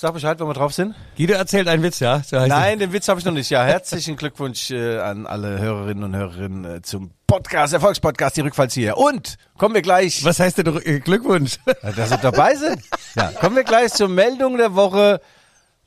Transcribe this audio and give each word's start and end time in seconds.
Sag 0.00 0.14
Bescheid, 0.14 0.40
wenn 0.40 0.46
wir 0.46 0.54
drauf 0.54 0.72
sind. 0.72 0.94
Guido 1.18 1.34
erzählt 1.34 1.68
einen 1.68 1.82
Witz, 1.82 2.00
ja? 2.00 2.22
So 2.22 2.36
Nein, 2.46 2.78
den 2.78 2.90
Witz 2.94 3.06
habe 3.08 3.20
ich 3.20 3.26
noch 3.26 3.34
nicht. 3.34 3.50
Ja, 3.50 3.64
herzlichen 3.64 4.16
Glückwunsch 4.16 4.70
äh, 4.70 4.98
an 4.98 5.26
alle 5.26 5.58
Hörerinnen 5.58 6.04
und 6.04 6.16
Hörerinnen 6.16 6.64
äh, 6.64 6.80
zum 6.80 7.10
Podcast, 7.26 7.74
Erfolgspodcast, 7.74 8.38
die 8.38 8.40
Rückfallzieher. 8.40 8.96
Und 8.96 9.36
kommen 9.58 9.74
wir 9.74 9.82
gleich. 9.82 10.24
Was 10.24 10.40
heißt 10.40 10.56
denn 10.56 10.74
äh, 10.86 11.00
Glückwunsch? 11.00 11.58
dass 11.82 12.08
Sie 12.08 12.16
dabei 12.16 12.54
sind. 12.54 12.80
Ja, 13.14 13.30
kommen 13.32 13.56
wir 13.56 13.64
gleich 13.64 13.92
zur 13.92 14.08
Meldung 14.08 14.56
der 14.56 14.74
Woche. 14.74 15.20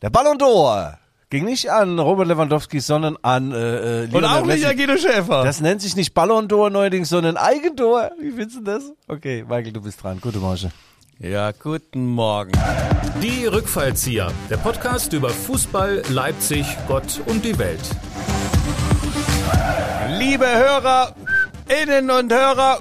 Der 0.04 0.12
Ballon 0.12 0.38
d'Or 0.38 0.98
ging 1.32 1.46
nicht 1.46 1.72
an 1.72 1.98
Robert 1.98 2.28
Lewandowski, 2.28 2.82
sondern 2.82 3.18
an 3.24 3.52
äh, 3.52 4.04
äh, 4.04 4.10
Und 4.12 4.26
auch 4.26 4.46
nicht 4.46 4.62
Messi. 4.62 4.66
an 4.68 4.78
Guido 4.78 4.96
Schäfer. 4.98 5.44
Das 5.44 5.60
nennt 5.60 5.82
sich 5.82 5.96
nicht 5.96 6.14
Ballon 6.14 6.48
d'Or 6.48 6.70
neuerdings, 6.70 7.10
sondern 7.10 7.36
Eigentor. 7.36 8.12
Wie 8.22 8.30
findest 8.30 8.58
du 8.58 8.62
das? 8.62 8.84
Okay, 9.08 9.42
Michael, 9.42 9.74
du 9.74 9.82
bist 9.82 10.04
dran. 10.04 10.22
Gute 10.22 10.38
Marge. 10.38 10.70
Ja, 11.24 11.52
guten 11.52 12.06
Morgen. 12.06 12.52
Die 13.22 13.46
Rückfallzieher, 13.46 14.32
der 14.50 14.58
Podcast 14.58 15.14
über 15.14 15.30
Fußball, 15.30 16.04
Leipzig, 16.10 16.66
Gott 16.88 17.22
und 17.28 17.46
die 17.46 17.58
Welt. 17.58 17.80
Liebe 20.20 20.46
Hörer, 20.46 21.16
Innen 21.82 22.12
und 22.12 22.32
Hörer, 22.32 22.80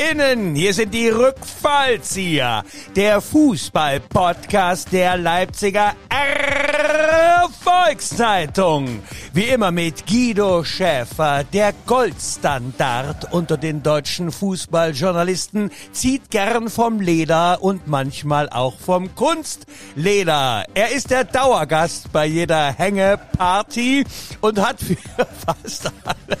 Innen, 0.00 0.54
hier 0.54 0.72
sind 0.72 0.94
die 0.94 1.10
Rückfallzieher, 1.10 2.64
der 2.96 3.20
Fußball-Podcast 3.20 4.90
der 4.92 5.18
Leipziger 5.18 5.92
Erfolgszeitung. 6.08 9.02
Wie 9.34 9.44
immer 9.44 9.70
mit 9.70 10.06
Guido 10.06 10.64
Schäfer, 10.64 11.44
der 11.44 11.74
Goldstandard 11.84 13.30
unter 13.34 13.58
den 13.58 13.82
deutschen 13.82 14.32
Fußballjournalisten, 14.32 15.70
zieht 15.92 16.30
gern 16.30 16.70
vom 16.70 17.00
Leder 17.00 17.62
und 17.62 17.86
manchmal 17.86 18.48
auch 18.48 18.80
vom 18.80 19.14
Kunstleder. 19.14 20.64
Er 20.72 20.92
ist 20.92 21.10
der 21.10 21.24
Dauergast 21.24 22.10
bei 22.10 22.24
jeder 22.24 22.72
Hängeparty 22.72 24.06
und 24.40 24.66
hat 24.66 24.80
für 24.80 24.96
fast 25.46 25.92
alle 26.04 26.38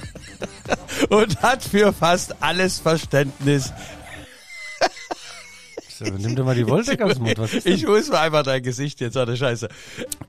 und 1.08 1.42
hat 1.42 1.62
für 1.62 1.92
fast 1.92 2.42
alles 2.42 2.78
Verständnis. 2.78 3.72
So, 6.02 6.06
nimm 6.06 6.34
dir 6.34 6.44
mal 6.44 6.54
die 6.54 6.66
Wolldecke 6.66 7.04
aus 7.04 7.16
dem 7.16 7.24
Mund. 7.24 7.38
Was 7.38 7.52
ist 7.52 7.66
denn? 7.66 7.74
Ich 7.74 7.86
muss 7.86 8.08
mir 8.08 8.20
einfach 8.20 8.42
dein 8.42 8.62
Gesicht 8.62 9.02
jetzt 9.02 9.18
an 9.18 9.26
der 9.26 9.36
Scheiße. 9.36 9.68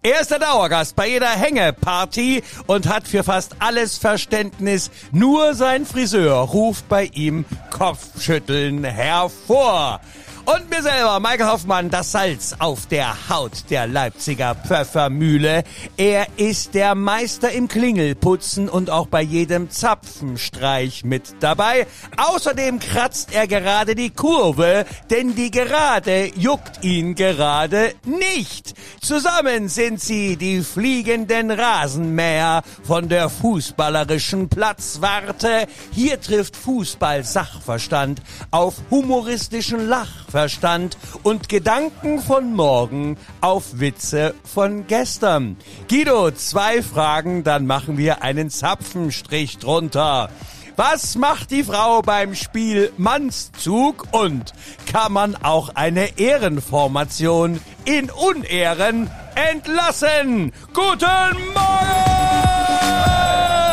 Er 0.03 0.19
ist 0.19 0.29
der 0.29 0.39
Dauergast 0.39 0.97
bei 0.97 1.07
jeder 1.07 1.29
Hängeparty 1.29 2.43
und 2.67 2.89
hat 2.89 3.07
für 3.07 3.23
fast 3.23 3.55
alles 3.59 3.97
Verständnis. 3.97 4.91
Nur 5.13 5.53
sein 5.53 5.85
Friseur 5.85 6.39
ruft 6.39 6.89
bei 6.89 7.05
ihm 7.05 7.45
Kopfschütteln 7.69 8.83
hervor. 8.83 10.01
Und 10.45 10.69
mir 10.69 10.81
selber, 10.81 11.19
Michael 11.19 11.51
Hoffmann, 11.51 11.89
das 11.89 12.11
Salz 12.11 12.55
auf 12.57 12.87
der 12.87 13.29
Haut 13.29 13.69
der 13.69 13.87
Leipziger 13.87 14.55
Pfeffermühle. 14.55 15.63
Er 15.97 16.27
ist 16.37 16.73
der 16.73 16.95
Meister 16.95 17.51
im 17.51 17.67
Klingelputzen 17.67 18.67
und 18.67 18.89
auch 18.89 19.07
bei 19.07 19.21
jedem 19.21 19.69
Zapfenstreich 19.69 21.03
mit 21.03 21.35
dabei. 21.39 21.85
Außerdem 22.17 22.79
kratzt 22.79 23.33
er 23.33 23.47
gerade 23.47 23.93
die 23.93 24.09
Kurve, 24.09 24.85
denn 25.09 25.35
die 25.35 25.51
Gerade 25.51 26.31
juckt 26.35 26.83
ihn 26.83 27.13
gerade 27.13 27.93
nicht. 28.03 28.73
Zusammen 28.99 29.67
sind 29.69 30.01
sie 30.01 30.37
die 30.37 30.61
fliegenden 30.61 31.51
Rasenmäher 31.51 32.63
von 32.83 33.09
der 33.09 33.29
fußballerischen 33.29 34.49
Platzwarte. 34.49 35.67
Hier 35.91 36.19
trifft 36.19 36.55
Fußball 36.55 37.23
Sachverstand 37.23 38.21
auf 38.49 38.75
humoristischen 38.89 39.87
Lachverstand 40.31 40.97
und 41.23 41.49
Gedanken 41.49 42.21
von 42.21 42.53
morgen 42.53 43.17
auf 43.41 43.79
Witze 43.81 44.33
von 44.45 44.87
gestern. 44.87 45.57
Guido, 45.89 46.31
zwei 46.31 46.81
Fragen, 46.81 47.43
dann 47.43 47.65
machen 47.65 47.97
wir 47.97 48.23
einen 48.23 48.49
Zapfenstrich 48.49 49.57
drunter. 49.57 50.29
Was 50.77 51.15
macht 51.17 51.51
die 51.51 51.65
Frau 51.65 52.01
beim 52.01 52.33
Spiel 52.33 52.93
Mannszug 52.95 54.07
und 54.11 54.53
kann 54.89 55.11
man 55.11 55.35
auch 55.35 55.75
eine 55.75 56.17
Ehrenformation 56.17 57.59
in 57.83 58.09
Unehren 58.09 59.11
entlassen? 59.35 60.53
Guten 60.73 61.53
Morgen! 61.53 62.20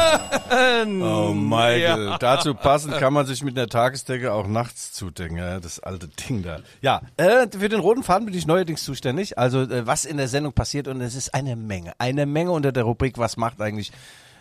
Oh, 0.50 1.32
Michael. 1.34 2.06
Ja. 2.06 2.18
Dazu 2.18 2.54
passend 2.54 2.96
kann 2.96 3.12
man 3.12 3.26
sich 3.26 3.42
mit 3.42 3.58
einer 3.58 3.68
Tagesdecke 3.68 4.32
auch 4.32 4.46
nachts 4.46 4.92
zudecken, 4.92 5.36
ja, 5.36 5.60
das 5.60 5.80
alte 5.80 6.08
Ding 6.08 6.42
da. 6.42 6.60
Ja, 6.80 7.02
äh, 7.16 7.46
für 7.50 7.68
den 7.68 7.80
roten 7.80 8.02
Faden 8.02 8.26
bin 8.26 8.34
ich 8.34 8.46
neuerdings 8.46 8.82
zuständig. 8.82 9.38
Also, 9.38 9.60
äh, 9.60 9.86
was 9.86 10.04
in 10.04 10.16
der 10.16 10.28
Sendung 10.28 10.52
passiert 10.52 10.88
und 10.88 11.00
es 11.00 11.14
ist 11.14 11.34
eine 11.34 11.56
Menge. 11.56 11.92
Eine 11.98 12.26
Menge 12.26 12.50
unter 12.50 12.72
der 12.72 12.84
Rubrik, 12.84 13.18
was 13.18 13.36
macht 13.36 13.60
eigentlich 13.60 13.92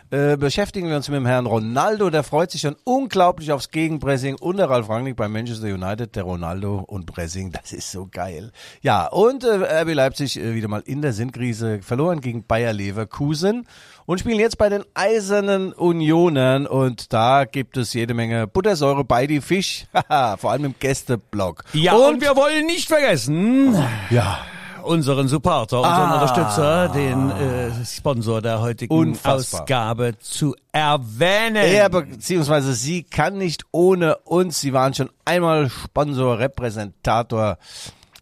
äh, 0.09 0.37
beschäftigen 0.37 0.87
wir 0.87 0.95
uns 0.95 1.09
mit 1.09 1.17
dem 1.17 1.25
Herrn 1.25 1.45
Ronaldo, 1.45 2.09
der 2.09 2.23
freut 2.23 2.49
sich 2.51 2.61
schon 2.61 2.77
unglaublich 2.85 3.51
aufs 3.51 3.71
Gegenpressing 3.71 4.35
und 4.35 4.55
der 4.55 4.69
Ralf 4.69 4.87
Rangnick 4.87 5.17
bei 5.17 5.27
Manchester 5.27 5.67
United, 5.67 6.15
der 6.15 6.23
Ronaldo 6.23 6.77
und 6.77 7.05
Pressing, 7.07 7.51
das 7.51 7.73
ist 7.73 7.91
so 7.91 8.07
geil. 8.09 8.53
Ja, 8.81 9.07
und 9.07 9.43
äh, 9.43 9.81
RB 9.81 9.93
Leipzig 9.93 10.39
äh, 10.39 10.55
wieder 10.55 10.69
mal 10.69 10.81
in 10.85 11.01
der 11.01 11.11
Sinnkrise, 11.11 11.81
verloren 11.81 12.21
gegen 12.21 12.45
Bayer 12.45 12.71
Leverkusen 12.71 13.67
und 14.07 14.19
spielen 14.21 14.39
jetzt 14.39 14.57
bei 14.57 14.69
den 14.69 14.83
Eisernen 14.93 15.73
Unionen 15.73 16.65
und 16.65 17.11
da 17.13 17.43
gibt 17.45 17.75
es 17.77 17.93
jede 17.93 18.13
Menge 18.13 18.47
Buttersäure 18.47 19.03
bei 19.03 19.27
die 19.27 19.41
Fisch, 19.41 19.85
haha, 19.93 20.37
vor 20.37 20.51
allem 20.51 20.65
im 20.65 20.75
Gästeblock. 20.79 21.65
Ja, 21.73 21.93
und, 21.93 22.21
wir 22.21 22.35
wollen 22.35 22.65
nicht 22.65 22.87
vergessen, 22.87 23.75
ja, 24.09 24.39
unseren 24.83 25.27
Supporter, 25.27 25.79
unseren 25.79 26.09
Ah. 26.09 26.13
Unterstützer, 26.13 26.87
den 26.89 27.29
äh, 27.31 27.85
Sponsor 27.85 28.41
der 28.41 28.61
heutigen 28.61 28.93
Unfassbar. 28.93 29.61
Ausgabe 29.61 30.17
zu 30.19 30.55
erwähnen. 30.71 31.57
Er 31.57 31.89
beziehungsweise 31.89 32.73
sie 32.73 33.03
kann 33.03 33.37
nicht 33.37 33.65
ohne 33.71 34.15
uns. 34.19 34.61
Sie 34.61 34.71
waren 34.71 34.93
schon 34.93 35.09
einmal 35.25 35.69
Sponsor, 35.69 36.39
Repräsentator 36.39 37.57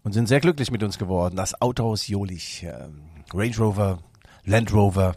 und 0.04 0.14
sind 0.14 0.28
sehr 0.28 0.40
glücklich 0.40 0.72
mit 0.72 0.82
uns 0.82 0.98
geworden. 0.98 1.36
Das 1.36 1.62
Autohaus 1.62 2.08
Jolich, 2.08 2.64
ähm, 2.64 3.04
Range 3.32 3.56
Rover, 3.60 4.00
Land 4.44 4.74
Rover, 4.74 5.14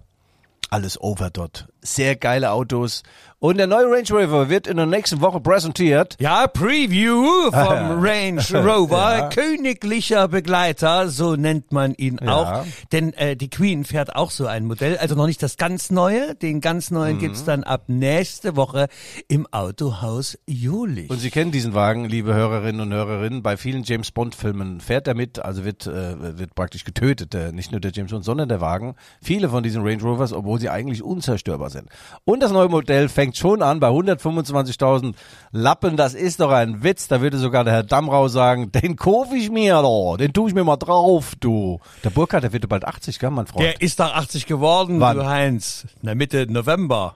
alles 0.68 1.00
over 1.00 1.30
dort. 1.30 1.66
Sehr 1.94 2.16
geile 2.16 2.50
Autos. 2.52 3.02
Und 3.40 3.56
der 3.58 3.68
neue 3.68 3.84
Range 3.84 4.08
Rover 4.10 4.48
wird 4.48 4.66
in 4.66 4.76
der 4.78 4.86
nächsten 4.86 5.20
Woche 5.20 5.40
präsentiert. 5.40 6.16
Ja, 6.18 6.48
Preview 6.48 7.22
vom 7.52 7.52
Range 8.04 8.42
Rover, 8.52 9.16
Ja. 9.18 9.28
königlicher 9.28 10.26
Begleiter, 10.26 11.08
so 11.08 11.36
nennt 11.36 11.70
man 11.70 11.94
ihn 11.94 12.18
Ja. 12.20 12.34
auch. 12.34 12.64
Denn 12.90 13.12
äh, 13.12 13.36
die 13.36 13.48
Queen 13.48 13.84
fährt 13.84 14.16
auch 14.16 14.32
so 14.32 14.46
ein 14.48 14.64
Modell, 14.66 14.96
also 14.98 15.14
noch 15.14 15.26
nicht 15.28 15.40
das 15.40 15.56
ganz 15.56 15.92
neue. 15.92 16.34
Den 16.34 16.60
ganz 16.60 16.90
neuen 16.90 17.16
Mhm. 17.16 17.20
gibt's 17.20 17.44
dann 17.44 17.62
ab 17.62 17.84
nächste 17.86 18.56
Woche 18.56 18.88
im 19.28 19.46
Autohaus 19.52 20.36
Julich. 20.48 21.08
Und 21.08 21.20
Sie 21.20 21.30
kennen 21.30 21.52
diesen 21.52 21.74
Wagen, 21.74 22.06
liebe 22.06 22.34
Hörerinnen 22.34 22.80
und 22.80 22.92
Hörerinnen. 22.92 23.44
Bei 23.44 23.56
vielen 23.56 23.84
James 23.84 24.10
Bond 24.10 24.34
Filmen 24.34 24.80
fährt 24.80 25.06
er 25.06 25.14
mit, 25.14 25.38
also 25.38 25.64
wird, 25.64 25.86
äh, 25.86 26.38
wird 26.38 26.56
praktisch 26.56 26.82
getötet. 26.82 27.36
Äh, 27.36 27.52
nicht 27.52 27.70
nur 27.70 27.80
der 27.80 27.92
James 27.92 28.10
Bond, 28.10 28.24
sondern 28.24 28.48
der 28.48 28.60
Wagen. 28.60 28.96
Viele 29.22 29.48
von 29.48 29.62
diesen 29.62 29.82
Range 29.86 30.02
Rovers, 30.02 30.32
obwohl 30.32 30.58
sie 30.58 30.70
eigentlich 30.70 31.04
unzerstörbar 31.04 31.70
sind. 31.70 31.77
Und 32.24 32.40
das 32.42 32.52
neue 32.52 32.68
Modell 32.68 33.08
fängt 33.08 33.36
schon 33.36 33.62
an 33.62 33.80
bei 33.80 33.88
125.000 33.88 35.14
Lappen. 35.52 35.96
Das 35.96 36.14
ist 36.14 36.40
doch 36.40 36.50
ein 36.50 36.82
Witz. 36.82 37.08
Da 37.08 37.20
würde 37.20 37.38
sogar 37.38 37.64
der 37.64 37.72
Herr 37.74 37.82
Damrau 37.82 38.28
sagen, 38.28 38.70
den 38.72 38.96
kaufe 38.96 39.36
ich 39.36 39.50
mir 39.50 39.74
doch. 39.82 40.16
Den 40.16 40.32
tue 40.32 40.48
ich 40.48 40.54
mir 40.54 40.64
mal 40.64 40.76
drauf, 40.76 41.34
du. 41.40 41.80
Der 42.04 42.10
Burkhardt, 42.10 42.44
der 42.44 42.52
wird 42.52 42.68
bald 42.68 42.84
80, 42.84 43.18
gell, 43.18 43.30
mein 43.30 43.46
Freund? 43.46 43.64
der 43.64 43.80
ist 43.80 44.00
doch 44.00 44.14
80 44.14 44.46
geworden, 44.46 45.00
Wann? 45.00 45.16
du 45.16 45.26
Heinz. 45.26 45.86
Na 46.02 46.14
Mitte 46.14 46.46
November. 46.50 47.14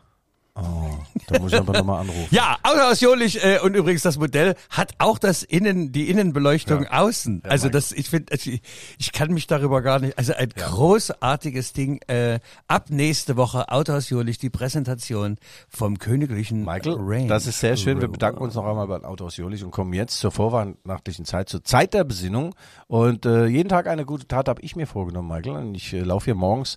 Da 0.55 1.39
muss 1.39 1.53
ich 1.53 1.59
aber 1.59 1.73
nochmal 1.73 2.03
anrufen. 2.03 2.29
Ja, 2.31 2.59
Autohaus 2.63 3.01
Jolich 3.01 3.43
äh, 3.43 3.59
und 3.61 3.75
übrigens 3.75 4.03
das 4.03 4.19
Modell 4.19 4.55
hat 4.69 4.93
auch 4.99 5.19
das 5.19 5.43
Innen, 5.43 5.93
die 5.93 6.11
Innenbeleuchtung 6.11 6.87
außen. 6.87 7.43
also 7.45 7.67
Mike. 7.67 7.73
das, 7.73 7.93
ich 7.93 8.11
finde, 8.11 8.35
ich, 8.35 8.61
ich 8.99 9.12
kann 9.12 9.33
mich 9.33 9.47
darüber 9.47 9.81
gar 9.81 9.99
nicht. 9.99 10.19
Also 10.19 10.35
ein 10.35 10.51
großartiges 10.51 11.73
Ding. 11.73 12.00
Äh, 12.06 12.41
ab 12.69 12.87
nächste 12.91 13.37
Woche 13.37 13.71
Autohaus 13.71 14.11
Jolich 14.11 14.37
die 14.38 14.50
Präsentation 14.50 15.38
vom 15.71 15.99
königlichen 15.99 16.65
Michael, 16.65 16.97
Range. 16.99 17.29
das 17.29 17.47
ist 17.47 17.61
sehr 17.61 17.76
schön. 17.76 18.00
Wir 18.00 18.09
bedanken 18.09 18.43
uns 18.43 18.55
noch 18.55 18.67
einmal 18.67 18.87
bei 18.87 19.03
Autohaus 19.03 19.38
Jolich 19.38 19.65
und 19.65 19.71
kommen 19.71 19.94
jetzt 19.94 20.19
zur 20.19 20.32
vorweihnachtlichen 20.32 21.25
Zeit, 21.25 21.49
zur 21.49 21.65
Zeit 21.65 21.94
der 21.94 22.05
Besinnung. 22.05 22.55
Und 22.88 23.25
äh, 23.25 23.47
jeden 23.47 23.71
Tag 23.71 23.87
eine 23.87 24.05
gute 24.05 24.29
Tat 24.29 24.49
habe 24.49 24.61
ich 24.61 24.76
mir 24.76 24.87
vorgenommen, 24.87 25.29
Michael. 25.29 25.56
Und 25.56 25.75
ich 25.75 25.94
äh, 25.94 26.00
laufe 26.00 26.26
hier 26.26 26.35
morgens 26.35 26.76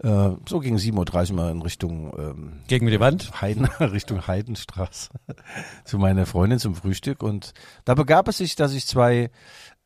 äh, 0.00 0.30
so 0.48 0.60
gegen 0.60 0.76
7.30 0.76 1.30
Uhr 1.30 1.36
mal 1.36 1.50
in 1.50 1.62
Richtung 1.62 2.12
ähm, 2.16 2.60
gegen 2.68 2.86
die 2.86 3.00
Wand. 3.00 3.40
Heiden, 3.40 3.64
Richtung 3.80 4.26
Heidenstraße 4.26 5.10
zu 5.84 5.98
meiner 5.98 6.26
Freundin 6.26 6.58
zum 6.58 6.74
Frühstück. 6.74 7.22
Und 7.22 7.52
da 7.84 7.94
begab 7.94 8.28
es 8.28 8.38
sich, 8.38 8.54
dass 8.54 8.72
ich 8.72 8.86
zwei 8.86 9.30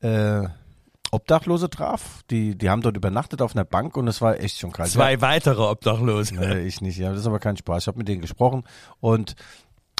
äh, 0.00 0.43
Obdachlose 1.11 1.70
traf. 1.70 2.23
Die, 2.31 2.56
die 2.56 2.70
haben 2.70 2.82
dort 2.82 2.97
übernachtet 2.97 3.43
auf 3.43 3.55
einer 3.55 3.64
Bank 3.64 3.97
und 3.97 4.09
es 4.09 4.20
war 4.20 4.38
echt 4.41 4.59
schon 4.59 4.73
kalt. 4.73 4.91
Zwei 4.91 5.20
weitere 5.20 5.62
Obdachlose. 5.62 6.35
Nee, 6.35 6.61
ich 6.61 6.81
nicht, 6.81 6.99
ja. 6.99 7.11
Das 7.11 7.20
ist 7.20 7.26
aber 7.26 7.38
kein 7.38 7.56
Spaß. 7.56 7.85
Ich 7.85 7.87
habe 7.87 7.99
mit 7.99 8.08
denen 8.08 8.20
gesprochen 8.20 8.65
und 9.00 9.35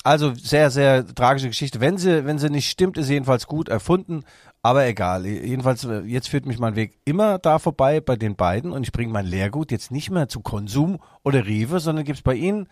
Also 0.05 0.35
sehr, 0.35 0.71
sehr 0.71 1.07
tragische 1.07 1.49
Geschichte. 1.49 1.81
Wenn 1.81 1.97
sie, 1.97 2.25
wenn 2.25 2.39
sie 2.39 2.51
nicht 2.51 2.69
stimmt, 2.69 2.99
ist 2.99 3.07
sie 3.07 3.15
jedenfalls 3.15 3.47
gut 3.47 3.69
erfunden. 3.69 4.25
Aber 4.63 4.87
egal. 4.87 5.27
Jedenfalls, 5.27 5.85
äh, 5.85 6.01
jetzt 6.01 6.29
führt 6.29 6.47
mich 6.47 6.59
mein 6.59 6.77
Weg 6.77 6.99
immer 7.05 7.39
da 7.39 7.59
vorbei 7.59 8.01
bei 8.01 8.17
den 8.17 8.37
beiden 8.37 8.73
und 8.73 8.85
ich 8.85 8.93
bringe 8.93 9.13
mein 9.13 9.27
Leergut 9.27 9.73
jetzt 9.73 9.91
nicht 9.91 10.11
mehr 10.11 10.29
zu 10.29 10.41
Konsum 10.41 10.99
oder 11.25 11.47
Rewe, 11.47 11.81
sondern 11.81 12.05
gebe 12.05 12.17
es 12.17 12.23
bei 12.23 12.35
ihnen 12.35 12.69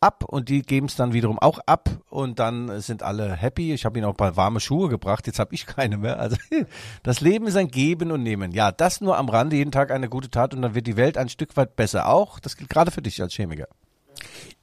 ab 0.00 0.24
und 0.24 0.50
die 0.50 0.62
geben 0.62 0.86
es 0.86 0.96
dann 0.96 1.14
wiederum 1.14 1.38
auch 1.38 1.58
ab 1.66 1.88
und 2.10 2.38
dann 2.38 2.80
sind 2.80 3.02
alle 3.02 3.32
happy. 3.34 3.72
Ich 3.72 3.86
habe 3.86 3.98
ihnen 3.98 4.06
auch 4.06 4.12
ein 4.12 4.16
paar 4.16 4.36
warme 4.36 4.60
Schuhe 4.60 4.88
gebracht, 4.88 5.26
jetzt 5.26 5.38
habe 5.38 5.54
ich 5.54 5.66
keine 5.66 5.96
mehr. 5.96 6.18
Also 6.18 6.36
das 7.02 7.20
Leben 7.20 7.46
ist 7.46 7.56
ein 7.56 7.68
Geben 7.68 8.10
und 8.10 8.22
Nehmen. 8.22 8.52
Ja, 8.52 8.70
das 8.72 9.00
nur 9.00 9.16
am 9.16 9.28
Rande, 9.28 9.56
jeden 9.56 9.72
Tag 9.72 9.90
eine 9.90 10.08
gute 10.08 10.30
Tat 10.30 10.54
und 10.54 10.62
dann 10.62 10.74
wird 10.74 10.86
die 10.86 10.96
Welt 10.96 11.16
ein 11.16 11.28
Stück 11.30 11.56
weit 11.56 11.76
besser. 11.76 12.08
Auch, 12.08 12.38
das 12.38 12.56
gilt 12.56 12.70
gerade 12.70 12.90
für 12.90 13.02
dich 13.02 13.20
als 13.22 13.34
Chemiker. 13.34 13.68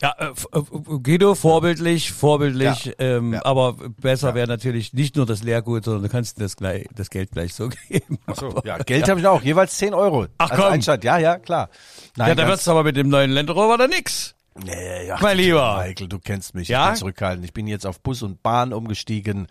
Ja, 0.02 0.16
äh, 0.18 0.28
äh, 0.30 0.62
Guido, 1.04 1.36
vorbildlich, 1.36 2.12
vorbildlich, 2.12 2.86
Ja. 2.86 2.94
Ähm, 3.00 3.34
Ja. 3.34 3.46
aber 3.46 3.74
besser 3.74 4.34
wäre 4.34 4.48
natürlich 4.48 4.94
nicht 4.94 5.16
nur 5.16 5.26
das 5.26 5.44
Lehrgut, 5.44 5.86
sondern 5.86 6.04
du 6.04 6.10
kannst 6.10 6.42
das, 6.42 6.56
gleich, 6.56 6.88
das 6.96 7.10
Geld 7.10 7.32
gleich 7.32 7.54
so 7.54 7.70
geben. 7.90 8.18
So, 8.36 8.62
ja, 8.66 8.78
Geld 8.80 9.08
habe 9.10 9.20
ich 9.20 9.28
auch, 9.28 9.42
jeweils 9.44 9.78
10 9.78 9.94
Euro. 9.94 10.28
Ach, 10.40 10.50
komm. 10.50 10.66
Einstand. 10.74 11.04
Ja, 11.04 11.18
ja, 11.20 11.38
klar. 11.38 11.70
Nein, 12.18 12.30
ja, 12.30 12.36
dann 12.36 12.48
ganz- 12.48 12.50
wird's 12.60 12.68
aber 12.68 12.84
mit 12.84 12.96
dem 12.98 13.10
neuen 13.10 13.32
Land 13.32 13.50
Rover 13.52 13.78
dann 13.78 13.90
nix. 13.92 14.34
Nee, 14.66 15.08
ja, 15.08 15.18
Mein 15.22 15.38
Lieber. 15.38 15.78
Michael, 15.86 16.08
du 16.10 16.20
kennst 16.20 16.56
mich. 16.56 16.68
Ja? 16.68 16.86
Ich 16.88 16.90
bin 16.92 16.98
zurückgehalten. 17.00 17.44
Ich 17.46 17.54
bin 17.54 17.68
jetzt 17.68 17.86
auf 17.88 18.02
Bus 18.02 18.22
und 18.22 18.44
Bahn 18.44 18.74
umgestiegen. 18.74 19.48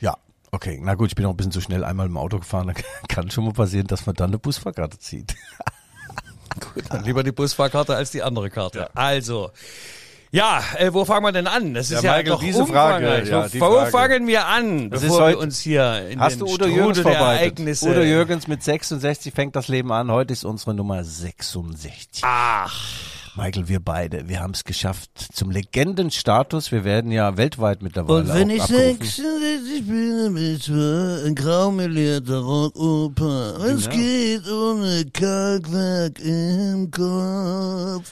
Ja, 0.00 0.16
okay. 0.52 0.78
Na 0.82 0.94
gut, 0.94 1.08
ich 1.08 1.14
bin 1.16 1.26
auch 1.26 1.30
ein 1.30 1.36
bisschen 1.36 1.52
zu 1.52 1.60
schnell 1.60 1.84
einmal 1.84 2.06
im 2.06 2.16
Auto 2.16 2.38
gefahren. 2.38 2.68
Da 2.68 2.74
kann 3.14 3.30
schon 3.30 3.44
mal 3.44 3.52
passieren, 3.52 3.86
dass 3.88 4.06
man 4.06 4.14
dann 4.14 4.30
eine 4.30 4.38
Busfahrkarte 4.38 4.98
zieht. 4.98 5.34
Dann 6.90 7.04
lieber 7.04 7.22
die 7.22 7.32
Busfahrkarte 7.32 7.94
als 7.96 8.10
die 8.10 8.22
andere 8.22 8.50
Karte. 8.50 8.88
Also. 8.96 9.50
Ja, 10.30 10.62
äh, 10.76 10.92
wo 10.92 11.06
fangen 11.06 11.24
wir 11.24 11.32
denn 11.32 11.46
an? 11.46 11.72
Das 11.72 11.86
ist 11.90 12.02
Ja, 12.02 12.10
ja, 12.12 12.16
Michael, 12.18 12.32
doch 12.32 12.40
diese 12.40 12.66
Frage, 12.66 13.24
ja, 13.30 13.46
wo 13.60 13.76
Frage. 13.76 13.90
fangen 13.90 14.26
wir 14.26 14.46
an, 14.46 14.90
Das 14.90 15.00
ist 15.02 15.06
bevor 15.08 15.20
wir 15.20 15.26
heute- 15.28 15.38
uns 15.38 15.58
hier 15.58 16.06
in 16.10 16.20
Hast 16.20 16.32
den 16.34 16.40
du 16.40 16.44
Udo 16.44 16.54
Strudel 16.64 16.74
Jürgens 16.76 17.02
der? 17.02 17.12
Ereignisse... 17.14 17.88
Udo 17.88 18.02
Jürgens 18.02 18.46
mit 18.46 18.62
66 18.62 19.32
fängt 19.32 19.56
das 19.56 19.68
Leben 19.68 19.90
an. 19.90 20.10
Heute 20.10 20.34
ist 20.34 20.44
unsere 20.44 20.74
Nummer 20.74 21.02
66. 21.02 22.22
Ach, 22.26 22.84
Michael, 23.38 23.68
wir 23.68 23.78
beide, 23.78 24.28
wir 24.28 24.40
haben 24.40 24.52
es 24.52 24.64
geschafft 24.64 25.10
zum 25.32 25.52
Legendenstatus. 25.52 26.72
Wir 26.72 26.82
werden 26.82 27.12
ja 27.12 27.36
weltweit 27.36 27.82
mittlerweile 27.82 28.22
Und 28.22 28.34
wenn 28.34 28.50
ich 28.50 28.62
abgerufen. 28.62 28.98
66 29.00 29.86
bin, 29.86 30.36
ich 30.36 30.68
ein 30.68 31.36
graumelierter 31.36 32.40
Rockoper. 32.40 33.60
Es 33.64 33.88
geht 33.88 34.44
ohne 34.50 35.04
Kalkwerk 35.12 36.18
im 36.18 36.90
Kopf. 36.90 38.10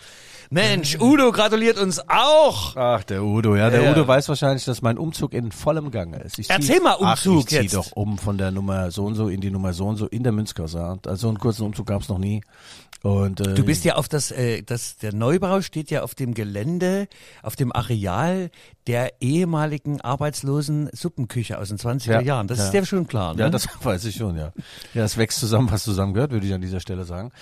Mensch, 0.50 0.98
Udo 1.00 1.32
gratuliert 1.32 1.78
uns 1.78 2.00
auch. 2.08 2.76
Ach, 2.76 3.02
der 3.04 3.22
Udo, 3.24 3.56
ja. 3.56 3.70
Der 3.70 3.82
Ja. 3.82 3.90
Udo 3.92 4.06
weiß 4.06 4.28
wahrscheinlich, 4.28 4.64
dass 4.64 4.82
mein 4.82 4.98
Umzug 4.98 5.32
in 5.34 5.50
vollem 5.52 5.90
Gange 5.90 6.18
ist. 6.22 6.38
Ich 6.38 6.48
Erzähl 6.50 6.80
mal 6.80 6.96
Ach, 7.00 7.12
Umzug 7.24 7.40
ich 7.40 7.46
zieh 7.48 7.56
jetzt. 7.62 7.74
doch 7.74 7.92
um 7.92 8.18
von 8.18 8.38
der 8.38 8.50
Nummer 8.50 8.90
so 8.90 9.04
und 9.04 9.14
so 9.14 9.28
in 9.28 9.40
die 9.40 9.50
Nummer 9.50 9.72
so 9.72 9.86
und 9.86 9.96
so 9.96 10.06
in 10.06 10.22
der 10.22 10.32
Münzgasse. 10.32 10.98
Also 11.06 11.16
so 11.16 11.28
einen 11.28 11.38
kurzen 11.38 11.62
Umzug 11.66 11.86
gab's 11.86 12.08
noch 12.08 12.18
nie. 12.18 12.42
Und, 13.02 13.40
äh, 13.40 13.54
Du 13.54 13.64
bist 13.64 13.84
ja 13.84 13.96
auf 13.96 14.08
das, 14.08 14.30
äh, 14.30 14.62
das, 14.62 14.96
der 14.96 15.12
Neubau 15.14 15.60
steht 15.60 15.90
ja 15.90 16.02
auf 16.02 16.14
dem 16.14 16.34
Gelände, 16.34 17.08
auf 17.42 17.54
dem 17.54 17.70
Areal 17.72 18.50
der 18.86 19.20
ehemaligen 19.20 20.00
arbeitslosen 20.00 20.88
Suppenküche 20.92 21.58
aus 21.58 21.68
den 21.68 21.78
20er 21.78 22.12
Ja, 22.12 22.20
Jahren. 22.20 22.46
Das 22.46 22.58
ja. 22.58 22.64
ist 22.66 22.70
dir 22.72 22.86
schon 22.86 23.06
klar, 23.06 23.34
ne? 23.34 23.42
Ja, 23.42 23.50
das 23.50 23.68
weiß 23.82 24.04
ich 24.04 24.16
schon, 24.16 24.36
ja. 24.36 24.52
Ja, 24.94 25.02
das 25.02 25.16
wächst 25.16 25.40
zusammen, 25.40 25.70
was 25.70 25.82
zusammen 25.82 26.14
gehört, 26.14 26.30
würde 26.30 26.46
ich 26.46 26.54
an 26.54 26.60
dieser 26.60 26.80
Stelle 26.80 27.04
sagen. 27.04 27.32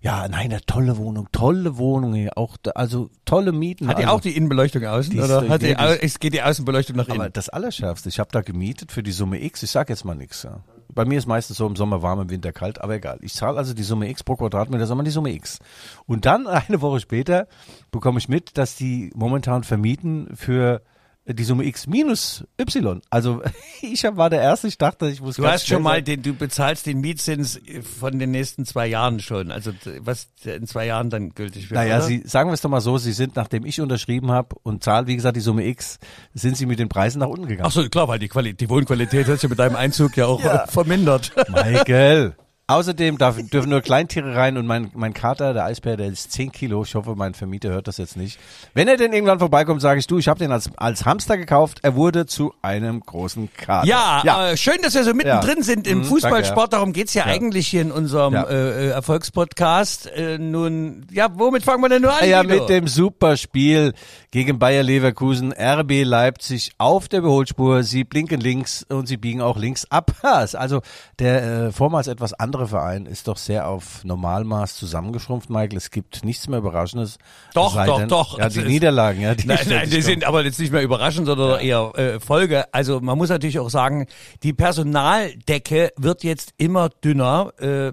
Ja, 0.00 0.26
nein, 0.28 0.52
eine 0.52 0.60
tolle 0.62 0.96
Wohnung, 0.96 1.28
tolle 1.32 1.76
Wohnung 1.76 2.14
hier, 2.14 2.36
auch, 2.38 2.56
da, 2.62 2.72
also 2.72 3.10
tolle 3.24 3.52
Mieten. 3.52 3.88
Hat 3.88 3.98
die 3.98 4.04
also, 4.04 4.16
auch 4.16 4.20
die 4.20 4.36
Innenbeleuchtung 4.36 4.84
außen? 4.84 5.12
Die 5.12 5.20
oder 5.20 5.48
hat 5.48 5.62
die, 5.62 5.74
es 5.74 6.18
geht 6.18 6.32
die 6.32 6.42
Außenbeleuchtung 6.42 6.96
nach 6.96 7.08
Aber 7.08 7.24
innen? 7.24 7.32
das 7.32 7.48
Allerschärfste, 7.48 8.08
ich 8.08 8.18
habe 8.18 8.30
da 8.32 8.40
gemietet 8.40 8.92
für 8.92 9.02
die 9.02 9.12
Summe 9.12 9.42
X, 9.42 9.62
ich 9.62 9.70
sag 9.70 9.90
jetzt 9.90 10.04
mal 10.04 10.14
nix. 10.14 10.42
Ja. 10.44 10.60
Bei 10.94 11.04
mir 11.04 11.18
ist 11.18 11.26
meistens 11.26 11.56
so 11.56 11.66
im 11.66 11.76
Sommer 11.76 12.02
warm, 12.02 12.20
im 12.20 12.30
Winter 12.30 12.52
kalt, 12.52 12.80
aber 12.80 12.94
egal. 12.94 13.18
Ich 13.22 13.34
zahle 13.34 13.58
also 13.58 13.74
die 13.74 13.82
Summe 13.82 14.08
X 14.08 14.24
pro 14.24 14.36
Quadratmeter, 14.36 14.86
sondern 14.86 15.04
die 15.04 15.10
Summe 15.10 15.32
X. 15.32 15.58
Und 16.06 16.26
dann, 16.26 16.46
eine 16.46 16.80
Woche 16.80 17.00
später, 17.00 17.48
bekomme 17.90 18.18
ich 18.18 18.28
mit, 18.28 18.56
dass 18.58 18.76
die 18.76 19.10
momentan 19.14 19.64
vermieten 19.64 20.28
für 20.34 20.82
die 21.26 21.44
Summe 21.44 21.64
X 21.64 21.86
minus 21.86 22.44
Y. 22.60 23.02
Also 23.10 23.42
ich 23.82 24.04
war 24.04 24.30
der 24.30 24.40
Erste, 24.40 24.68
ich 24.68 24.78
dachte, 24.78 25.08
ich 25.08 25.20
muss 25.20 25.36
Du 25.36 25.46
hast 25.46 25.66
schon 25.66 25.82
mal 25.82 26.02
den, 26.02 26.22
du 26.22 26.34
bezahlst 26.34 26.86
den 26.86 27.00
Mietzins 27.00 27.60
von 27.98 28.18
den 28.18 28.30
nächsten 28.30 28.64
zwei 28.64 28.86
Jahren 28.86 29.20
schon. 29.20 29.50
Also 29.50 29.72
was 30.00 30.28
in 30.44 30.66
zwei 30.66 30.86
Jahren 30.86 31.10
dann 31.10 31.30
gültig 31.30 31.70
wird. 31.70 31.80
Naja, 31.80 31.96
oder? 31.96 32.06
Sie, 32.06 32.22
sagen 32.24 32.50
wir 32.50 32.54
es 32.54 32.60
doch 32.60 32.70
mal 32.70 32.80
so, 32.80 32.98
Sie 32.98 33.12
sind, 33.12 33.36
nachdem 33.36 33.66
ich 33.66 33.80
unterschrieben 33.80 34.30
habe 34.30 34.56
und 34.62 34.84
zahle, 34.84 35.06
wie 35.08 35.16
gesagt, 35.16 35.36
die 35.36 35.40
Summe 35.40 35.66
X, 35.66 35.98
sind 36.34 36.56
Sie 36.56 36.66
mit 36.66 36.78
den 36.78 36.88
Preisen 36.88 37.18
nach 37.18 37.28
unten 37.28 37.46
gegangen. 37.46 37.66
Ach 37.66 37.72
so, 37.72 37.88
klar, 37.88 38.08
weil 38.08 38.18
die, 38.18 38.28
Quali 38.28 38.54
die 38.54 38.68
Wohnqualität 38.68 39.26
hat 39.26 39.40
sich 39.40 39.50
mit 39.50 39.58
deinem 39.58 39.76
Einzug 39.76 40.16
ja 40.16 40.26
auch 40.26 40.44
äh, 40.44 40.66
vermindert. 40.68 41.32
Michael. 41.48 42.36
Außerdem 42.76 43.16
darf, 43.16 43.36
dürfen 43.40 43.70
nur 43.70 43.80
Kleintiere 43.80 44.34
rein 44.34 44.56
und 44.56 44.66
mein, 44.66 44.90
mein 44.94 45.14
Kater, 45.14 45.54
der 45.54 45.66
Eisbär, 45.66 45.96
der 45.96 46.08
ist 46.08 46.32
10 46.32 46.50
Kilo. 46.50 46.82
Ich 46.82 46.96
hoffe, 46.96 47.14
mein 47.14 47.32
Vermieter 47.32 47.68
hört 47.68 47.86
das 47.86 47.96
jetzt 47.96 48.16
nicht. 48.16 48.40
Wenn 48.74 48.88
er 48.88 48.96
denn 48.96 49.12
irgendwann 49.12 49.38
vorbeikommt, 49.38 49.80
sage 49.80 50.00
ich, 50.00 50.08
du, 50.08 50.18
ich 50.18 50.26
habe 50.26 50.40
den 50.40 50.50
als, 50.50 50.68
als 50.76 51.04
Hamster 51.04 51.36
gekauft. 51.38 51.78
Er 51.82 51.94
wurde 51.94 52.26
zu 52.26 52.52
einem 52.62 52.98
großen 53.00 53.50
Kater. 53.56 53.86
Ja, 53.86 54.50
Äh, 54.50 54.56
schön, 54.56 54.78
dass 54.82 54.94
wir 54.94 55.04
so 55.04 55.14
mittendrin 55.14 55.58
Ja. 55.58 55.62
sind 55.62 55.86
im 55.86 55.98
Mhm, 55.98 56.04
Fußballsport. 56.06 56.72
Darum 56.72 56.92
geht's 56.92 57.14
ja, 57.14 57.24
Ja. 57.28 57.32
eigentlich 57.34 57.68
hier 57.68 57.82
in 57.82 57.92
unserem 57.92 58.34
Ja. 58.34 58.42
äh, 58.48 58.86
äh, 58.86 58.90
Erfolgspodcast. 58.90 60.08
Äh, 60.08 60.38
nun, 60.38 61.06
ja, 61.12 61.28
womit 61.34 61.62
fangen 61.62 61.84
wir 61.84 61.88
denn 61.88 62.02
nur 62.02 62.20
an? 62.20 62.28
Ja, 62.28 62.42
Guido? 62.42 62.54
mit 62.62 62.68
dem 62.68 62.88
Superspiel 62.88 63.92
gegen 64.32 64.58
Bayer 64.58 64.82
Leverkusen, 64.82 65.52
RB 65.52 66.02
Leipzig 66.02 66.72
auf 66.78 67.06
der 67.06 67.20
Überholspur. 67.20 67.84
Sie 67.84 68.02
blinken 68.02 68.40
links 68.40 68.84
und 68.88 69.06
sie 69.06 69.16
biegen 69.18 69.40
auch 69.40 69.56
links 69.56 69.84
ab. 69.88 70.10
Ja, 70.24 70.44
also 70.54 70.82
der 71.20 71.66
äh, 71.66 71.72
vormals 71.72 72.08
etwas 72.08 72.32
andere 72.34 72.55
Verein 72.66 73.04
ist 73.04 73.28
doch 73.28 73.36
sehr 73.36 73.68
auf 73.68 74.02
Normalmaß 74.04 74.76
zusammengeschrumpft, 74.76 75.50
Michael. 75.50 75.76
Es 75.76 75.90
gibt 75.90 76.24
nichts 76.24 76.48
mehr 76.48 76.60
Überraschendes. 76.60 77.18
Doch, 77.52 77.76
doch, 77.84 77.98
denn- 77.98 78.08
doch. 78.08 78.38
Ja, 78.38 78.48
die 78.48 78.60
ist- 78.60 78.66
Niederlagen, 78.66 79.20
ja. 79.20 79.34
Die 79.34 79.46
Nein, 79.46 79.58
nein, 79.68 79.90
die 79.90 80.00
sind 80.00 80.24
aber 80.24 80.42
jetzt 80.44 80.58
nicht 80.58 80.72
mehr 80.72 80.82
überraschend, 80.82 81.26
sondern 81.26 81.60
eher 81.60 81.92
äh, 81.96 82.18
Folge. 82.20 82.72
Also 82.72 83.00
man 83.00 83.18
muss 83.18 83.28
natürlich 83.28 83.58
auch 83.58 83.68
sagen, 83.70 84.06
die 84.42 84.54
Personaldecke 84.54 85.92
wird 85.96 86.24
jetzt 86.24 86.54
immer 86.56 86.88
dünner, 86.88 87.52
äh, 87.58 87.92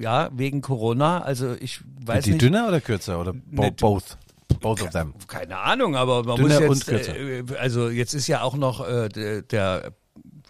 ja, 0.00 0.30
wegen 0.32 0.60
Corona. 0.62 1.20
Also 1.20 1.54
ich 1.60 1.80
weiß 2.04 2.24
Sind 2.24 2.26
die 2.26 2.30
nicht. 2.32 2.42
dünner 2.54 2.68
oder 2.68 2.80
kürzer 2.80 3.20
oder 3.20 3.32
bo 3.32 3.62
Nee, 3.62 3.70
both? 3.78 4.16
Both 4.60 4.82
of 4.82 4.90
them. 4.90 5.12
Keine 5.28 5.56
Ahnung, 5.58 5.94
aber 5.94 6.24
man 6.24 6.36
Dünner 6.36 6.60
muss 6.62 6.78
jetzt, 6.86 6.88
kürzer. 6.88 7.16
äh, 7.16 7.44
also 7.60 7.90
jetzt 7.90 8.14
ist 8.14 8.26
ja 8.26 8.42
auch 8.42 8.56
noch 8.56 8.86
äh, 8.88 9.08
der 9.42 9.92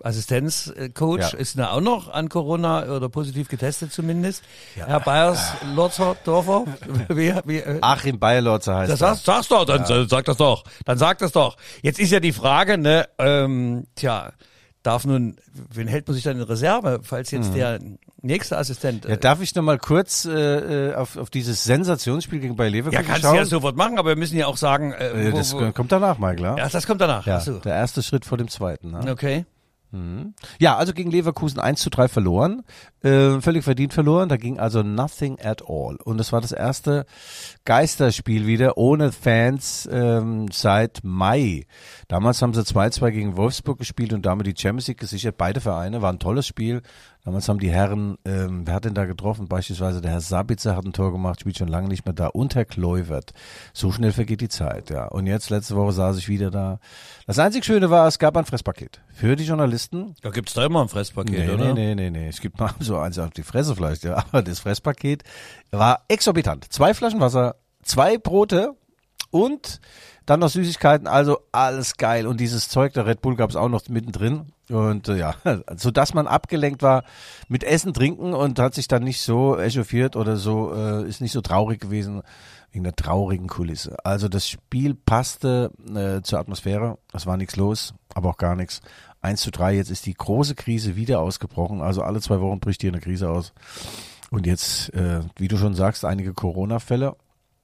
Assistenzcoach 0.02 1.32
Ja. 1.32 1.38
ist 1.38 1.56
ja 1.56 1.70
auch 1.70 1.80
noch 1.80 2.08
an 2.08 2.28
Corona 2.28 2.86
oder 2.88 3.08
positiv 3.08 3.48
getestet 3.48 3.92
zumindest. 3.92 4.42
Herr 4.74 5.00
Bayers 5.00 5.52
Lotzdorfer, 5.74 6.64
wie, 7.08 7.34
wie, 7.44 7.58
äh, 7.58 7.78
Achim 7.81 8.19
Bayerlotzer 8.19 8.76
heißt 8.76 8.93
das 8.93 8.98
sagst, 8.98 9.24
sagst 9.24 9.50
doch, 9.50 9.64
dann 9.64 9.82
äh, 9.84 10.06
sag 10.08 10.24
das 10.24 10.36
doch. 10.36 10.64
Dann 10.84 10.98
sag 10.98 11.19
das 11.19 11.32
doch. 11.32 11.56
Jetzt 11.82 11.98
ist 11.98 12.10
ja 12.10 12.20
die 12.20 12.32
Frage, 12.32 12.78
ne, 12.78 13.08
ähm, 13.19 13.86
tja, 13.94 14.32
darf 14.82 15.05
nun, 15.05 15.36
wen 15.52 15.88
hält 15.88 16.06
man 16.06 16.14
sich 16.14 16.24
dann 16.24 16.36
in 16.38 16.43
Reserve, 16.43 17.00
falls 17.02 17.31
jetzt 17.31 17.55
der 17.55 17.78
nächste 18.22 18.56
Assistent. 18.56 19.05
Mhm. 19.05 19.10
Ja, 19.10 19.17
äh, 19.17 19.19
darf 19.19 19.40
ich 19.43 19.55
nochmal 19.55 19.78
kurz 19.78 20.24
äh, 20.24 20.90
äh, 20.90 20.94
auf, 20.94 21.17
auf 21.17 21.31
dieses 21.31 21.64
Sensationsspiel 21.64 22.40
gegen 22.40 22.56
Bayer 22.56 22.70
Leverkusen 22.70 23.06
ja, 23.06 23.12
kannst 23.12 23.24
du 23.24 23.34
ja 23.34 23.44
sofort 23.44 23.76
machen, 23.76 23.98
aber 23.98 24.10
wir 24.10 24.17
müssen 24.17 24.36
ja 24.36 24.46
auch 24.46 24.56
sagen, 24.56 24.93
äh, 24.93 25.32
wo, 25.32 25.36
das 25.36 25.55
wo, 25.55 25.72
kommt 25.72 25.93
danach, 25.93 26.19
Michael. 26.19 26.43
Ja, 26.43 26.56
ja, 26.56 26.69
das 26.69 26.86
kommt 26.86 27.00
danach. 27.00 27.26
ja 27.26 27.40
so. 27.40 27.58
der 27.58 27.74
erste 27.74 28.02
Schritt 28.02 28.24
vor 28.24 28.38
dem 28.38 28.48
zweiten. 28.48 28.90
Ne? 28.93 29.10
Okay. 29.10 29.44
Ja, 30.58 30.76
also 30.76 30.92
gegen 30.92 31.10
Leverkusen 31.10 31.60
1 31.60 31.80
zu 31.80 31.88
3 31.88 32.08
verloren. 32.08 32.62
Äh, 33.02 33.40
völlig 33.40 33.64
verdient 33.64 33.94
verloren. 33.94 34.28
Da 34.28 34.36
ging 34.36 34.58
also 34.58 34.82
nothing 34.82 35.38
at 35.40 35.62
all. 35.66 35.96
Und 36.04 36.20
es 36.20 36.32
war 36.32 36.40
das 36.40 36.52
erste 36.52 37.06
Geisterspiel 37.64 38.46
wieder 38.46 38.76
ohne 38.76 39.12
Fans 39.12 39.88
ähm, 39.90 40.48
seit 40.52 41.00
Mai. 41.04 41.66
Damals 42.08 42.42
haben 42.42 42.52
sie 42.52 42.62
2-2 42.62 43.10
gegen 43.10 43.36
Wolfsburg 43.36 43.78
gespielt 43.78 44.12
und 44.12 44.26
damit 44.26 44.46
die 44.46 44.60
Champions 44.60 44.88
League 44.88 45.00
gesichert. 45.00 45.38
Beide 45.38 45.60
Vereine 45.60 46.02
war 46.02 46.12
ein 46.12 46.18
tolles 46.18 46.46
Spiel. 46.46 46.82
Damals 47.29 47.47
haben 47.47 47.58
die 47.58 47.70
Herren, 47.70 48.17
ähm, 48.25 48.63
wer 48.67 48.73
hat 48.73 48.87
denn 48.87 48.94
da 48.94 49.05
getroffen? 49.05 49.49
Beispielsweise 49.49 50.01
der 50.01 50.13
Herr 50.13 50.23
Sabitzer 50.23 50.75
hat 50.75 50.87
ein 50.87 50.94
Tor 50.94 51.13
gemacht, 51.13 51.41
spielt 51.41 51.58
schon 51.58 51.69
lange 51.69 51.87
nicht 51.87 52.06
mehr 52.06 52.15
da. 52.15 52.29
Und 52.29 52.55
Herr 52.55 52.65
Kluivert. 52.65 53.35
So 53.75 53.93
schnell 53.93 54.13
vergeht 54.13 54.41
die 54.41 54.49
Zeit, 54.49 54.89
ja. 54.89 55.05
Und 55.08 55.27
jetzt, 55.27 55.51
letzte 55.51 55.77
Woche 55.77 55.93
saß 55.93 56.17
ich 56.17 56.31
wieder 56.31 56.51
da. 56.51 56.81
Das 57.27 57.39
einzig 57.39 57.67
Schöne 57.67 57.91
war, 57.91 58.08
es 58.08 58.19
gab 58.19 58.35
ein 58.39 58.47
Fresspaket. 58.47 59.03
Für 59.13 59.37
die 59.37 59.44
Journalisten, 59.44 60.15
Da 60.23 60.31
gibt's 60.31 60.55
da 60.55 60.65
immer 60.65 60.81
ein 60.81 60.89
Fresspaket, 60.89 61.47
Nee, 61.49 61.51
oder? 61.53 61.75
nee, 61.75 61.94
nee, 61.94 61.94
nee, 61.97 62.11
nee. 62.11 62.29
Es 62.29 62.41
gibt 62.41 62.58
mal 62.58 62.70
so 62.81 62.97
eins 62.97 63.19
auf 63.19 63.29
die 63.32 63.43
Fresse 63.43 63.77
vielleicht, 63.77 64.05
ja. 64.05 64.17
Aber 64.17 64.41
das 64.41 64.61
Fresspaket 64.61 65.23
war 65.70 66.05
exorbitant. 66.08 66.73
Zwei 66.73 66.94
Flaschen 66.94 67.20
Wasser, 67.20 67.56
zwei 67.82 68.17
Brote 68.17 68.73
und 69.29 69.82
Dann 70.29 70.41
noch 70.41 70.51
Süßigkeiten, 70.51 71.06
also 71.06 71.39
alles 71.53 71.97
geil. 71.97 72.27
Und 72.27 72.39
dieses 72.39 72.69
Zeug, 72.69 72.93
der 72.93 73.06
Red 73.06 73.23
Bull 73.23 73.35
gab 73.35 73.49
es 73.49 73.56
auch 73.56 73.70
noch 73.70 73.89
mittendrin. 73.89 74.53
Und 74.69 75.08
äh, 75.08 75.17
ja, 75.17 75.35
so 75.77 75.91
dass 75.91 76.13
man 76.13 76.27
abgelenkt 76.27 76.82
war 76.82 77.05
mit 77.49 77.65
Essen, 77.65 77.94
Trinken 77.94 78.35
und 78.35 78.58
hat 78.58 78.75
sich 78.75 78.89
dann 78.89 79.05
nicht 79.05 79.23
so 79.23 79.56
echauffiert 79.58 80.17
oder 80.17 80.37
so, 80.37 80.75
äh, 80.75 81.08
ist 81.08 81.23
nicht 81.23 81.32
so 81.32 81.41
traurig 81.41 81.81
gewesen 81.81 82.20
wegen 82.73 82.85
der 82.85 82.94
traurigen 82.94 83.47
Kulisse. 83.47 83.97
Also 84.05 84.29
das 84.29 84.47
Spiel 84.47 84.94
passte 84.94 85.70
äh, 85.89 86.20
zur 86.20 86.41
Atmosphäre. 86.41 86.99
Es 87.15 87.25
war 87.25 87.39
nichts 87.39 87.56
los, 87.56 87.94
aber 88.13 88.29
auch 88.29 88.37
gar 88.37 88.55
nichts. 88.55 88.82
1 89.23 89.41
zu 89.41 89.51
3, 89.51 89.77
jetzt 89.77 89.91
ist 89.91 90.05
die 90.05 90.13
große 90.13 90.56
Krise 90.56 90.94
wieder 90.94 91.20
ausgebrochen. 91.20 91.81
Also 91.81 92.03
alle 92.03 92.20
zwei 92.20 92.43
Wochen 92.43 92.61
bricht 92.61 92.82
hier 92.82 92.91
eine 92.91 93.01
Krise 93.01 93.31
aus. 93.31 93.55
Und 94.29 94.44
jetzt, 94.44 94.93
äh, 94.93 95.20
wie 95.37 95.49
du 95.49 95.56
schon 95.56 95.75
sagst, 95.75 96.05
einige 96.05 96.35
Corona-Fälle. 96.35 97.17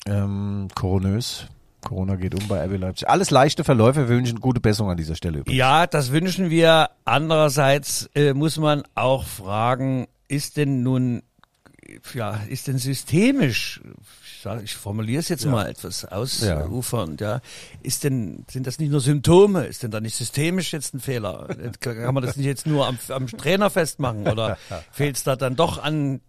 Ähm, 0.06 0.68
koronös. 0.74 1.48
Corona 1.84 2.16
geht 2.16 2.34
um 2.34 2.48
bei 2.48 2.64
RB 2.64 2.78
Leipzig. 2.78 3.08
Alles 3.08 3.30
leichte 3.30 3.62
Verläufe. 3.62 4.08
Wir 4.08 4.16
wünschen 4.16 4.40
gute 4.40 4.60
Besserung 4.60 4.90
an 4.90 4.96
dieser 4.96 5.14
Stelle 5.14 5.38
übrigens. 5.38 5.56
Ja, 5.56 5.86
das 5.86 6.10
wünschen 6.10 6.50
wir. 6.50 6.90
Andererseits 7.04 8.10
äh, 8.14 8.34
muss 8.34 8.56
man 8.56 8.82
auch 8.94 9.24
fragen, 9.24 10.08
ist 10.26 10.56
denn 10.56 10.82
nun, 10.82 11.22
ja, 12.14 12.40
ist 12.48 12.66
denn 12.66 12.78
systemisch, 12.78 13.80
ich, 14.24 14.42
sag, 14.42 14.62
ich 14.62 14.74
formuliere 14.74 15.20
es 15.20 15.28
jetzt 15.28 15.46
mal 15.46 15.66
etwas 15.66 16.04
ausufernd, 16.04 17.20
ja. 17.20 17.40
ist 17.82 18.04
denn, 18.04 18.44
sind 18.50 18.66
das 18.66 18.78
nicht 18.78 18.90
nur 18.90 19.00
Symptome? 19.00 19.66
Ist 19.66 19.82
denn 19.82 19.90
da 19.90 20.00
nicht 20.00 20.16
systemisch 20.16 20.72
jetzt 20.72 20.94
ein 20.94 21.00
Fehler? 21.00 21.48
Kann 21.80 22.14
man 22.14 22.22
das 22.22 22.36
nicht 22.36 22.46
jetzt 22.46 22.66
nur 22.66 22.86
am, 22.86 22.98
am 23.08 23.26
Trainer 23.26 23.70
festmachen 23.70 24.26
oder 24.26 24.58
fehlt 24.92 25.16
es 25.16 25.24
da 25.24 25.36
dann 25.36 25.56
doch 25.56 25.82
an 25.82 26.20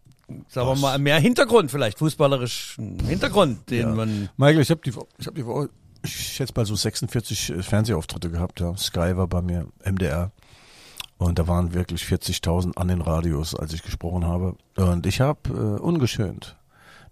sagen 0.48 0.68
wir 0.68 0.76
mal, 0.76 0.98
mehr 1.00 1.20
Hintergrund 1.20 1.72
vielleicht, 1.72 2.00
fußballerischen 2.00 3.00
Hintergrund, 3.00 3.70
den 3.70 3.96
man. 3.96 4.30
Michael, 4.38 4.62
ich 4.62 4.70
habe 4.70 4.82
die, 4.86 4.94
ich 5.18 5.28
hab 5.28 5.36
die 5.36 5.46
Woche, 5.46 5.70
ich 6.04 6.16
schätze 6.16 6.54
mal 6.56 6.66
so 6.66 6.76
46 6.76 7.50
äh, 7.50 7.64
Fernsehauftritte 7.64 8.30
gehabt. 8.30 8.60
Ja. 8.60 8.76
Sky 8.78 9.18
war 9.18 9.28
bei 9.28 9.42
mir, 9.42 9.68
MDR. 9.84 10.32
Und 11.18 11.40
da 11.40 11.48
waren 11.48 11.74
wirklich 11.74 12.04
40.000 12.04 12.76
an 12.76 12.90
den 12.90 13.02
Radios, 13.02 13.56
als 13.56 13.72
ich 13.72 13.84
gesprochen 13.84 14.26
habe. 14.26 14.58
Und 14.76 15.06
ich 15.06 15.22
habe 15.22 15.50
äh, 15.50 15.82
ungeschönt 15.82 16.58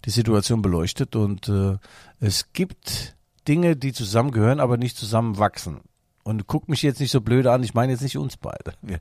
die 0.04 0.10
Situation 0.10 0.62
beleuchtet 0.62 1.16
und 1.16 1.48
äh, 1.48 1.78
es 2.20 2.52
gibt 2.52 3.16
Dinge, 3.48 3.76
die 3.76 3.92
zusammengehören, 3.92 4.60
aber 4.60 4.76
nicht 4.76 4.96
zusammenwachsen. 4.96 5.80
Und 6.24 6.46
guck 6.46 6.68
mich 6.70 6.82
jetzt 6.82 7.00
nicht 7.00 7.10
so 7.10 7.20
blöd 7.20 7.46
an, 7.46 7.62
ich 7.62 7.74
meine 7.74 7.92
jetzt 7.92 8.00
nicht 8.00 8.16
uns 8.16 8.36
beide. 8.38 8.72
Wir 8.82 8.98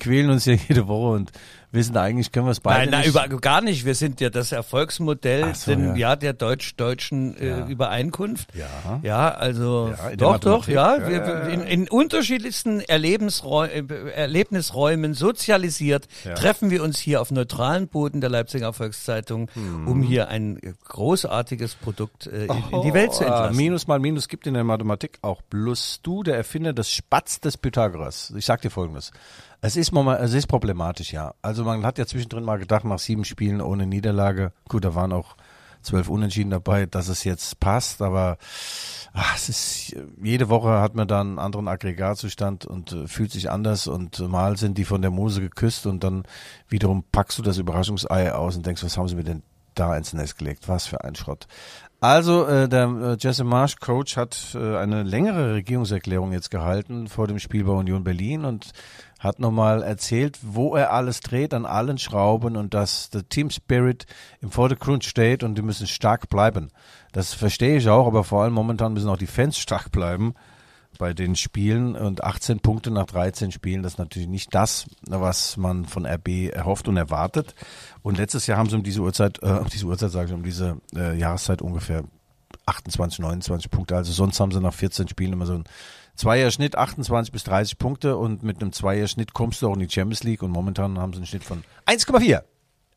quälen 0.00 0.30
uns 0.30 0.46
ja 0.46 0.54
jede 0.54 0.88
Woche 0.88 1.12
und 1.14 1.30
wissen 1.70 1.96
eigentlich, 1.96 2.32
können 2.32 2.46
wir 2.46 2.50
es 2.52 2.60
beide 2.60 2.90
Nein, 2.90 3.00
nicht. 3.04 3.14
nein, 3.14 3.30
über, 3.30 3.40
gar 3.40 3.60
nicht. 3.60 3.84
Wir 3.84 3.94
sind 3.94 4.20
ja 4.20 4.28
das 4.30 4.52
Erfolgsmodell 4.52 5.54
so, 5.54 5.70
denn, 5.70 5.88
ja. 5.90 5.96
ja. 5.96 6.16
der 6.16 6.32
deutsch-deutschen 6.34 7.36
äh, 7.36 7.48
Ja. 7.48 7.66
Übereinkunft. 7.66 8.48
Ja. 8.54 9.00
Ja, 9.02 9.30
also 9.30 9.92
Ja, 10.10 10.16
doch, 10.16 10.38
doch, 10.38 10.68
ja. 10.68 11.08
Wir. 11.08 11.48
In, 11.48 11.60
in 11.62 11.88
unterschiedlichsten 11.88 12.80
äh, 12.80 12.84
Erlebnisräumen 14.14 15.14
sozialisiert 15.14 16.08
treffen 16.34 16.70
wir 16.70 16.82
uns 16.82 16.98
hier 16.98 17.20
auf 17.20 17.30
neutralen 17.30 17.88
Boden 17.88 18.20
der 18.20 18.30
Leipziger 18.30 18.72
Volkszeitung, 18.72 19.48
Hm. 19.54 19.88
um 19.88 20.02
hier 20.02 20.28
ein 20.28 20.58
großartiges 20.84 21.74
Produkt 21.74 22.26
äh, 22.26 22.46
in, 22.46 22.64
in 22.72 22.82
die 22.82 22.94
Welt 22.94 23.12
zu 23.12 23.22
Oh, 23.24 23.26
entlassen. 23.26 23.56
Minus 23.56 23.86
mal 23.86 23.98
Minus 23.98 24.28
gibt 24.28 24.46
in 24.46 24.54
der 24.54 24.64
Mathematik 24.64 25.18
auch 25.22 25.42
plus 25.50 26.00
du, 26.02 26.22
der 26.22 26.36
Erfinder 26.36 26.61
des 26.70 26.90
Spatz 26.90 27.40
des 27.40 27.58
Pythagoras. 27.58 28.32
Ich 28.36 28.46
sag 28.46 28.60
dir 28.62 28.70
folgendes. 28.70 29.10
Es 29.60 29.76
ist, 29.76 29.92
es 29.92 30.34
ist 30.34 30.46
problematisch, 30.46 31.12
ja. 31.12 31.34
Also 31.42 31.64
man 31.64 31.84
hat 31.84 31.98
ja 31.98 32.06
zwischendrin 32.06 32.44
mal 32.44 32.58
gedacht, 32.58 32.84
nach 32.84 32.98
sieben 32.98 33.24
Spielen 33.24 33.60
ohne 33.60 33.86
Niederlage, 33.86 34.52
gut, 34.68 34.84
da 34.84 34.94
waren 34.94 35.12
auch 35.12 35.36
zwölf 35.82 36.08
Unentschieden 36.08 36.50
dabei, 36.50 36.86
dass 36.86 37.08
es 37.08 37.24
jetzt 37.24 37.60
passt, 37.60 38.02
aber 38.02 38.38
ach, 39.12 39.36
es 39.36 39.48
ist, 39.48 39.96
jede 40.22 40.48
Woche 40.48 40.80
hat 40.80 40.94
man 40.94 41.08
da 41.08 41.20
einen 41.20 41.38
anderen 41.38 41.68
Aggregatzustand 41.68 42.64
und 42.64 42.92
äh, 42.92 43.06
fühlt 43.08 43.32
sich 43.32 43.50
anders 43.50 43.86
und 43.86 44.20
äh, 44.20 44.28
mal 44.28 44.56
sind 44.56 44.78
die 44.78 44.84
von 44.84 45.02
der 45.02 45.10
Mose 45.10 45.40
geküsst 45.40 45.86
und 45.86 46.04
dann 46.04 46.22
wiederum 46.68 47.04
packst 47.10 47.38
du 47.38 47.42
das 47.42 47.58
Überraschungsei 47.58 48.32
aus 48.32 48.56
und 48.56 48.64
denkst, 48.64 48.84
was 48.84 48.96
haben 48.96 49.08
sie 49.08 49.16
mir 49.16 49.24
denn 49.24 49.42
da 49.74 49.96
ins 49.96 50.12
Nest 50.12 50.38
gelegt? 50.38 50.68
Was 50.68 50.86
für 50.86 51.02
ein 51.04 51.14
Schrott. 51.14 51.46
Also, 52.02 52.48
äh, 52.48 52.68
der 52.68 52.88
äh, 52.88 53.16
Jesse 53.16 53.44
Marsch, 53.44 53.76
Coach, 53.76 54.16
hat 54.16 54.56
äh, 54.56 54.76
eine 54.76 55.04
längere 55.04 55.54
Regierungserklärung 55.54 56.32
jetzt 56.32 56.50
gehalten 56.50 57.06
vor 57.06 57.28
dem 57.28 57.38
Spiel 57.38 57.62
bei 57.62 57.70
Union 57.70 58.02
Berlin 58.02 58.44
und 58.44 58.72
hat 59.20 59.38
nochmal 59.38 59.84
erzählt, 59.84 60.36
wo 60.42 60.74
er 60.74 60.92
alles 60.92 61.20
dreht, 61.20 61.54
an 61.54 61.64
allen 61.64 61.98
Schrauben 61.98 62.56
und 62.56 62.74
dass 62.74 63.10
der 63.10 63.28
Team 63.28 63.50
Spirit 63.50 64.06
im 64.40 64.50
Vordergrund 64.50 65.04
steht 65.04 65.44
und 65.44 65.54
die 65.54 65.62
müssen 65.62 65.86
stark 65.86 66.28
bleiben. 66.28 66.72
Das 67.12 67.34
verstehe 67.34 67.76
ich 67.76 67.88
auch, 67.88 68.08
aber 68.08 68.24
vor 68.24 68.42
allem 68.42 68.52
momentan 68.52 68.94
müssen 68.94 69.08
auch 69.08 69.16
die 69.16 69.28
Fans 69.28 69.56
stark 69.56 69.92
bleiben 69.92 70.34
bei 71.02 71.14
den 71.14 71.34
Spielen 71.34 71.96
und 71.96 72.22
18 72.22 72.60
Punkte 72.60 72.92
nach 72.92 73.06
13 73.06 73.50
Spielen, 73.50 73.82
das 73.82 73.94
ist 73.94 73.98
natürlich 73.98 74.28
nicht 74.28 74.54
das, 74.54 74.86
was 75.08 75.56
man 75.56 75.84
von 75.84 76.06
RB 76.06 76.52
erhofft 76.52 76.86
und 76.86 76.96
erwartet. 76.96 77.56
Und 78.02 78.18
letztes 78.18 78.46
Jahr 78.46 78.56
haben 78.56 78.70
sie 78.70 78.76
um 78.76 78.84
diese 78.84 79.00
Uhrzeit, 79.00 79.42
äh, 79.42 79.48
um 79.48 79.66
diese 79.66 79.86
Uhrzeit 79.86 80.12
sage 80.12 80.28
ich, 80.28 80.32
um 80.32 80.44
diese 80.44 80.76
äh, 80.94 81.18
Jahreszeit 81.18 81.60
ungefähr 81.60 82.04
28, 82.66 83.18
29 83.18 83.68
Punkte. 83.68 83.96
Also 83.96 84.12
sonst 84.12 84.38
haben 84.38 84.52
sie 84.52 84.60
nach 84.60 84.74
14 84.74 85.08
Spielen 85.08 85.32
immer 85.32 85.46
so 85.46 85.54
ein 85.54 85.64
Zweierschnitt, 86.14 86.78
28 86.78 87.32
bis 87.32 87.42
30 87.42 87.78
Punkte 87.78 88.16
und 88.16 88.44
mit 88.44 88.62
einem 88.62 88.70
Zweierschnitt 88.70 89.34
kommst 89.34 89.60
du 89.60 89.68
auch 89.68 89.74
in 89.74 89.80
die 89.80 89.90
Champions 89.90 90.22
League 90.22 90.44
und 90.44 90.52
momentan 90.52 91.00
haben 91.00 91.12
sie 91.14 91.16
einen 91.16 91.26
Schnitt 91.26 91.42
von 91.42 91.64
1,4. 91.86 92.42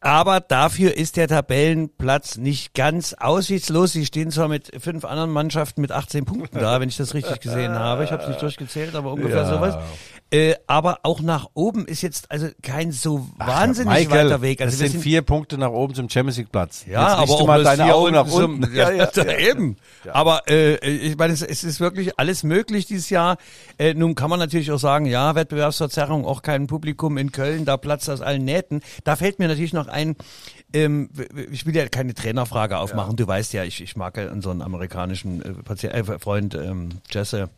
Aber 0.06 0.40
dafür 0.40 0.96
ist 0.96 1.18
der 1.18 1.28
Tabellenplatz 1.28 2.38
nicht 2.38 2.76
ganz 2.76 3.16
aussichtslos. 3.16 3.92
Sie 3.92 4.06
stehen 4.06 4.30
zwar 4.30 4.48
mit 4.48 4.72
fünf 4.80 5.04
anderen 5.04 5.32
Mannschaften 5.32 5.82
mit 5.82 5.92
18 5.92 6.26
Punkten 6.26 6.60
da, 6.60 6.80
wenn 6.80 6.90
ich 6.90 6.98
das 6.98 7.16
richtig 7.16 7.40
gesehen 7.40 7.74
habe. 7.74 8.04
Ich 8.04 8.12
habe 8.12 8.22
es 8.22 8.30
nicht 8.30 8.40
durchgezählt, 8.40 8.94
aber 8.94 9.14
ungefähr 9.14 9.38
Ja. 9.38 9.46
sowas. 9.50 9.78
Äh, 10.36 10.56
aber 10.68 11.00
auch 11.04 11.22
nach 11.22 11.48
oben 11.54 11.86
ist 11.86 12.02
jetzt 12.02 12.30
also 12.30 12.50
kein 12.62 12.92
so 12.92 13.26
wahnsinnig 13.38 13.94
Michael, 13.94 14.26
weiter 14.26 14.42
Weg. 14.42 14.60
Also 14.60 14.74
es 14.74 14.82
wir 14.82 14.88
sind 14.88 15.00
sind 15.00 15.04
vier 15.04 15.22
Punkte 15.22 15.58
nach 15.58 15.70
oben 15.70 15.94
zum 15.94 16.10
Champions 16.10 16.38
League 16.38 16.52
Platz. 16.52 16.84
ja, 16.86 17.22
Jetzt 17.22 17.32
aber 17.32 17.42
auch 17.42 17.48
mal 17.48 17.64
deine 17.64 17.94
Augen 17.96 18.12
nach 18.12 18.30
unten. 18.30 18.64
Zum, 18.64 18.74
ja, 18.76 18.92
ja, 18.92 19.38
eben. 19.38 19.78
Aber 20.12 20.42
äh, 20.50 20.76
ich 20.86 21.16
meine, 21.18 21.32
es, 21.32 21.42
es 21.42 21.64
ist 21.64 21.80
wirklich 21.80 22.20
alles 22.20 22.44
möglich 22.44 22.86
dieses 22.86 23.10
Jahr. 23.10 23.38
Äh, 23.78 23.94
nun 23.94 24.16
kann 24.16 24.30
man 24.30 24.40
natürlich 24.40 24.74
auch 24.74 24.80
sagen, 24.80 25.06
ja, 25.06 25.36
Wettbewerbsverzerrung, 25.36 26.26
auch 26.26 26.42
kein 26.42 26.68
Publikum 26.68 27.18
in 27.18 27.32
Köln, 27.32 27.64
da 27.64 27.78
platzt 27.78 28.10
aus 28.10 28.20
allen 28.20 28.44
Nähten. 28.44 28.82
Da 29.06 29.16
fällt 29.16 29.40
mir 29.40 29.48
natürlich 29.48 29.72
noch 29.72 29.88
ein, 29.88 30.18
ähm, 30.74 31.12
ich 31.50 31.66
will 31.66 31.74
ja 31.74 31.88
keine 31.88 32.14
Trainerfrage 32.14 32.78
aufmachen. 32.78 33.16
Du 33.16 33.26
weißt 33.26 33.54
ja, 33.54 33.64
ich, 33.64 33.82
ich 33.82 33.96
mag 33.96 34.18
ja 34.18 34.30
unseren 34.30 34.62
amerikanischen 34.62 35.42
äh, 35.42 35.54
Patient, 35.64 35.94
äh, 35.94 36.20
Freund 36.20 36.56
ähm, 36.56 36.90
Jesse. 37.10 37.50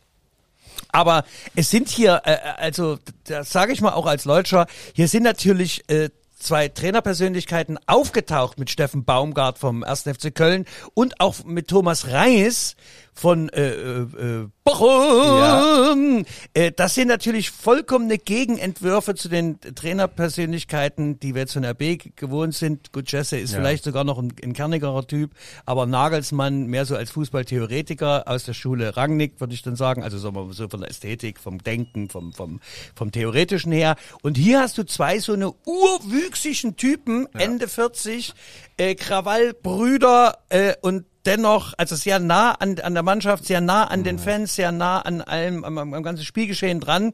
Aber 0.92 1.26
es 1.56 1.70
sind 1.70 1.90
hier, 1.90 2.22
äh, 2.26 2.38
also 2.58 2.98
das 3.26 3.52
sage 3.52 3.74
ich 3.74 3.82
mal 3.82 3.94
auch 3.94 4.06
als 4.06 4.24
Deutscher, 4.24 4.68
hier 4.94 5.08
sind 5.08 5.24
natürlich 5.24 5.90
äh, 5.90 6.10
zwei 6.40 6.68
Trainerpersönlichkeiten 6.68 7.80
aufgetaucht 7.88 8.60
mit 8.60 8.70
Steffen 8.70 9.04
Baumgart 9.04 9.58
vom 9.58 9.84
1. 9.84 10.04
FC 10.04 10.34
Köln 10.34 10.66
und 10.94 11.20
auch 11.20 11.44
mit 11.44 11.68
Thomas 11.68 12.08
Reis 12.08 12.76
von 13.18 13.50
äh, 13.50 13.70
äh, 13.70 14.02
äh, 14.02 14.48
Bochum. 14.64 16.26
Äh, 16.54 16.72
das 16.72 16.94
sind 16.94 17.08
natürlich 17.08 17.50
vollkommene 17.50 18.18
Gegenentwürfe 18.20 19.16
zu 19.16 19.28
den 19.28 19.60
Trainerpersönlichkeiten, 19.60 21.20
die 21.20 21.34
wir 21.34 21.42
jetzt 21.42 21.54
von 21.54 21.66
RB 21.66 22.16
gewohnt 22.16 22.54
sind. 22.54 22.94
Gut, 22.94 23.12
Jesse 23.12 23.38
ist 23.38 23.54
Ja. 23.54 23.58
vielleicht 23.60 23.84
sogar 23.86 24.04
noch 24.04 24.20
ein, 24.20 24.34
ein 24.44 24.54
kernigerer 24.54 25.08
Typ, 25.08 25.32
aber 25.66 25.86
Nagelsmann 25.88 26.68
mehr 26.68 26.86
so 26.86 26.96
als 26.96 27.10
Fußballtheoretiker 27.12 28.28
aus 28.28 28.44
der 28.44 28.54
Schule 28.54 28.96
Rangnick, 28.96 29.40
würde 29.40 29.54
ich 29.56 29.64
dann 29.64 29.76
sagen. 29.76 30.04
Also 30.04 30.20
sagen 30.20 30.36
wir 30.36 30.44
mal 30.46 30.54
so 30.54 30.70
von 30.70 30.82
der 30.82 30.90
Ästhetik, 30.90 31.40
vom 31.40 31.58
Denken, 31.64 32.10
vom, 32.10 32.34
vom, 32.34 32.60
vom 32.96 33.12
Theoretischen 33.12 33.72
her. 33.72 33.96
Und 34.22 34.38
hier 34.38 34.60
hast 34.60 34.78
du 34.78 34.84
zwei 34.86 35.18
so 35.20 35.34
eine 35.34 35.52
urwüchsigen 35.66 36.76
Typen, 36.76 37.28
Ende 37.34 37.68
40, 37.68 38.34
äh, 38.78 38.94
Krawallbrüder 38.96 40.38
äh, 40.50 40.74
und 40.82 41.06
dennoch, 41.28 41.74
also 41.78 41.96
sehr 41.96 42.20
nah 42.20 42.54
an, 42.54 42.80
an 42.80 42.94
der 42.94 43.04
Mannschaft, 43.04 43.46
sehr 43.46 43.62
nah 43.62 43.84
an 43.84 44.04
den 44.04 44.18
Fans, 44.18 44.56
sehr 44.56 44.72
nah 44.72 45.02
an 45.02 45.22
allem, 45.22 45.64
am, 45.64 45.78
am, 45.78 46.04
ganzen 46.04 46.26
Spielgeschehen 46.26 46.80
dran. 46.80 47.14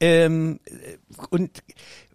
Ähm, 0.00 0.58
und 1.30 1.62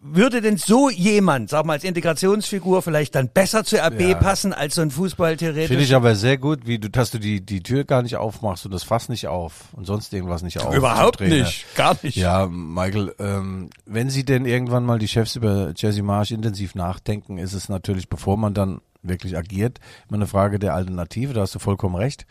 würde 0.01 0.41
denn 0.41 0.57
so 0.57 0.89
jemand, 0.89 1.49
sag 1.49 1.65
mal, 1.65 1.73
als 1.73 1.83
Integrationsfigur 1.83 2.81
vielleicht 2.81 3.15
dann 3.15 3.29
besser 3.29 3.63
zur 3.63 3.79
RB 3.79 4.01
Ja. 4.01 4.15
passen 4.15 4.53
als 4.53 4.75
so 4.75 4.81
ein 4.81 4.91
Fußballtheoretisch? 4.91 5.67
Finde 5.67 5.83
ich 5.83 5.95
aber 5.95 6.15
sehr 6.15 6.37
gut, 6.37 6.65
wie 6.65 6.79
du, 6.79 6.89
dass 6.89 7.11
du 7.11 7.19
die, 7.19 7.41
die 7.41 7.61
Tür 7.63 7.85
gar 7.85 8.01
nicht 8.01 8.17
aufmachst 8.17 8.65
und 8.65 8.73
das 8.73 8.83
Fass 8.83 9.09
nicht 9.09 9.27
auf 9.27 9.73
und 9.73 9.85
sonst 9.85 10.13
irgendwas 10.13 10.41
nicht 10.41 10.59
auf. 10.59 10.73
Überhaupt 10.75 11.21
nicht, 11.21 11.65
gar 11.75 11.97
nicht. 12.01 12.17
Ja, 12.17 12.47
Michael, 12.47 13.13
ähm, 13.19 13.69
wenn 13.85 14.09
Sie 14.09 14.25
denn 14.25 14.45
irgendwann 14.45 14.85
mal 14.85 14.99
die 14.99 15.07
Chefs 15.07 15.35
über 15.35 15.73
Jesse 15.75 16.03
Marsch 16.03 16.31
intensiv 16.31 16.75
nachdenken, 16.75 17.37
ist 17.37 17.53
es 17.53 17.69
natürlich, 17.69 18.09
bevor 18.09 18.37
man 18.37 18.53
dann 18.53 18.81
wirklich 19.01 19.37
agiert, 19.37 19.79
immer 20.07 20.17
eine 20.17 20.27
Frage 20.27 20.59
der 20.59 20.73
Alternative, 20.73 21.33
da 21.33 21.41
hast 21.41 21.55
du 21.55 21.59
vollkommen 21.59 21.95
recht. 21.95 22.25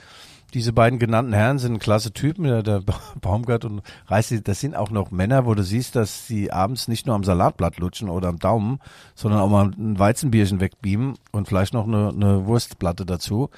Diese 0.55 0.73
beiden 0.73 0.99
genannten 0.99 1.35
Herren 1.35 1.59
sind 1.59 1.79
klasse 1.79 2.13
Typen, 2.13 2.45
der, 2.45 2.63
der 2.63 2.81
Ba- 2.81 2.99
Baumgart 3.21 3.67
und 3.67 3.83
Reis, 4.07 4.33
das 4.45 4.61
sind 4.61 4.75
auch 4.77 4.91
noch 4.91 5.11
Männer, 5.11 5.45
wo 5.45 5.55
du 5.55 5.63
siehst, 5.63 5.95
dass 5.95 6.27
sie 6.27 6.51
abends 6.51 6.89
nicht 6.89 7.07
nur 7.07 7.15
am 7.15 7.25
Salatblatt 7.25 7.79
lutschen 7.79 8.09
oder 8.09 8.29
am 8.29 8.39
Daumen, 8.39 8.79
sondern 9.15 9.41
auch 9.41 9.51
mal 9.51 9.67
ein 9.67 9.99
Weizenbierchen 9.99 10.61
wegbeamen 10.61 11.19
und 11.33 11.49
vielleicht 11.49 11.75
noch 11.75 11.87
eine, 11.87 12.09
eine 12.09 12.47
Wurstplatte 12.47 13.05
dazu. 13.05 13.51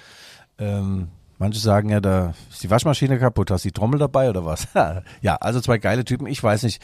Ähm, 0.59 1.09
Manche 1.38 1.59
sagen 1.59 1.88
ja, 1.88 2.00
da 2.00 2.35
ist 2.50 2.62
die 2.62 2.69
Waschmaschine 2.69 3.19
kaputt, 3.19 3.50
hast 3.50 3.64
die 3.64 3.73
Trommel 3.73 3.99
dabei 3.99 4.29
oder 4.29 4.45
was? 4.45 4.69
ja, 5.23 5.37
also 5.37 5.62
zwei 5.62 5.79
geile 5.79 6.05
Typen. 6.05 6.26
Ich 6.26 6.43
weiß 6.43 6.64
nicht, 6.64 6.83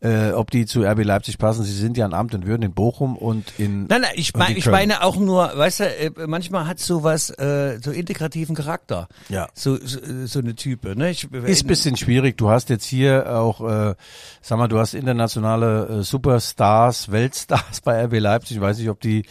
äh, 0.00 0.32
ob 0.32 0.50
die 0.50 0.64
zu 0.64 0.82
RB 0.82 1.04
Leipzig 1.04 1.38
passen. 1.38 1.64
Sie 1.64 1.72
sind 1.72 1.96
ja 1.96 2.06
in 2.06 2.14
Amt 2.14 2.34
und 2.34 2.46
Würden 2.46 2.62
in 2.62 2.72
Bochum 2.72 3.16
und 3.16 3.52
in. 3.58 3.86
Nein, 3.86 4.02
nein, 4.02 4.12
ich, 4.14 4.34
mein, 4.34 4.52
in 4.52 4.56
ich 4.56 4.66
meine 4.66 5.02
auch 5.02 5.16
nur, 5.16 5.52
weißt 5.54 5.80
du, 5.80 5.84
äh, 5.84 6.10
manchmal 6.26 6.66
hat 6.66 6.80
sowas 6.80 7.30
äh, 7.30 7.78
so 7.82 7.90
integrativen 7.90 8.54
Charakter. 8.54 9.08
Ja. 9.28 9.48
So, 9.52 9.76
so, 9.76 9.98
so 10.26 10.38
eine 10.38 10.54
Type, 10.54 10.96
ne? 10.96 11.10
Ich, 11.10 11.30
Ist 11.30 11.66
bisschen 11.66 11.96
schwierig. 11.96 12.38
Du 12.38 12.50
hast 12.50 12.70
jetzt 12.70 12.86
hier 12.86 13.38
auch, 13.38 13.60
äh, 13.60 13.94
sag 14.40 14.58
mal, 14.58 14.68
du 14.68 14.78
hast 14.78 14.94
internationale 14.94 16.00
äh, 16.00 16.02
Superstars, 16.02 17.10
Weltstars 17.10 17.82
bei 17.82 18.04
RB 18.04 18.20
Leipzig. 18.20 18.56
Ich 18.56 18.62
weiß 18.62 18.78
nicht, 18.78 18.88
ob 18.88 19.00
die, 19.00 19.26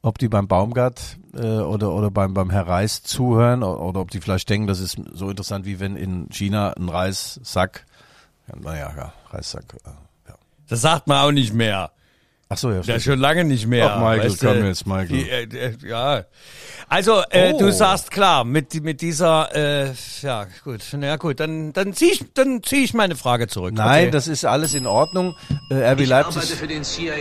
ob 0.00 0.18
die 0.18 0.28
beim 0.28 0.48
Baumgart 0.48 1.18
äh, 1.34 1.40
oder 1.40 1.92
oder 1.92 2.10
beim 2.10 2.32
beim 2.32 2.48
Herr 2.48 2.66
Reis 2.66 3.02
zuhören 3.02 3.62
oder, 3.62 3.80
oder 3.80 4.00
ob 4.00 4.10
die 4.10 4.20
vielleicht 4.20 4.48
denken, 4.48 4.66
das 4.66 4.80
ist 4.80 4.98
so 5.12 5.28
interessant 5.28 5.66
wie 5.66 5.80
wenn 5.80 5.96
in 5.96 6.28
China 6.30 6.72
ein 6.72 6.88
Reissack, 6.88 7.84
ja, 8.48 8.56
naja, 8.56 8.92
ja, 8.96 9.12
Reissack. 9.30 9.64
Ja. 10.64 10.70
Das 10.70 10.80
sagt 10.82 11.06
man 11.06 11.18
auch 11.18 11.32
nicht 11.32 11.52
mehr. 11.54 11.90
Ach 12.48 12.58
so, 12.58 12.70
ja, 12.70 12.82
Ja, 12.82 13.00
schon 13.00 13.18
lange 13.18 13.42
nicht 13.44 13.66
mehr. 13.66 13.90
Ach, 13.94 14.00
Michael, 14.00 14.30
weißt 14.30 14.40
komm 14.40 14.64
jetzt, 14.64 14.86
Michael. 14.86 15.06
Die, 15.08 15.28
äh, 15.30 15.68
äh, 15.68 15.88
ja. 15.88 16.24
Also, 16.88 17.22
äh, 17.30 17.52
Oh. 17.54 17.58
du 17.58 17.72
sagst 17.72 18.10
klar, 18.10 18.44
mit, 18.44 18.82
mit 18.82 19.00
dieser, 19.00 19.48
äh, 19.56 19.92
ja 20.20 20.46
gut, 20.62 20.80
na 20.92 21.06
ja, 21.06 21.16
gut, 21.16 21.40
dann, 21.40 21.72
dann 21.72 21.94
zieh 21.94 22.10
ich, 22.12 22.24
dann 22.34 22.62
zieh 22.62 22.84
ich 22.84 22.92
meine 22.92 23.16
Frage 23.16 23.46
zurück. 23.48 23.72
Nein, 23.74 24.04
okay. 24.04 24.10
das 24.10 24.28
ist 24.28 24.44
alles 24.44 24.74
in 24.74 24.86
Ordnung. 24.86 25.34
Äh, 25.70 25.74
RB 25.92 26.00
Ich 26.02 26.12
arbeite 26.12 26.34
Leipzig, 26.38 26.54
für 26.56 26.66
den 26.68 26.84
CIA. 26.84 27.14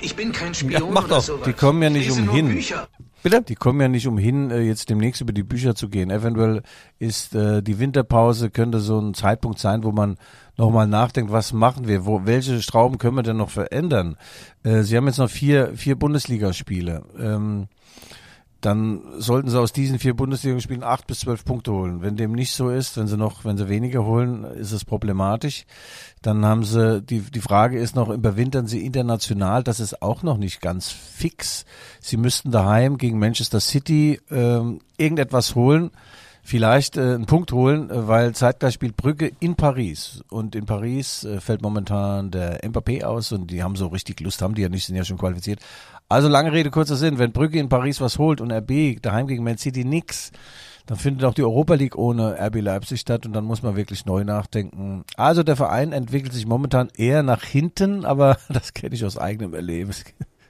Ich 0.00 0.14
bin 0.14 0.30
kein 0.32 0.48
Ja, 0.48 0.54
Spion 0.54 0.92
mach 0.94 1.04
oder 1.04 1.16
doch. 1.16 1.22
sowas. 1.22 1.44
Die 1.46 1.52
kommen 1.54 1.82
ja 1.82 1.90
nicht 1.90 2.10
umhin. 2.10 2.48
Bücher. 2.48 2.88
Bitte? 3.20 3.42
die 3.42 3.56
kommen 3.56 3.80
ja 3.80 3.88
nicht 3.88 4.06
umhin, 4.06 4.52
äh, 4.52 4.60
jetzt 4.60 4.88
demnächst 4.90 5.20
über 5.20 5.32
die 5.32 5.42
Bücher 5.42 5.74
zu 5.74 5.88
gehen. 5.88 6.08
Eventuell 6.10 6.62
ist 7.00 7.34
äh, 7.34 7.62
die 7.62 7.80
Winterpause 7.80 8.48
könnte 8.48 8.78
so 8.78 9.00
ein 9.00 9.12
Zeitpunkt 9.12 9.58
sein, 9.58 9.82
wo 9.82 9.90
man 9.90 10.16
nochmal 10.58 10.86
nachdenkt, 10.86 11.32
was 11.32 11.52
machen 11.52 11.88
wir, 11.88 12.04
wo, 12.04 12.26
welche 12.26 12.60
Schrauben 12.60 12.98
können 12.98 13.16
wir 13.16 13.22
denn 13.22 13.36
noch 13.38 13.50
verändern? 13.50 14.16
Äh, 14.64 14.82
Sie 14.82 14.96
haben 14.96 15.06
jetzt 15.06 15.18
noch 15.18 15.30
vier, 15.30 15.74
vier 15.76 15.96
Bundesligaspiele. 15.96 17.04
Ähm, 17.18 17.68
dann 18.60 19.02
sollten 19.18 19.50
sie 19.50 19.60
aus 19.60 19.72
diesen 19.72 20.00
vier 20.00 20.14
Bundesligaspielen 20.14 20.82
acht 20.82 21.06
bis 21.06 21.20
zwölf 21.20 21.44
Punkte 21.44 21.70
holen. 21.72 22.02
Wenn 22.02 22.16
dem 22.16 22.32
nicht 22.32 22.52
so 22.52 22.70
ist, 22.70 22.96
wenn 22.96 23.06
sie 23.06 23.16
noch, 23.16 23.44
wenn 23.44 23.56
sie 23.56 23.68
weniger 23.68 24.04
holen, 24.04 24.42
ist 24.42 24.72
es 24.72 24.84
problematisch. 24.84 25.64
Dann 26.22 26.44
haben 26.44 26.64
sie, 26.64 27.00
die, 27.00 27.20
die 27.20 27.40
Frage 27.40 27.78
ist 27.78 27.94
noch, 27.94 28.08
überwintern 28.08 28.66
sie 28.66 28.84
international? 28.84 29.62
Das 29.62 29.78
ist 29.78 30.02
auch 30.02 30.24
noch 30.24 30.38
nicht 30.38 30.60
ganz 30.60 30.90
fix. 30.90 31.66
Sie 32.00 32.16
müssten 32.16 32.50
daheim 32.50 32.98
gegen 32.98 33.20
Manchester 33.20 33.60
City 33.60 34.20
ähm, 34.28 34.80
irgendetwas 34.96 35.54
holen, 35.54 35.92
vielleicht 36.48 36.96
äh, 36.96 37.00
einen 37.02 37.26
Punkt 37.26 37.52
holen, 37.52 37.90
äh, 37.90 38.08
weil 38.08 38.34
zeitgleich 38.34 38.74
spielt 38.74 38.96
Brügge 38.96 39.30
in 39.38 39.54
Paris. 39.54 40.22
Und 40.30 40.54
in 40.56 40.64
Paris 40.64 41.24
äh, 41.24 41.40
fällt 41.40 41.60
momentan 41.60 42.30
der 42.30 42.62
Mbappé 42.62 43.04
aus 43.04 43.32
und 43.32 43.50
die 43.50 43.62
haben 43.62 43.76
so 43.76 43.88
richtig 43.88 44.20
Lust, 44.20 44.40
haben 44.40 44.54
die 44.54 44.62
ja 44.62 44.70
nicht, 44.70 44.86
sind 44.86 44.96
ja 44.96 45.04
schon 45.04 45.18
qualifiziert. 45.18 45.60
Also 46.08 46.28
lange 46.28 46.52
Rede, 46.52 46.70
kurzer 46.70 46.96
Sinn, 46.96 47.18
wenn 47.18 47.32
Brügge 47.32 47.58
in 47.58 47.68
Paris 47.68 48.00
was 48.00 48.18
holt 48.18 48.40
und 48.40 48.50
RB 48.50 49.00
daheim 49.02 49.26
gegen 49.26 49.44
Man 49.44 49.58
City 49.58 49.84
nix, 49.84 50.32
dann 50.86 50.96
findet 50.96 51.26
auch 51.26 51.34
die 51.34 51.42
Europa 51.42 51.74
League 51.74 51.98
ohne 51.98 52.38
RB 52.40 52.62
Leipzig 52.62 53.00
statt 53.00 53.26
und 53.26 53.34
dann 53.34 53.44
muss 53.44 53.62
man 53.62 53.76
wirklich 53.76 54.06
neu 54.06 54.24
nachdenken. 54.24 55.04
Also 55.18 55.42
der 55.42 55.56
Verein 55.56 55.92
entwickelt 55.92 56.32
sich 56.32 56.46
momentan 56.46 56.88
eher 56.96 57.22
nach 57.22 57.44
hinten, 57.44 58.06
aber 58.06 58.38
das 58.48 58.72
kenne 58.72 58.94
ich 58.94 59.04
aus 59.04 59.18
eigenem 59.18 59.52
Erleben. 59.52 59.92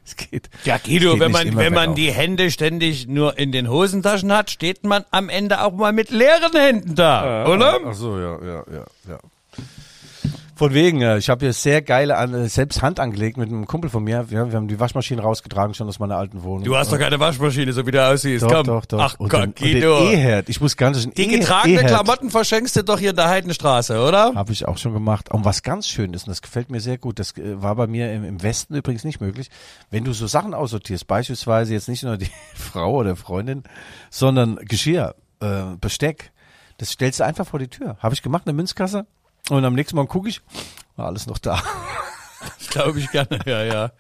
Es, 0.09 0.17
geht. 0.17 0.49
Ja, 0.65 0.79
Guido, 0.79 1.13
geht 1.13 1.21
wenn 1.21 1.33
man, 1.33 1.57
wenn 1.57 1.75
man 1.75 1.95
die 1.95 2.11
Hände 2.11 2.51
ständig 2.51 3.07
nur 3.07 3.39
in 3.39 3.53
den 3.53 3.69
Hosentaschen 3.69 4.33
hat, 4.33 4.51
steht 4.51 4.85
man 4.85 5.05
am 5.11 5.29
Ende 5.29 5.63
auch 5.63 5.73
mal 5.73 5.93
mit 5.93 6.11
leeren 6.11 6.53
Händen 6.55 6.95
da, 6.95 7.47
oder? 7.47 7.79
Ach 7.85 7.95
so, 7.95 8.19
ja, 8.19 8.39
ja, 8.43 8.65
ja, 8.73 8.85
ja. 9.09 9.19
Von 10.59 10.75
wegen, 10.75 11.03
äh, 11.03 11.19
ich 11.19 11.31
habe 11.31 11.47
hier 11.47 11.53
sehr 11.53 11.83
geile, 11.83 12.15
äh, 12.15 12.49
selbst 12.49 12.83
Hand 12.83 12.99
angelegt 12.99 13.37
mit 13.37 13.49
einem 13.49 13.69
Kumpel 13.69 13.89
von 13.89 14.03
mir. 14.03 14.29
Wir, 14.29 14.51
wir 14.51 14.57
haben 14.57 14.67
die 14.67 14.81
Waschmaschine 14.81 15.23
rausgetragen 15.23 15.73
schon 15.73 15.87
aus 15.87 16.01
meiner 16.01 16.17
alten 16.17 16.43
Wohnung. 16.43 16.65
Du 16.65 16.77
hast 16.77 16.91
doch 16.91 16.99
keine 16.99 17.21
Waschmaschine, 17.21 17.73
so 17.73 17.87
wie 17.87 17.93
du 17.93 18.05
aussiehst. 18.05 18.43
doch, 18.43 18.51
Komm. 18.51 18.65
doch, 18.67 18.85
doch. 18.87 18.99
Ach 18.99 19.15
und 19.21 19.29
Gott, 19.29 19.41
den, 19.43 19.49
und 19.51 19.57
Guido. 19.57 20.01
den 20.01 20.15
E-Herd. 20.15 20.49
Ich 20.49 20.61
muss 20.61 20.77
ganz 20.77 21.01
schön 21.01 21.13
Die 21.13 21.29
getragenen 21.29 21.87
Klamotten 21.87 22.31
verschenkst 22.31 22.75
du 22.75 22.83
doch 22.83 22.99
hier 22.99 23.11
in 23.11 23.17
der 23.17 23.29
Heidenstraße, 23.29 24.03
oder? 24.03 24.35
Habe 24.35 24.51
ich 24.51 24.67
auch 24.67 24.79
schon 24.79 24.95
gemacht. 24.95 25.31
Und 25.31 25.45
was 25.45 25.63
ganz 25.63 25.87
schön 25.87 26.13
ist, 26.13 26.25
und 26.27 26.31
das 26.31 26.43
gefällt 26.43 26.71
mir 26.73 26.81
sehr 26.81 26.99
gut, 26.99 27.21
das 27.21 27.37
äh, 27.37 27.63
war 27.63 27.77
bei 27.77 27.87
mir 27.87 28.13
im, 28.13 28.25
im 28.25 28.43
Westen 28.43 28.75
übrigens 28.75 29.05
nicht 29.05 29.21
möglich, 29.21 29.51
wenn 29.93 30.03
du 30.03 30.13
so 30.13 30.27
Sachen 30.27 30.55
aussortierst, 30.55 31.07
beispielsweise 31.07 31.73
jetzt 31.73 31.89
nicht 31.89 32.03
nur 32.03 32.17
die 32.17 32.31
Frau 32.57 32.95
oder 32.95 33.15
Freundin, 33.15 33.63
sondern 34.11 34.57
Geschirr, 34.57 35.15
äh, 35.39 35.77
Besteck, 35.81 36.33
das 36.79 36.91
stellst 36.91 37.21
du 37.21 37.25
einfach 37.25 37.47
vor 37.47 37.61
die 37.61 37.69
Tür. 37.69 37.97
Habe 38.01 38.17
ich 38.17 38.23
gemacht, 38.23 38.43
eine 38.47 38.55
Münzkasse. 38.55 39.07
Und 39.49 39.65
am 39.65 39.75
nächsten 39.75 39.97
Morgen 39.97 40.09
gucke 40.09 40.29
ich, 40.29 40.43
war 40.97 41.07
alles 41.07 41.27
noch 41.27 41.39
da. 41.39 41.63
Das 42.41 42.69
glaube 42.69 43.01
ich 43.01 43.11
gerne, 43.11 43.41
ja, 43.47 43.65
ja. 43.65 43.91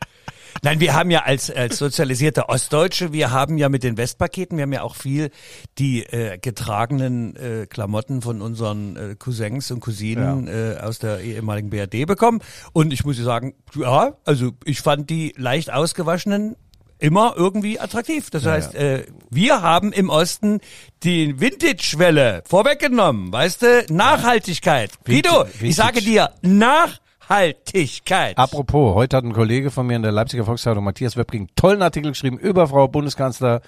Nein, 0.62 0.80
wir 0.80 0.94
haben 0.94 1.10
ja 1.10 1.22
als, 1.22 1.50
als 1.50 1.78
sozialisierte 1.78 2.48
Ostdeutsche, 2.48 3.12
wir 3.12 3.30
haben 3.30 3.58
ja 3.58 3.68
mit 3.68 3.82
den 3.82 3.96
Westpaketen, 3.96 4.56
wir 4.56 4.62
haben 4.62 4.72
ja 4.72 4.82
auch 4.82 4.96
viel 4.96 5.30
die 5.78 6.04
äh, 6.04 6.38
getragenen 6.38 7.36
äh, 7.36 7.66
Klamotten 7.66 8.22
von 8.22 8.42
unseren 8.42 8.96
äh, 8.96 9.16
Cousins 9.16 9.70
und 9.70 9.80
Cousinen 9.80 10.48
äh, 10.48 10.78
aus 10.80 10.98
der 10.98 11.20
ehemaligen 11.20 11.70
BRD 11.70 12.06
bekommen. 12.06 12.40
Und 12.72 12.92
ich 12.92 13.04
muss 13.04 13.16
sagen, 13.18 13.54
ja, 13.74 14.16
also 14.24 14.52
ich 14.64 14.80
fand 14.80 15.10
die 15.10 15.34
leicht 15.36 15.72
ausgewaschenen 15.72 16.56
immer 16.98 17.34
irgendwie 17.36 17.78
attraktiv. 17.80 18.30
Das 18.30 18.44
heißt, 18.46 18.74
Äh, 18.74 19.04
wir 19.30 19.62
haben 19.62 19.92
im 19.92 20.08
Osten 20.10 20.60
die 21.02 21.40
Vintage-Welle 21.40 22.42
vorweggenommen, 22.46 23.32
weißt 23.32 23.62
du? 23.62 23.86
Nachhaltigkeit. 23.90 24.90
Guido, 25.04 25.46
ich 25.60 25.76
sage 25.76 26.00
dir, 26.00 26.30
Nachhaltigkeit. 26.42 28.36
Apropos, 28.38 28.94
heute 28.94 29.16
hat 29.16 29.24
ein 29.24 29.32
Kollege 29.32 29.70
von 29.70 29.86
mir 29.86 29.96
in 29.96 30.02
der 30.02 30.12
Leipziger 30.12 30.44
Volkszeitung, 30.44 30.84
Matthias 30.84 31.16
Webking, 31.16 31.42
einen 31.42 31.50
tollen 31.56 31.82
Artikel 31.82 32.10
geschrieben 32.12 32.38
über 32.38 32.66
Frau 32.68 32.88
Bundeskanzler 32.88 33.60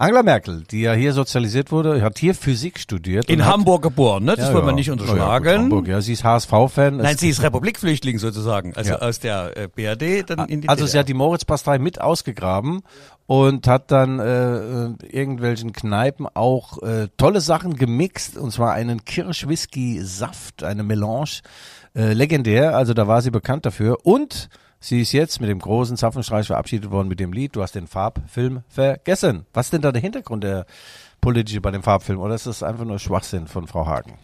Angela 0.00 0.22
Merkel, 0.22 0.62
die 0.70 0.82
ja 0.82 0.92
hier 0.92 1.12
sozialisiert 1.12 1.72
wurde, 1.72 2.02
hat 2.02 2.18
hier 2.18 2.32
Physik 2.32 2.78
studiert. 2.78 3.28
In 3.28 3.40
und 3.40 3.46
hat- 3.46 3.52
Hamburg 3.54 3.82
geboren, 3.82 4.22
ne? 4.26 4.36
Das 4.36 4.46
Ja, 4.50 4.54
wollen 4.54 4.66
wir 4.66 4.70
ja. 4.70 4.76
nicht 4.76 4.86
Ja, 4.86 4.94
ja, 4.94 4.96
gut, 5.00 5.08
unterschlagen. 5.10 5.62
Hamburg, 5.64 5.88
ja, 5.88 6.00
sie 6.00 6.12
ist 6.12 6.22
HSV-Fan. 6.22 6.98
Nein, 6.98 7.16
sie 7.16 7.28
ist 7.28 7.42
Republikflüchtling 7.42 8.18
sozusagen. 8.20 8.74
Also 8.76 8.94
aus 8.94 9.18
der 9.18 9.56
äh, 9.56 9.66
BRD 9.66 10.30
dann 10.30 10.48
in 10.48 10.60
die 10.60 10.68
Also 10.68 10.82
DDR. 10.84 10.92
sie 10.92 10.98
hat 11.00 11.08
die 11.08 11.14
Moritzpastei 11.14 11.80
mit 11.80 12.00
ausgegraben 12.00 12.82
und 13.26 13.66
hat 13.66 13.90
dann 13.90 14.20
äh, 14.20 14.56
äh, 14.86 14.94
irgendwelchen 15.10 15.72
Kneipen 15.72 16.28
auch 16.32 16.80
äh, 16.84 17.08
tolle 17.16 17.40
Sachen 17.40 17.74
gemixt 17.74 18.38
und 18.38 18.52
zwar 18.52 18.74
einen 18.74 19.04
Kirsch-Whisky-Saft, 19.04 20.62
eine 20.62 20.84
Melange, 20.84 21.40
äh, 21.96 22.12
legendär. 22.12 22.76
Also 22.76 22.94
da 22.94 23.08
war 23.08 23.20
sie 23.20 23.32
bekannt 23.32 23.66
dafür 23.66 23.98
und 24.04 24.48
sie 24.80 25.00
ist 25.00 25.12
jetzt 25.12 25.40
mit 25.40 25.50
dem 25.50 25.58
großen 25.58 25.96
Zapfenstreich 25.96 26.46
verabschiedet 26.46 26.90
worden 26.90 27.08
mit 27.08 27.20
dem 27.20 27.32
Lied. 27.32 27.56
Du 27.56 27.62
hast 27.62 27.74
den 27.74 27.86
Farbfilm 27.86 28.62
vergessen. 28.68 29.46
Was 29.52 29.66
ist 29.66 29.72
denn 29.72 29.82
da 29.82 29.92
der 29.92 30.02
Hintergrund 30.02 30.44
der 30.44 30.66
politische 31.20 31.60
bei 31.60 31.70
dem 31.70 31.82
Farbfilm 31.82 32.20
oder 32.20 32.34
ist 32.34 32.46
das 32.46 32.62
einfach 32.62 32.84
nur 32.84 32.98
Schwachsinn 32.98 33.46
von 33.46 33.66
Frau 33.66 33.86
Hagen? 33.86 34.18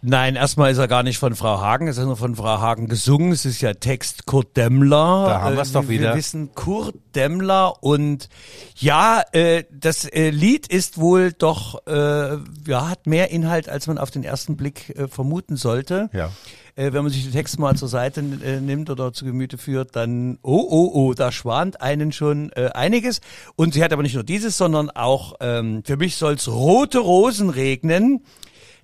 Nein, 0.00 0.36
erstmal 0.36 0.70
ist 0.70 0.78
er 0.78 0.86
gar 0.86 1.02
nicht 1.02 1.18
von 1.18 1.34
Frau 1.34 1.60
Hagen, 1.60 1.88
es 1.88 1.98
ist 1.98 2.04
nur 2.04 2.16
von 2.16 2.36
Frau 2.36 2.60
Hagen 2.60 2.86
gesungen. 2.86 3.32
Es 3.32 3.44
ist 3.44 3.60
ja 3.60 3.74
Text 3.74 4.26
Kurt 4.26 4.56
Demmler. 4.56 5.24
Da 5.28 5.40
haben 5.42 5.56
wir's 5.56 5.70
Äh, 5.70 5.72
doch 5.72 5.82
wir- 5.82 5.88
wieder. 5.88 6.10
Wir 6.10 6.16
wissen 6.18 6.54
Kurt 6.54 6.94
Demmler 7.16 7.82
und 7.82 8.28
ja, 8.76 9.22
äh, 9.32 9.64
das 9.72 10.04
äh, 10.04 10.30
Lied 10.30 10.68
ist 10.68 10.98
wohl 10.98 11.32
doch, 11.32 11.84
äh, 11.88 12.36
ja, 12.68 12.88
hat 12.88 13.08
mehr 13.08 13.32
Inhalt, 13.32 13.68
als 13.68 13.88
man 13.88 13.98
auf 13.98 14.12
den 14.12 14.22
ersten 14.22 14.56
Blick 14.56 14.90
äh, 14.96 15.08
vermuten 15.08 15.56
sollte. 15.56 16.10
Ja. 16.12 16.30
Äh, 16.76 16.92
wenn 16.92 17.02
man 17.02 17.10
sich 17.12 17.24
den 17.24 17.32
Text 17.32 17.58
mal 17.58 17.74
zur 17.74 17.88
Seite 17.88 18.20
äh, 18.20 18.60
nimmt 18.60 18.90
oder 18.90 19.12
zu 19.12 19.24
Gemüte 19.24 19.58
führt, 19.58 19.96
dann, 19.96 20.38
oh, 20.42 20.64
oh, 20.70 20.90
oh, 20.94 21.14
da 21.14 21.32
schwant 21.32 21.80
einen 21.80 22.12
schon 22.12 22.52
einiges. 22.52 23.20
Und 23.56 23.74
sie 23.74 23.82
hat 23.82 23.92
aber 23.92 24.04
nicht 24.04 24.14
nur 24.14 24.22
dieses, 24.22 24.56
sondern 24.56 24.90
auch, 24.90 25.34
ähm, 25.40 25.82
für 25.84 25.96
mich 25.96 26.14
soll's 26.14 26.46
rote 26.46 27.00
Rosen 27.00 27.50
regnen. 27.50 28.22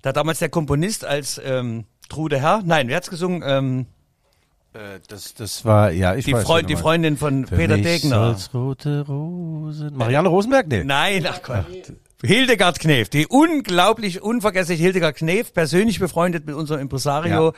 Da 0.05 0.13
damals 0.13 0.37
der 0.37 0.49
Komponist 0.49 1.03
als 1.03 1.41
ähm, 1.43 1.85
Trude 2.09 2.39
Herr, 2.39 2.61
nein, 2.63 2.87
wer 2.89 2.97
hat's 2.97 3.09
gesungen? 3.09 3.41
Ähm, 3.43 3.87
Äh, 4.73 4.99
das, 5.07 5.33
das 5.33 5.65
war, 5.65 5.89
ja, 5.91 6.13
ich 6.13 6.25
die, 6.25 6.33
weiß. 6.33 6.43
Freund, 6.43 6.69
die. 6.69 6.75
Freundin 6.75 7.17
von 7.17 7.47
Für 7.47 7.55
Peter 7.55 7.75
mich 7.77 7.85
Degner. 7.87 8.37
rote 8.53 9.03
Rosen. 9.07 9.97
Marianne 9.97 10.27
Rosenberg? 10.29 10.67
Nee. 10.67 10.83
Nein, 10.83 11.25
ach 11.27 11.41
Gott. 11.41 11.65
Hildegard 12.23 12.79
Knef, 12.79 13.09
die 13.09 13.27
unglaublich 13.27 14.21
unvergessliche 14.21 14.81
Hildegard 14.81 15.17
Knef, 15.17 15.53
persönlich 15.53 15.99
befreundet 15.99 16.45
mit 16.45 16.55
unserem 16.55 16.81
Impresario 16.81 17.53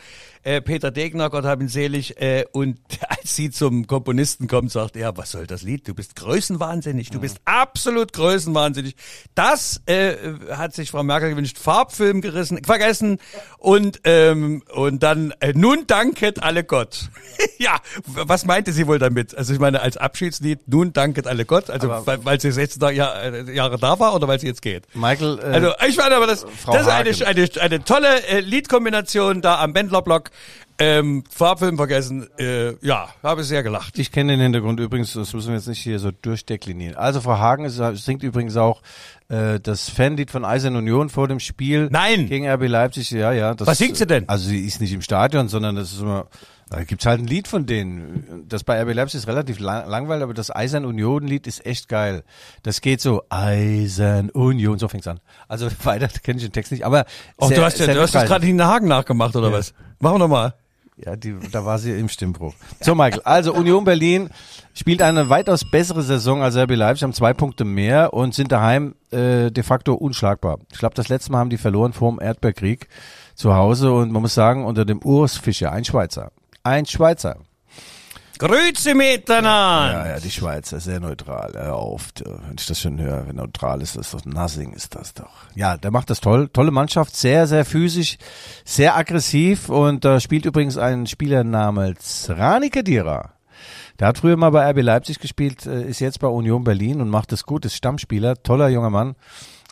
äh, 0.47 0.61
Peter 0.61 0.91
Degner, 0.91 1.29
Gott 1.29 1.43
hab 1.43 1.59
ihn 1.61 1.67
selig. 1.67 2.21
Äh, 2.21 2.45
und 2.53 2.79
als 3.09 3.35
sie 3.35 3.51
zum 3.51 3.85
Komponisten 3.85 4.47
kommt, 4.47 4.71
sagt 4.71 4.95
er, 4.95 5.17
was 5.17 5.31
soll 5.31 5.45
das 5.45 5.61
Lied? 5.61 5.87
Du 5.87 5.93
bist 5.93 6.15
größenwahnsinnig, 6.15 7.09
du 7.09 7.19
bist 7.19 7.39
absolut 7.43 8.13
größenwahnsinnig. 8.13 8.95
Das 9.35 9.81
äh, 9.87 10.15
hat 10.51 10.73
sich 10.73 10.91
Frau 10.91 11.03
Merkel 11.03 11.31
gewünscht, 11.31 11.57
Farbfilm 11.57 12.21
gerissen, 12.21 12.63
vergessen 12.63 13.19
und 13.57 13.99
ähm, 14.05 14.63
und 14.73 15.03
dann 15.03 15.33
äh, 15.41 15.51
nun 15.53 15.85
danket 15.85 16.41
alle 16.41 16.63
Gott. 16.63 17.09
ja, 17.57 17.77
was 18.05 18.45
meinte 18.45 18.71
sie 18.71 18.87
wohl 18.87 18.99
damit? 18.99 19.37
Also 19.37 19.53
ich 19.53 19.59
meine 19.59 19.81
als 19.81 19.97
Abschiedslied 19.97 20.67
nun 20.67 20.93
danket 20.93 21.27
alle 21.27 21.43
Gott, 21.43 21.69
also 21.69 21.89
weil, 22.05 22.23
weil 22.23 22.39
sie 22.39 22.51
16 22.51 22.95
Jahre, 22.95 23.49
äh, 23.49 23.53
Jahre 23.53 23.77
da 23.77 23.99
war 23.99 24.15
oder 24.15 24.29
weil 24.29 24.39
sie 24.39 24.46
jetzt 24.47 24.61
geht. 24.61 24.83
Michael, 24.95 25.39
äh, 25.39 25.43
Also 25.43 25.71
ich 25.87 25.95
fand 25.95 26.11
aber 26.13 26.27
das, 26.27 26.45
Frau 26.57 26.73
das 26.73 26.83
ist 26.83 27.21
eine, 27.21 27.27
eine, 27.27 27.49
eine 27.61 27.83
tolle 27.83 28.23
äh, 28.27 28.39
Liedkombination 28.39 29.41
da 29.41 29.61
am 29.61 29.73
Bändlerblock. 29.73 30.31
Ähm, 30.79 31.23
Farbfilm 31.31 31.75
vergessen. 31.75 32.27
Äh, 32.37 32.75
ja, 32.85 33.09
habe 33.23 33.43
sehr 33.43 33.63
gelacht. 33.63 33.97
Ich 33.97 34.11
kenne 34.11 34.33
den 34.33 34.41
Hintergrund 34.41 34.79
übrigens, 34.79 35.11
das 35.13 35.33
müssen 35.33 35.47
wir 35.47 35.55
jetzt 35.55 35.67
nicht 35.67 35.81
hier 35.81 35.97
so 35.97 36.11
durchdeklinieren. 36.11 36.95
Also 36.95 37.19
Frau 37.19 37.39
Hagen 37.39 37.65
ist, 37.65 37.81
singt 38.05 38.21
übrigens 38.21 38.55
auch 38.57 38.83
äh, 39.29 39.59
das 39.59 39.89
Fanlied 39.89 40.29
von 40.29 40.45
Eisern 40.45 40.75
Union 40.75 41.09
vor 41.09 41.27
dem 41.27 41.39
Spiel 41.39 41.89
Nein. 41.91 42.27
gegen 42.27 42.47
RB 42.47 42.67
Leipzig. 42.67 43.09
Ja, 43.09 43.31
ja. 43.31 43.55
Das, 43.55 43.67
Was 43.67 43.79
singt 43.79 43.97
sie 43.97 44.05
denn? 44.05 44.29
Also 44.29 44.49
sie 44.49 44.65
ist 44.65 44.79
nicht 44.79 44.93
im 44.93 45.01
Stadion, 45.01 45.47
sondern 45.47 45.75
das 45.75 45.91
ist 45.93 46.01
immer, 46.01 46.27
da 46.69 46.83
gibt's 46.83 47.05
halt 47.05 47.21
ein 47.21 47.27
Lied 47.27 47.47
von 47.47 47.65
denen. 47.65 48.45
Das 48.49 48.63
bei 48.63 48.81
RB 48.81 48.93
Leipzig 48.93 49.19
ist 49.19 49.27
relativ 49.27 49.59
lang, 49.59 49.87
langweilig, 49.89 50.23
aber 50.23 50.33
das 50.33 50.53
Eisern 50.53 50.85
Union 50.85 51.25
Lied 51.25 51.47
ist 51.47 51.65
echt 51.65 51.87
geil. 51.87 52.23
Das 52.63 52.81
geht 52.81 52.99
so 53.01 53.23
Eisern 53.29 54.29
Union, 54.31 54.77
so 54.79 54.87
fängt's 54.87 55.07
an. 55.07 55.19
Also 55.47 55.69
weiter 55.83 56.07
kenne 56.21 56.37
ich 56.39 56.43
den 56.45 56.51
Text 56.51 56.71
nicht, 56.71 56.85
aber 56.85 57.05
Oh, 57.37 57.47
sehr- 57.47 57.57
du 57.57 57.63
hast, 57.63 57.79
ja, 57.79 57.87
du 57.93 58.01
hast 58.01 58.13
das 58.15 58.25
gerade 58.25 58.45
in 58.47 58.57
den 58.57 58.67
Hagen 58.67 58.87
nachgemacht, 58.87 59.35
oder 59.35 59.51
was? 59.51 59.73
Machen 59.99 60.15
wir 60.15 60.19
noch 60.19 60.27
mal. 60.27 60.53
Ja, 61.05 61.15
die, 61.15 61.35
da 61.51 61.63
war 61.63 61.77
sie 61.77 61.91
im 61.91 62.09
Stimmbruch. 62.09 62.55
So, 62.81 62.95
Michael. 62.95 63.21
Also 63.23 63.53
Union 63.53 63.83
Berlin 63.85 64.29
spielt 64.73 65.03
eine 65.03 65.29
weitaus 65.29 65.63
bessere 65.69 66.01
Saison 66.01 66.41
als 66.41 66.57
RB 66.57 66.71
Leipzig, 66.75 67.03
haben 67.03 67.13
zwei 67.13 67.33
Punkte 67.35 67.65
mehr 67.65 68.13
und 68.15 68.33
sind 68.33 68.51
daheim 68.51 68.95
äh, 69.11 69.51
de 69.51 69.63
facto 69.63 69.93
unschlagbar. 69.93 70.57
Ich 70.71 70.79
glaube, 70.79 70.95
das 70.95 71.07
letzte 71.07 71.31
Mal 71.31 71.37
haben 71.37 71.51
die 71.51 71.57
verloren 71.59 71.93
vor 71.93 72.09
dem 72.11 72.19
Erdbeerkrieg 72.19 72.87
zu 73.35 73.53
Hause 73.53 73.93
und 73.93 74.11
man 74.11 74.23
muss 74.23 74.33
sagen, 74.33 74.65
unter 74.65 74.85
dem 74.85 74.99
Urs 75.03 75.37
Fischer, 75.37 75.71
ein 75.71 75.85
Schweizer. 75.85 76.31
Ein 76.67 76.85
Schweizer. 76.85 77.37
Grüße 78.39 78.93
miteinander. 78.93 80.05
Ja, 80.05 80.07
ja, 80.09 80.19
die 80.19 80.29
Schweizer, 80.29 80.81
sehr 80.81 80.99
neutral. 80.99 81.53
Hör 81.55 81.75
auf, 81.77 82.11
du, 82.11 82.25
wenn 82.25 82.57
ich 82.59 82.65
das 82.67 82.81
schon 82.81 82.99
höre, 82.99 83.25
wenn 83.25 83.37
neutral 83.37 83.81
ist, 83.81 83.95
das 83.95 84.07
ist 84.07 84.13
doch 84.13 84.25
Nassing 84.25 84.73
ist 84.73 84.93
das 84.93 85.13
doch. 85.13 85.31
Ja, 85.55 85.77
der 85.77 85.91
macht 85.91 86.09
das 86.09 86.19
toll. 86.19 86.49
Tolle 86.49 86.71
Mannschaft, 86.71 87.15
sehr, 87.15 87.47
sehr 87.47 87.63
physisch, 87.63 88.17
sehr 88.65 88.97
aggressiv 88.97 89.69
und 89.69 90.03
da 90.03 90.19
spielt 90.19 90.45
übrigens 90.45 90.77
ein 90.77 91.07
Spieler 91.07 91.45
namens 91.45 92.29
Rani 92.29 92.69
Kedira. 92.69 93.31
Der 93.97 94.09
hat 94.09 94.17
früher 94.17 94.35
mal 94.35 94.51
bei 94.51 94.69
RB 94.69 94.81
Leipzig 94.81 95.19
gespielt, 95.19 95.65
äh, 95.65 95.83
ist 95.83 96.01
jetzt 96.01 96.19
bei 96.19 96.27
Union 96.27 96.65
Berlin 96.65 96.99
und 96.99 97.09
macht 97.09 97.31
es 97.31 97.45
gut, 97.45 97.63
ist 97.63 97.75
Stammspieler, 97.75 98.43
toller 98.43 98.67
junger 98.67 98.89
Mann. 98.89 99.15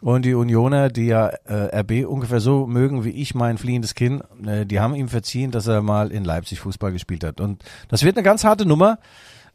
Und 0.06 0.24
die 0.24 0.36
Unioner, 0.36 0.90
die 0.90 1.08
ja 1.08 1.30
äh, 1.46 1.80
RB 1.80 2.06
ungefähr 2.08 2.40
so 2.40 2.68
mögen 2.68 3.04
wie 3.06 3.10
ich 3.10 3.34
mein 3.34 3.58
fliehendes 3.58 3.96
Kind, 3.96 4.22
äh, 4.46 4.64
die 4.64 4.80
haben 4.80 4.94
ihm 4.94 5.10
verziehen, 5.10 5.50
dass 5.50 5.66
er 5.66 5.82
mal 5.82 6.12
in 6.12 6.24
Leipzig 6.24 6.60
Fußball 6.60 6.92
gespielt 6.92 7.24
hat. 7.24 7.42
Und 7.42 7.64
das 7.88 8.04
wird 8.04 8.16
eine 8.16 8.24
ganz 8.24 8.44
harte 8.44 8.68
Nummer. 8.68 9.00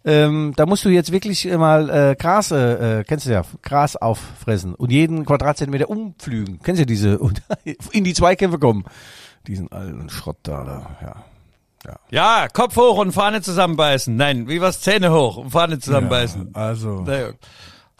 Ähm, 0.05 0.53
da 0.57 0.67
musst 0.67 0.85
du 0.85 0.89
jetzt 0.89 1.13
wirklich 1.13 1.45
mal 1.45 1.89
äh, 1.89 2.17
Gras, 2.19 2.51
äh, 2.51 2.99
äh, 2.99 3.05
kennst 3.05 3.27
du 3.27 3.31
ja, 3.31 3.45
Gras 3.63 3.95
auffressen 3.95 4.75
und 4.75 4.91
jeden 4.91 5.25
Quadratzentimeter 5.25 5.89
umpflügen. 5.89 6.59
Kennst 6.65 6.81
du 6.81 6.83
ja 6.83 6.87
diese 6.87 7.19
und 7.21 7.43
in 7.93 8.03
die 8.03 8.15
Zweikämpfe 8.15 8.59
kommen. 8.59 8.87
Diesen 9.47 9.71
alten 9.71 10.11
Schrott 10.11 10.39
da, 10.43 10.65
da 10.65 10.97
ja. 11.01 11.97
Ja, 12.11 12.49
Kopf 12.53 12.77
hoch 12.77 12.99
und 12.99 13.13
Fahne 13.13 13.41
zusammenbeißen. 13.41 14.17
Nein, 14.17 14.49
wie 14.49 14.61
was? 14.61 14.81
Zähne 14.81 15.13
hoch 15.13 15.37
und 15.37 15.51
Fahne 15.51 15.79
zusammenbeißen. 15.79 16.57
Also 16.57 17.05
Nee, 17.07 17.35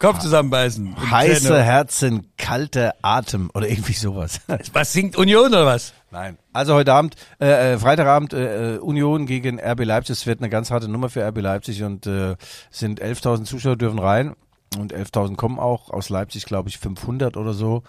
Kopf 0.01 0.17
zusammenbeißen. 0.17 1.11
heiße 1.11 1.41
Zähne. 1.43 1.61
Herzen, 1.61 2.27
kalter 2.35 2.95
Atem 3.03 3.51
oder 3.53 3.69
irgendwie 3.69 3.93
sowas. 3.93 4.41
Was 4.73 4.93
singt 4.93 5.15
Union 5.15 5.49
oder 5.49 5.67
was? 5.67 5.93
Nein. 6.09 6.39
Also 6.53 6.73
heute 6.73 6.91
Abend, 6.91 7.15
äh, 7.39 7.73
äh, 7.73 7.77
Freitagabend 7.77 8.33
äh, 8.33 8.75
äh, 8.75 8.77
Union 8.79 9.27
gegen 9.27 9.59
RB 9.59 9.85
Leipzig. 9.85 10.17
Es 10.17 10.25
wird 10.25 10.39
eine 10.39 10.49
ganz 10.49 10.71
harte 10.71 10.87
Nummer 10.87 11.09
für 11.09 11.23
RB 11.25 11.39
Leipzig 11.39 11.83
und 11.83 12.07
äh, 12.07 12.35
sind 12.71 12.99
11.000 12.99 13.43
Zuschauer 13.43 13.75
dürfen 13.75 13.99
rein 13.99 14.35
und 14.75 14.91
11.000 14.91 15.35
kommen 15.35 15.59
auch 15.59 15.91
aus 15.91 16.09
Leipzig, 16.09 16.45
glaube 16.45 16.69
ich 16.69 16.79
500 16.79 17.37
oder 17.37 17.53
so. 17.53 17.83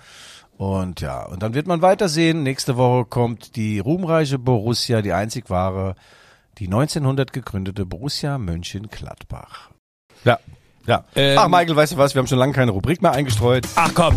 Und 0.58 1.00
ja, 1.00 1.24
und 1.24 1.42
dann 1.42 1.54
wird 1.54 1.66
man 1.66 1.80
weitersehen. 1.80 2.42
Nächste 2.42 2.76
Woche 2.76 3.06
kommt 3.06 3.56
die 3.56 3.78
ruhmreiche 3.78 4.38
Borussia, 4.38 5.00
die 5.00 5.14
einzig 5.14 5.48
wahre, 5.48 5.94
die 6.58 6.66
1900 6.66 7.32
gegründete 7.32 7.86
Borussia 7.86 8.36
Mönchengladbach. 8.36 9.70
Ja, 10.24 10.38
ja. 10.86 11.04
Ähm, 11.14 11.38
Ach 11.38 11.48
Michael, 11.48 11.76
weißt 11.76 11.92
du 11.92 11.96
was? 11.96 12.14
Wir 12.14 12.20
haben 12.20 12.26
schon 12.26 12.38
lange 12.38 12.52
keine 12.52 12.72
Rubrik 12.72 13.02
mehr 13.02 13.12
eingestreut. 13.12 13.66
Ach 13.76 13.90
komm. 13.94 14.16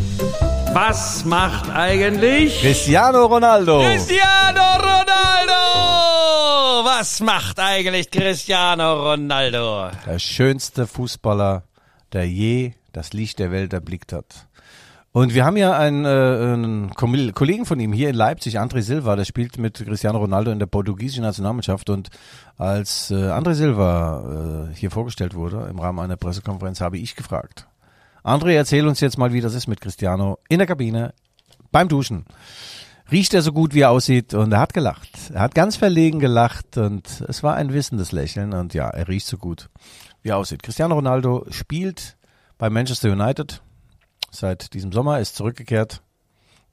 Was 0.73 1.23
macht 1.23 1.69
eigentlich 1.69 2.59
Cristiano 2.59 3.25
Ronaldo. 3.25 3.81
Cristiano 3.81 4.61
Ronaldo? 4.77 5.53
Was 6.83 7.21
macht 7.21 7.59
eigentlich 7.59 8.11
Cristiano 8.11 9.11
Ronaldo? 9.11 9.89
Der 10.05 10.19
schönste 10.19 10.85
Fußballer, 10.85 11.63
der 12.11 12.27
je 12.27 12.73
das 12.91 13.13
Licht 13.13 13.39
der 13.39 13.51
Welt 13.51 13.73
erblickt 13.73 14.11
hat. 14.11 14.47
Und 15.15 15.33
wir 15.33 15.45
haben 15.45 15.55
ja 15.55 15.77
einen, 15.77 16.03
äh, 16.03 16.09
einen 16.09 16.93
Kollegen 16.93 17.65
von 17.65 17.79
ihm 17.79 17.93
hier 17.93 18.09
in 18.09 18.17
Leipzig, 18.17 18.59
André 18.59 18.81
Silva, 18.81 19.15
der 19.15 19.23
spielt 19.23 19.57
mit 19.57 19.75
Cristiano 19.77 20.17
Ronaldo 20.17 20.51
in 20.51 20.59
der 20.59 20.65
portugiesischen 20.65 21.23
Nationalmannschaft. 21.23 21.89
Und 21.89 22.09
als 22.57 23.11
äh, 23.11 23.31
André 23.31 23.53
Silva 23.53 24.67
äh, 24.71 24.75
hier 24.75 24.91
vorgestellt 24.91 25.33
wurde 25.33 25.67
im 25.69 25.79
Rahmen 25.79 25.99
einer 25.99 26.17
Pressekonferenz, 26.17 26.81
habe 26.81 26.97
ich 26.97 27.15
gefragt. 27.15 27.65
André, 28.25 28.55
erzähl 28.55 28.85
uns 28.85 28.99
jetzt 28.99 29.17
mal, 29.17 29.31
wie 29.31 29.39
das 29.39 29.53
ist 29.53 29.67
mit 29.67 29.79
Cristiano 29.79 30.37
in 30.49 30.57
der 30.57 30.67
Kabine 30.67 31.13
beim 31.71 31.87
Duschen. 31.87 32.25
Riecht 33.09 33.33
er 33.33 33.41
so 33.41 33.53
gut, 33.53 33.73
wie 33.73 33.83
er 33.83 33.91
aussieht? 33.91 34.33
Und 34.33 34.51
er 34.51 34.59
hat 34.59 34.73
gelacht. 34.73 35.07
Er 35.33 35.39
hat 35.39 35.55
ganz 35.55 35.77
verlegen 35.77 36.19
gelacht 36.19 36.75
und 36.75 37.23
es 37.25 37.41
war 37.41 37.55
ein 37.55 37.71
wissendes 37.71 38.11
Lächeln. 38.11 38.51
Und 38.51 38.73
ja, 38.73 38.89
er 38.89 39.07
riecht 39.07 39.27
so 39.27 39.37
gut, 39.37 39.69
wie 40.23 40.31
er 40.31 40.37
aussieht. 40.37 40.61
Cristiano 40.61 40.93
Ronaldo 40.93 41.45
spielt 41.51 42.17
bei 42.57 42.69
Manchester 42.69 43.13
United 43.13 43.61
seit 44.39 44.73
diesem 44.73 44.91
Sommer, 44.91 45.19
ist 45.19 45.35
zurückgekehrt 45.35 46.01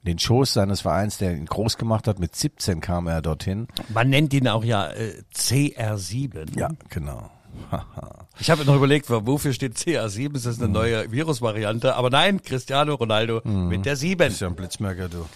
in 0.03 0.11
den 0.11 0.19
Schoß 0.19 0.53
seines 0.53 0.81
Vereins, 0.81 1.17
der 1.17 1.35
ihn 1.35 1.45
groß 1.45 1.77
gemacht 1.77 2.07
hat. 2.07 2.19
Mit 2.19 2.35
17 2.35 2.81
kam 2.81 3.07
er 3.07 3.21
dorthin. 3.21 3.67
Man 3.89 4.09
nennt 4.09 4.33
ihn 4.33 4.47
auch 4.47 4.63
ja 4.63 4.91
äh, 4.91 5.23
CR7. 5.33 6.59
Ja, 6.59 6.69
genau. 6.89 7.29
Ich 8.39 8.49
habe 8.49 8.65
noch 8.65 8.75
überlegt, 8.75 9.11
wofür 9.11 9.53
steht 9.53 9.75
CR7? 9.77 10.35
Ist 10.35 10.47
das 10.47 10.57
eine 10.59 10.67
neue 10.67 11.11
Virusvariante? 11.11 11.95
Aber 11.95 12.09
nein, 12.09 12.41
Cristiano 12.41 12.95
Ronaldo 12.95 13.41
mit 13.45 13.85
der 13.85 13.95
7. 13.95 14.27
Ist 14.27 14.41
ja 14.41 14.47
ein 14.47 14.55
Blitzmerker, 14.55 15.07
du. 15.07 15.27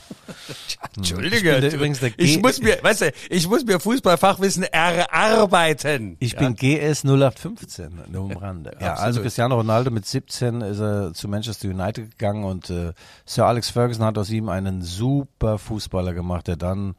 Entschuldige. 0.97 1.35
Ich 1.35 1.61
der- 1.61 1.73
übrigens 1.75 1.99
der 1.99 2.11
ich 2.17 2.41
muss 2.41 2.59
mir, 2.59 2.79
weißt 2.81 3.01
du, 3.01 3.11
ich 3.29 3.47
muss 3.47 3.63
mir 3.65 3.79
Fußballfachwissen 3.79 4.63
erarbeiten. 4.63 6.17
Ich 6.19 6.35
bin 6.35 6.55
GS 6.55 7.03
0815, 7.05 8.01
nur 8.11 8.31
am 8.31 8.37
Rande. 8.37 8.75
Ja, 8.81 8.95
also 8.95 9.21
Cristiano 9.21 9.55
Ronaldo 9.55 9.91
mit 9.91 10.05
17 10.07 10.61
ist 10.61 10.79
er 10.79 11.13
zu 11.13 11.27
Manchester 11.27 11.67
United 11.69 12.11
gegangen 12.17 12.43
und 12.45 12.69
äh, 12.71 12.93
Sir 13.25 13.45
Alex 13.45 13.69
Ferguson 13.69 14.05
hat 14.05 14.17
aus 14.17 14.29
ihm 14.31 14.49
einen 14.49 14.81
super 14.81 15.59
Fußballer 15.59 16.13
gemacht, 16.13 16.47
der 16.47 16.55
dann 16.55 16.95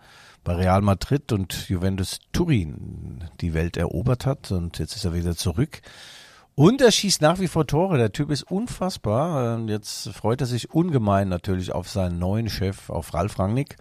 bei 0.49 0.55
Real 0.55 0.81
Madrid 0.81 1.31
und 1.31 1.69
Juventus 1.69 2.21
Turin 2.33 3.23
die 3.43 3.53
Welt 3.53 3.77
erobert 3.77 4.25
hat 4.25 4.51
und 4.51 4.79
jetzt 4.79 4.97
ist 4.97 5.05
er 5.05 5.13
wieder 5.13 5.37
zurück. 5.37 5.83
Und 6.55 6.81
er 6.81 6.91
schießt 6.91 7.21
nach 7.21 7.39
wie 7.39 7.49
vor 7.49 7.67
Tore. 7.67 7.99
Der 7.99 8.13
Typ 8.13 8.31
ist 8.31 8.45
unfassbar. 8.45 9.57
Und 9.57 9.69
jetzt 9.69 10.09
freut 10.09 10.41
er 10.41 10.47
sich 10.47 10.73
ungemein 10.73 11.29
natürlich 11.29 11.73
auf 11.73 11.91
seinen 11.91 12.19
neuen 12.19 12.49
Chef, 12.49 12.89
auf 12.89 13.13
Ralf 13.13 13.39
Rangnick. 13.39 13.77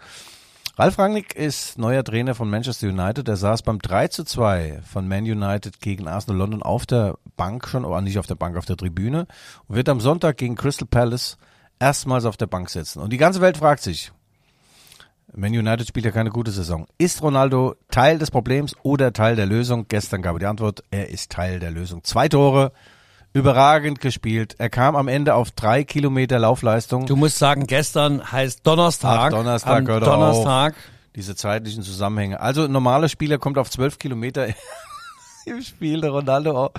Ralf 0.75 0.99
Rangnick 0.99 1.35
ist 1.35 1.77
neuer 1.77 2.03
Trainer 2.03 2.35
von 2.35 2.49
Manchester 2.49 2.89
United. 2.89 3.29
Er 3.29 3.37
saß 3.37 3.61
beim 3.61 3.79
3 3.79 4.09
zu 4.09 4.25
2 4.25 4.81
von 4.83 5.07
Man 5.07 5.23
United 5.23 5.79
gegen 5.79 6.09
Arsenal 6.09 6.37
London 6.37 6.63
auf 6.63 6.85
der 6.85 7.17
Bank 7.37 7.65
schon, 7.69 7.85
oder 7.85 8.01
nicht 8.01 8.19
auf 8.19 8.27
der 8.27 8.35
Bank, 8.35 8.57
auf 8.57 8.65
der 8.65 8.75
Tribüne 8.75 9.25
und 9.67 9.75
wird 9.77 9.87
am 9.87 10.01
Sonntag 10.01 10.35
gegen 10.35 10.55
Crystal 10.55 10.87
Palace 10.87 11.37
erstmals 11.79 12.25
auf 12.25 12.35
der 12.35 12.47
Bank 12.47 12.69
sitzen. 12.69 12.99
Und 12.99 13.13
die 13.13 13.17
ganze 13.17 13.39
Welt 13.39 13.55
fragt 13.55 13.83
sich, 13.83 14.11
Man 15.33 15.51
United 15.51 15.87
spielt 15.87 16.05
ja 16.05 16.11
keine 16.11 16.29
gute 16.29 16.51
Saison. 16.51 16.87
Ist 16.97 17.21
Ronaldo 17.21 17.75
Teil 17.91 18.17
des 18.17 18.31
Problems 18.31 18.75
oder 18.83 19.11
Teil 19.13 19.35
der 19.35 19.45
Lösung? 19.45 19.85
Gestern 19.89 20.21
gab 20.21 20.35
er 20.35 20.39
die 20.39 20.45
Antwort, 20.45 20.83
er 20.89 21.09
ist 21.09 21.31
Teil 21.31 21.59
der 21.59 21.69
Lösung. 21.69 22.03
Zwei 22.03 22.29
Tore, 22.29 22.71
überragend 23.33 23.99
gespielt. 23.99 24.55
Er 24.57 24.69
kam 24.69 24.95
am 24.95 25.07
Ende 25.07 25.35
auf 25.35 25.51
drei 25.51 25.83
Kilometer 25.83 26.39
Laufleistung. 26.39 27.05
Du 27.05 27.15
musst 27.15 27.37
sagen, 27.37 27.67
gestern 27.67 28.31
heißt 28.31 28.65
Donnerstag. 28.65 29.19
Ach, 29.19 29.29
Donnerstag, 29.37 29.89
Am 29.89 29.99
Donnerstag. 29.99 30.75
diese 31.15 31.35
zeitlichen 31.35 31.83
Zusammenhänge. 31.83 32.39
Also 32.39 32.63
ein 32.63 32.71
normaler 32.71 33.09
Spieler 33.09 33.37
kommt 33.37 33.57
auf 33.57 33.69
zwölf 33.69 33.99
Kilometer 33.99 34.47
im 35.45 35.61
Spiel. 35.61 36.01
Der 36.01 36.11
Ronaldo 36.11 36.71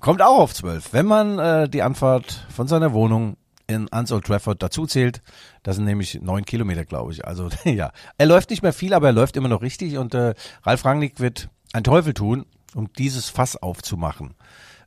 kommt 0.00 0.22
auch 0.22 0.38
auf 0.38 0.54
zwölf. 0.54 0.92
Wenn 0.92 1.06
man 1.06 1.38
äh, 1.38 1.68
die 1.68 1.82
Anfahrt 1.82 2.46
von 2.54 2.66
seiner 2.66 2.92
Wohnung 2.92 3.36
in 3.70 3.88
ans 3.92 4.12
Old 4.12 4.24
Trafford 4.24 4.62
dazu 4.62 4.86
zählt, 4.86 5.22
das 5.62 5.76
sind 5.76 5.84
nämlich 5.84 6.20
neun 6.20 6.44
Kilometer, 6.44 6.84
glaube 6.84 7.12
ich. 7.12 7.24
Also 7.24 7.48
ja, 7.64 7.92
er 8.18 8.26
läuft 8.26 8.50
nicht 8.50 8.62
mehr 8.62 8.72
viel, 8.72 8.94
aber 8.94 9.08
er 9.08 9.12
läuft 9.12 9.36
immer 9.36 9.48
noch 9.48 9.62
richtig. 9.62 9.96
Und 9.96 10.14
äh, 10.14 10.34
Ralf 10.64 10.84
Rangnick 10.84 11.20
wird 11.20 11.48
ein 11.72 11.84
Teufel 11.84 12.14
tun, 12.14 12.46
um 12.74 12.92
dieses 12.92 13.28
Fass 13.28 13.56
aufzumachen. 13.56 14.34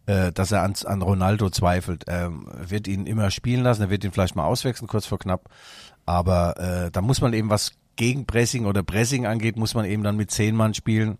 Äh, 0.05 0.33
dass 0.33 0.51
er 0.51 0.63
an, 0.63 0.73
an 0.83 1.01
Ronaldo 1.01 1.49
zweifelt. 1.49 2.09
Er 2.09 2.29
wird 2.67 2.89
ihn 2.89 3.05
immer 3.05 3.31
spielen 3.31 3.63
lassen, 3.63 3.83
er 3.83 3.89
wird 3.89 4.03
ihn 4.03 4.11
vielleicht 4.11 4.35
mal 4.35 4.45
auswechseln, 4.45 4.89
kurz 4.89 5.05
vor 5.05 5.17
knapp. 5.17 5.49
Aber 6.05 6.59
äh, 6.59 6.91
da 6.91 7.01
muss 7.01 7.21
man 7.21 7.31
eben, 7.31 7.49
was 7.49 7.71
gegen 7.95 8.25
Pressing 8.25 8.65
oder 8.65 8.83
Pressing 8.83 9.25
angeht, 9.25 9.55
muss 9.55 9.75
man 9.75 9.85
eben 9.85 10.03
dann 10.03 10.17
mit 10.17 10.29
zehn 10.29 10.57
Mann 10.57 10.73
spielen. 10.73 11.17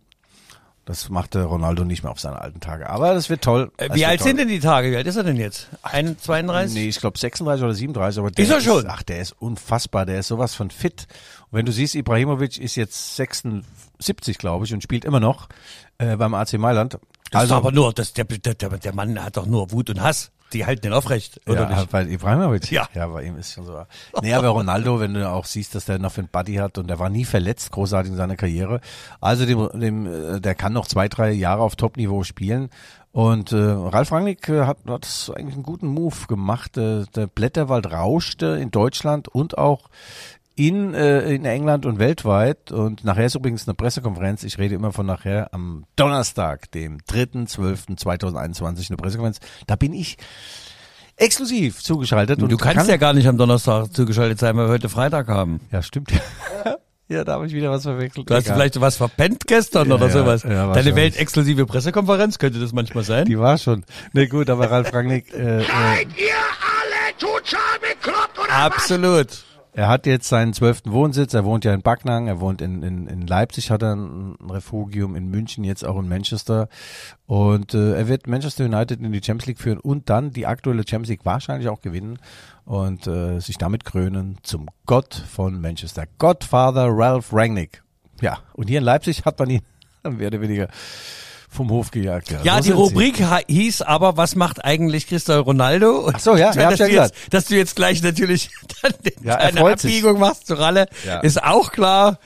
Das 0.85 1.09
machte 1.09 1.43
Ronaldo 1.43 1.85
nicht 1.85 2.03
mehr 2.03 2.11
auf 2.11 2.19
seine 2.19 2.41
alten 2.41 2.59
Tage. 2.59 2.89
Aber 2.89 3.13
das 3.13 3.29
wird 3.29 3.41
toll. 3.41 3.71
Äh, 3.77 3.87
Das 3.87 3.95
Wie 3.95 4.01
wird 4.01 4.09
alt 4.09 4.19
toll. 4.19 4.27
sind 4.27 4.37
denn 4.39 4.47
die 4.49 4.59
Tage? 4.59 4.91
Wie 4.91 4.97
alt 4.97 5.07
ist 5.07 5.15
er 5.15 5.23
denn 5.23 5.37
jetzt? 5.37 5.69
Ein, 5.81 6.17
32? 6.19 6.75
Nee, 6.75 6.89
ich 6.89 6.99
glaube 6.99 7.17
36 7.17 7.63
oder 7.63 7.73
37, 7.73 8.19
aber 8.19 8.31
der 8.31 8.43
Ist 8.43 8.51
er 8.51 8.59
schon? 8.59 8.85
ach, 8.89 9.01
der 9.03 9.19
ist 9.21 9.33
unfassbar, 9.39 10.05
der 10.05 10.19
ist 10.19 10.27
sowas 10.27 10.55
von 10.55 10.71
fit. 10.71 11.07
Und 11.51 11.57
wenn 11.59 11.65
du 11.65 11.71
siehst, 11.71 11.95
Ibrahimovic 11.95 12.57
ist 12.57 12.75
jetzt 12.75 13.15
76, 13.15 14.37
glaube 14.37 14.65
ich, 14.65 14.73
und 14.73 14.83
spielt 14.83 15.05
immer 15.05 15.21
noch 15.21 15.47
äh, 15.99 16.17
beim 16.17 16.33
AC 16.33 16.53
Mailand. 16.53 16.97
Das 17.31 17.45
ist 17.45 17.51
aber 17.51 17.71
nur, 17.71 17.93
das, 17.93 18.11
der, 18.13 18.25
der, 18.25 18.53
der 18.53 18.93
Mann 18.93 19.23
hat 19.23 19.37
doch 19.37 19.45
nur 19.45 19.71
Wut 19.71 19.89
und 19.89 20.01
Hass. 20.01 20.31
Die 20.51 20.65
halten 20.65 20.85
ihn 20.87 20.93
aufrecht, 20.93 21.41
oder 21.47 21.69
ja, 21.69 21.79
nicht? 21.79 21.89
bei 21.89 22.03
Ibrahimovic? 22.03 22.71
Ja. 22.71 22.87
Ja, 22.93 23.07
bei 23.07 23.23
ihm 23.23 23.37
ist 23.37 23.53
schon 23.53 23.65
so. 23.65 23.85
Nee, 24.21 24.33
aber 24.33 24.49
Ronaldo, 24.49 24.99
wenn 24.99 25.13
du 25.13 25.27
auch 25.27 25.45
siehst, 25.45 25.73
dass 25.73 25.85
der 25.85 25.97
noch 25.97 26.17
einen 26.17 26.27
Buddy 26.27 26.55
hat 26.55 26.77
und 26.77 26.87
der 26.87 26.99
war 26.99 27.09
nie 27.09 27.25
verletzt, 27.25 27.71
großartig 27.71 28.11
in 28.11 28.17
seiner 28.17 28.35
Karriere. 28.35 28.81
Also 29.19 29.45
dem, 29.45 29.69
dem, 29.79 30.05
äh, 30.05 30.39
der 30.39 30.53
kann 30.55 30.73
noch 30.73 30.87
zwei, 30.87 31.07
drei 31.07 31.31
Jahre 31.31 31.63
auf 31.63 31.75
Top-Niveau 31.75 32.23
spielen. 32.23 32.69
Und 33.11 33.51
äh, 33.51 33.57
Ralf 33.57 34.11
Rangnick 34.11 34.49
äh, 34.49 34.65
hat, 34.65 34.79
hat 34.87 35.31
eigentlich 35.35 35.53
einen 35.53 35.63
guten 35.63 35.87
Move 35.87 36.25
gemacht. 36.27 36.77
Äh, 36.77 37.05
der 37.15 37.27
Blätterwald 37.27 37.91
rauschte 37.91 38.57
in 38.59 38.71
Deutschland 38.71 39.27
und 39.27 39.57
auch 39.57 39.89
in, 40.55 40.93
äh, 40.93 41.33
in 41.33 41.45
England 41.45 41.85
und 41.85 41.99
weltweit. 41.99 42.71
Und 42.71 43.03
nachher 43.03 43.25
ist 43.25 43.35
übrigens 43.35 43.67
eine 43.67 43.73
Pressekonferenz. 43.75 44.43
Ich 44.43 44.57
rede 44.57 44.75
immer 44.75 44.91
von 44.91 45.05
nachher 45.05 45.53
am 45.53 45.85
Donnerstag, 45.95 46.71
dem 46.71 46.99
3.12.2021, 46.99 48.89
eine 48.89 48.97
Pressekonferenz. 48.97 49.39
Da 49.67 49.75
bin 49.75 49.93
ich 49.93 50.17
exklusiv 51.15 51.81
zugeschaltet. 51.81 52.41
Und 52.41 52.51
Du 52.51 52.57
kannst 52.57 52.77
kann, 52.77 52.87
ja 52.89 52.97
gar 52.97 53.13
nicht 53.13 53.27
am 53.27 53.37
Donnerstag 53.37 53.93
zugeschaltet 53.93 54.39
sein, 54.39 54.55
weil 54.57 54.67
wir 54.67 54.71
heute 54.71 54.89
Freitag 54.89 55.27
haben. 55.27 55.59
Ja, 55.71 55.81
stimmt. 55.81 56.11
ja, 57.07 57.23
da 57.23 57.33
habe 57.33 57.47
ich 57.47 57.53
wieder 57.53 57.71
was 57.71 57.83
verwechselt. 57.83 58.29
Du 58.29 58.33
hast 58.33 58.45
Egal. 58.45 58.57
vielleicht 58.57 58.81
was 58.81 58.95
verpennt 58.97 59.45
gestern 59.47 59.89
Ja, 59.89 59.95
oder 59.95 60.07
ja, 60.07 60.11
sowas. 60.11 60.43
ja, 60.43 60.71
Deine 60.73 60.95
weltexklusive 60.95 61.65
Pressekonferenz, 61.65 62.39
könnte 62.39 62.59
das 62.59 62.73
manchmal 62.73 63.03
sein? 63.03 63.25
Die 63.25 63.37
war 63.39 63.57
schon. 63.57 63.85
Ne, 64.13 64.27
gut, 64.27 64.49
aber 64.49 64.69
Ralf 64.69 64.93
Rangnick, 64.93 65.33
äh, 65.33 65.61
äh, 65.61 65.61
ihr 65.61 65.65
alle 65.65 67.17
total 67.19 67.79
bekloppt 67.81 68.39
oder 68.39 68.51
Absolut. 68.53 69.27
Er 69.73 69.87
hat 69.87 70.05
jetzt 70.05 70.29
seinen 70.29 70.53
zwölften 70.53 70.91
Wohnsitz. 70.91 71.33
Er 71.33 71.45
wohnt 71.45 71.65
ja 71.65 71.73
in 71.73 71.81
Backnang, 71.81 72.27
er 72.27 72.39
wohnt 72.39 72.61
in, 72.61 72.83
in, 72.83 73.07
in 73.07 73.25
Leipzig, 73.25 73.71
hat 73.71 73.81
er 73.81 73.95
ein 73.95 74.35
Refugium, 74.47 75.15
in 75.15 75.29
München, 75.29 75.63
jetzt 75.63 75.83
auch 75.83 75.97
in 75.97 76.07
Manchester. 76.07 76.69
Und 77.25 77.73
äh, 77.73 77.95
er 77.95 78.07
wird 78.07 78.27
Manchester 78.27 78.65
United 78.65 78.99
in 78.99 79.11
die 79.11 79.21
Champions 79.23 79.47
League 79.47 79.59
führen 79.59 79.79
und 79.79 80.09
dann 80.09 80.31
die 80.31 80.45
aktuelle 80.45 80.83
Champions 80.87 81.09
League 81.09 81.25
wahrscheinlich 81.25 81.69
auch 81.69 81.81
gewinnen 81.81 82.19
und 82.65 83.07
äh, 83.07 83.39
sich 83.39 83.57
damit 83.57 83.83
krönen 83.83 84.37
zum 84.43 84.67
Gott 84.85 85.15
von 85.15 85.59
Manchester. 85.59 86.05
Godfather 86.19 86.87
Ralph 86.89 87.33
Rangnick. 87.33 87.83
Ja, 88.21 88.39
und 88.53 88.69
hier 88.69 88.77
in 88.77 88.85
Leipzig 88.85 89.25
hat 89.25 89.39
man 89.39 89.49
ihn 89.49 89.61
mehr 90.03 90.27
oder 90.27 90.41
weniger 90.41 90.67
vom 91.53 91.69
Hof 91.69 91.91
gejagt. 91.91 92.35
Ja, 92.43 92.55
so 92.55 92.61
die 92.61 92.67
sie. 92.67 92.71
Rubrik 92.73 93.23
hieß 93.47 93.81
aber, 93.83 94.17
was 94.17 94.35
macht 94.35 94.63
eigentlich 94.65 95.07
Cristiano 95.07 95.41
Ronaldo? 95.41 96.09
Ach 96.13 96.19
so, 96.19 96.35
ja, 96.35 96.51
ja, 96.55 96.71
ich 96.71 96.79
ja 96.79 96.87
gesagt. 96.87 97.15
Jetzt, 97.15 97.33
dass 97.33 97.45
du 97.45 97.55
jetzt 97.55 97.75
gleich 97.75 98.01
natürlich 98.01 98.49
Ja, 99.23 99.35
eine 99.37 99.59
freut 99.59 99.79
sich. 99.79 99.91
Abbiegung 99.91 100.19
machst 100.19 100.47
zu 100.47 100.55
Ralle, 100.55 100.87
Ja. 101.05 101.19
ist 101.19 101.41
auch 101.43 101.71
klar. 101.71 102.19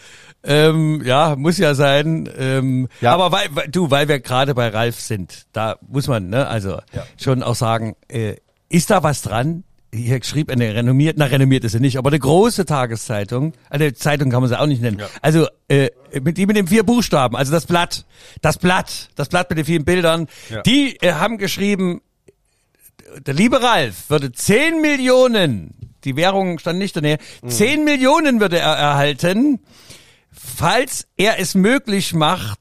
Ähm, 0.44 1.02
ja, 1.04 1.36
muss 1.36 1.58
ja 1.58 1.76
sein. 1.76 2.30
Ähm, 2.38 2.88
Ja. 3.02 3.14
Aber 3.14 3.32
weil, 3.32 3.48
weil, 3.52 3.68
du, 3.68 3.92
weil 3.92 4.08
wir 4.08 4.20
gerade 4.20 4.56
bei 4.56 4.70
Ralf 4.70 5.00
sind, 5.00 5.46
da 5.52 5.76
muss 5.88 6.08
man, 6.08 6.30
ne, 6.30 6.48
also 6.48 6.80
schon 7.22 7.44
auch 7.44 7.56
sagen, 7.56 7.96
äh, 8.08 8.36
ist 8.70 8.90
da 8.90 9.04
was 9.04 9.22
dran? 9.22 9.64
Hier 9.98 10.24
schrieb 10.24 10.50
eine 10.52 10.74
renommiert, 10.76 11.18
na 11.18 11.26
renommiert 11.26 11.64
ist 11.64 11.74
sie 11.74 11.80
nicht, 11.80 11.98
aber 11.98 12.10
eine 12.10 12.20
große 12.20 12.66
Tageszeitung, 12.66 13.54
eine 13.70 13.94
Zeitung 13.94 14.30
kann 14.30 14.42
man 14.42 14.50
sie 14.50 14.60
auch 14.60 14.66
nicht 14.68 14.82
nennen. 14.82 15.02
Also 15.22 15.48
äh, 15.68 15.90
mit 16.22 16.38
die 16.38 16.46
mit 16.46 16.56
den 16.56 16.68
vier 16.68 16.84
Buchstaben, 16.84 17.36
also 17.36 17.52
das 17.52 17.66
Blatt, 17.66 18.06
das 18.42 18.58
Blatt, 18.58 19.10
das 19.16 19.30
Blatt 19.30 19.50
mit 19.50 19.58
den 19.60 19.66
vielen 19.66 19.84
Bildern, 19.86 20.28
Ja. 20.50 20.62
die 20.62 20.96
äh, 21.02 21.14
haben 21.14 21.38
geschrieben, 21.38 22.02
der 23.26 23.34
liebe 23.34 23.62
Ralf 23.62 24.10
würde 24.10 24.32
10 24.32 24.82
Millionen, 24.82 25.74
die 26.04 26.16
Währung 26.16 26.60
stand 26.60 26.80
nicht 26.80 26.96
daneben, 26.96 27.22
10 27.48 27.84
Millionen 27.84 28.40
würde 28.40 28.60
er 28.60 28.74
erhalten, 28.76 29.60
falls 30.32 31.08
er 31.18 31.40
es 31.40 31.56
möglich 31.56 32.14
macht, 32.14 32.60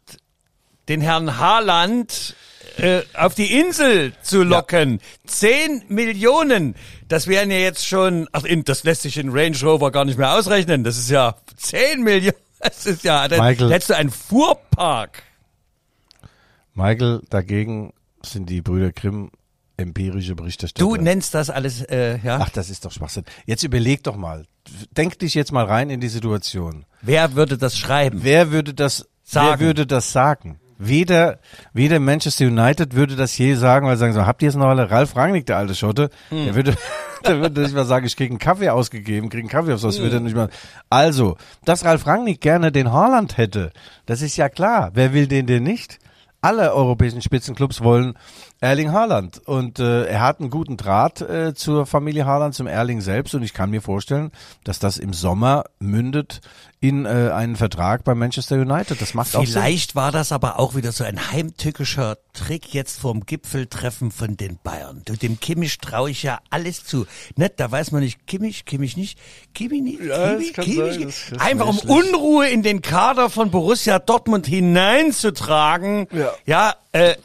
den 0.88 1.00
Herrn 1.00 1.38
Haaland 1.38 2.34
äh, 2.78 3.02
auf 3.14 3.34
die 3.34 3.58
Insel 3.58 4.12
zu 4.22 4.42
locken. 4.42 5.00
10 5.26 5.84
Millionen. 5.88 6.74
Das 7.08 7.26
wären 7.26 7.50
ja 7.50 7.58
jetzt 7.58 7.86
schon, 7.86 8.28
ach, 8.32 8.44
in, 8.44 8.64
das 8.64 8.84
lässt 8.84 9.02
sich 9.02 9.16
in 9.16 9.30
Range 9.30 9.56
Rover 9.62 9.90
gar 9.90 10.04
nicht 10.04 10.18
mehr 10.18 10.32
ausrechnen. 10.32 10.84
Das 10.84 10.98
ist 10.98 11.10
ja 11.10 11.36
10 11.56 12.02
Millionen. 12.02 12.36
Das 12.58 12.86
ist 12.86 13.04
ja, 13.04 13.28
dann 13.28 13.38
Michael. 13.38 13.70
hättest 13.70 13.90
du 13.90 13.96
einen 13.96 14.10
Fuhrpark. 14.10 15.22
Michael, 16.72 17.20
dagegen 17.28 17.92
sind 18.22 18.48
die 18.48 18.62
Brüder 18.62 18.92
Grimm 18.92 19.30
empirische 19.76 20.34
Berichterstatter. 20.34 20.82
Du 20.82 20.96
nennst 20.96 21.34
das 21.34 21.50
alles, 21.50 21.82
äh, 21.82 22.18
ja. 22.24 22.38
Ach, 22.40 22.48
das 22.48 22.70
ist 22.70 22.86
doch 22.86 22.90
Schwachsinn. 22.90 23.24
Jetzt 23.44 23.62
überleg 23.62 24.02
doch 24.04 24.16
mal. 24.16 24.46
Denk 24.90 25.18
dich 25.18 25.34
jetzt 25.34 25.52
mal 25.52 25.66
rein 25.66 25.90
in 25.90 26.00
die 26.00 26.08
Situation. 26.08 26.86
Wer 27.02 27.34
würde 27.34 27.58
das 27.58 27.76
schreiben? 27.78 28.20
Wer 28.22 28.50
würde 28.50 28.72
das 28.72 29.06
Sagen. 29.28 29.60
Wer 29.60 29.66
würde 29.66 29.86
das 29.86 30.12
sagen? 30.12 30.60
Weder, 30.78 31.38
weder 31.72 31.98
Manchester 32.00 32.46
United 32.46 32.94
würde 32.94 33.16
das 33.16 33.36
je 33.38 33.54
sagen, 33.54 33.86
weil 33.86 33.96
sie 33.96 34.00
sagen 34.00 34.12
so, 34.12 34.26
habt 34.26 34.42
ihr 34.42 34.48
es 34.48 34.54
noch 34.56 34.66
alle? 34.66 34.90
Ralf 34.90 35.16
Rangnick, 35.16 35.46
der 35.46 35.56
alte 35.56 35.74
Schotte, 35.74 36.10
Hm. 36.28 36.44
der 36.44 36.54
würde, 36.54 36.74
der 37.26 37.40
würde 37.40 37.62
nicht 37.62 37.74
mal 37.74 37.84
sagen, 37.86 38.06
ich 38.06 38.16
krieg 38.16 38.30
einen 38.30 38.38
Kaffee 38.38 38.68
ausgegeben, 38.70 39.28
krieg 39.30 39.40
einen 39.40 39.48
Kaffee 39.48 39.72
aufs 39.72 39.84
Haus, 39.84 39.96
Hm. 39.96 40.02
würde 40.04 40.16
er 40.16 40.20
nicht 40.20 40.36
mal. 40.36 40.50
Also, 40.90 41.36
dass 41.64 41.84
Ralf 41.84 42.06
Rangnick 42.06 42.40
gerne 42.40 42.72
den 42.72 42.92
Haaland 42.92 43.36
hätte, 43.38 43.72
das 44.06 44.20
ist 44.22 44.36
ja 44.36 44.48
klar. 44.48 44.90
Wer 44.94 45.12
will 45.14 45.26
den 45.26 45.46
denn 45.46 45.62
nicht? 45.62 45.98
Alle 46.42 46.74
europäischen 46.74 47.22
Spitzenclubs 47.22 47.80
wollen 47.82 48.14
Erling 48.60 48.92
Haaland 48.92 49.38
und 49.46 49.80
äh, 49.80 50.04
er 50.04 50.20
hat 50.20 50.38
einen 50.38 50.50
guten 50.50 50.76
Draht 50.76 51.20
äh, 51.22 51.54
zur 51.54 51.86
Familie 51.86 52.24
Haaland, 52.26 52.54
zum 52.54 52.66
Erling 52.68 53.00
selbst 53.00 53.34
und 53.34 53.42
ich 53.42 53.52
kann 53.52 53.70
mir 53.70 53.80
vorstellen, 53.82 54.30
dass 54.62 54.78
das 54.78 54.98
im 54.98 55.12
Sommer 55.12 55.64
mündet 55.80 56.42
in 56.80 57.06
äh, 57.06 57.30
einen 57.32 57.56
Vertrag 57.56 58.04
bei 58.04 58.14
Manchester 58.14 58.56
United. 58.56 59.00
Das 59.00 59.14
macht 59.14 59.34
auch 59.34 59.44
Sinn. 59.44 59.52
Vielleicht 59.54 59.94
war 59.94 60.12
das 60.12 60.30
aber 60.30 60.58
auch 60.58 60.74
wieder 60.74 60.92
so 60.92 61.04
ein 61.04 61.32
heimtückischer 61.32 62.18
Trick 62.34 62.74
jetzt 62.74 63.00
vorm 63.00 63.24
Gipfeltreffen 63.24 64.10
von 64.10 64.36
den 64.36 64.58
Bayern. 64.62 65.02
Du, 65.04 65.14
dem 65.14 65.40
Kimmich 65.40 65.78
traue 65.78 66.10
ich 66.10 66.22
ja 66.22 66.38
alles 66.50 66.84
zu. 66.84 67.06
Ne, 67.36 67.50
da 67.54 67.70
weiß 67.70 67.92
man 67.92 68.02
nicht, 68.02 68.26
Kimmich, 68.26 68.66
Kimmich 68.66 68.96
nicht, 68.96 69.18
Kimmich 69.54 69.82
nicht, 69.82 70.02
Ja, 70.02 70.32
Kimmich, 70.34 70.52
Kimmich. 70.52 70.94
sein, 70.94 71.12
das 71.30 71.40
Einfach 71.40 71.66
um. 71.66 71.78
Unruhe 71.78 72.48
in 72.48 72.62
den 72.62 72.82
Kader 72.82 73.30
von 73.30 73.50
Borussia 73.50 73.98
Dortmund 73.98 74.46
hineinzutragen. 74.46 76.08
Ja. 76.12 76.32
Ja, 76.44 76.74
äh, 76.92 77.16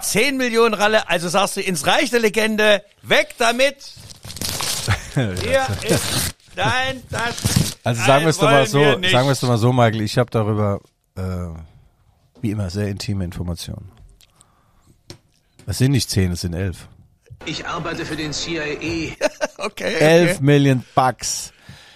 10 0.00 0.36
Millionen 0.36 0.74
Ralle, 0.74 1.08
also 1.08 1.28
sagst 1.28 1.56
du 1.56 1.60
ins 1.60 1.86
Reich 1.86 2.10
der 2.10 2.20
Legende, 2.20 2.82
weg 3.02 3.34
damit. 3.38 3.76
Hier 5.14 5.66
ist 5.82 6.35
dein, 6.56 7.02
das. 7.10 7.78
Also 7.84 8.02
sagen 8.04 8.24
wir 8.24 8.30
es 8.30 8.38
doch 8.38 8.50
mal 8.50 8.66
so, 8.66 8.80
sagen 8.80 9.02
wir 9.02 9.30
es 9.30 9.40
doch 9.40 9.48
mal 9.48 9.58
so, 9.58 9.72
Michael, 9.72 10.00
ich 10.00 10.18
habe 10.18 10.30
darüber 10.30 10.80
äh, 11.16 11.48
wie 12.40 12.50
immer 12.50 12.70
sehr 12.70 12.88
intime 12.88 13.24
Informationen. 13.24 13.92
Es 15.66 15.78
sind 15.78 15.92
nicht 15.92 16.10
zehn, 16.10 16.32
es 16.32 16.40
sind 16.40 16.54
elf. 16.54 16.88
Ich 17.44 17.66
arbeite 17.66 18.04
für 18.04 18.16
den 18.16 18.32
CIA. 18.32 19.14
Okay, 19.58 19.94
Elf 19.94 20.34
okay. 20.36 20.44
Millionen 20.44 20.84
Bucks. 20.94 21.52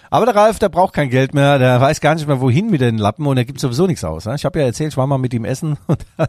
Aber 0.09 0.25
der 0.25 0.35
Ralf, 0.35 0.57
der 0.57 0.69
braucht 0.69 0.93
kein 0.93 1.11
Geld 1.11 1.35
mehr, 1.35 1.59
der 1.59 1.79
weiß 1.79 2.01
gar 2.01 2.15
nicht 2.15 2.27
mehr, 2.27 2.41
wohin 2.41 2.71
mit 2.71 2.81
den 2.81 2.97
Lappen 2.97 3.25
und 3.27 3.37
er 3.37 3.45
gibt 3.45 3.59
sowieso 3.59 3.85
nichts 3.85 4.03
aus. 4.03 4.25
Ne? 4.25 4.33
Ich 4.35 4.45
habe 4.45 4.59
ja 4.59 4.65
erzählt, 4.65 4.91
ich 4.91 4.97
war 4.97 5.05
mal 5.05 5.19
mit 5.19 5.31
ihm 5.33 5.45
essen 5.45 5.77
und 5.87 6.03
da 6.17 6.27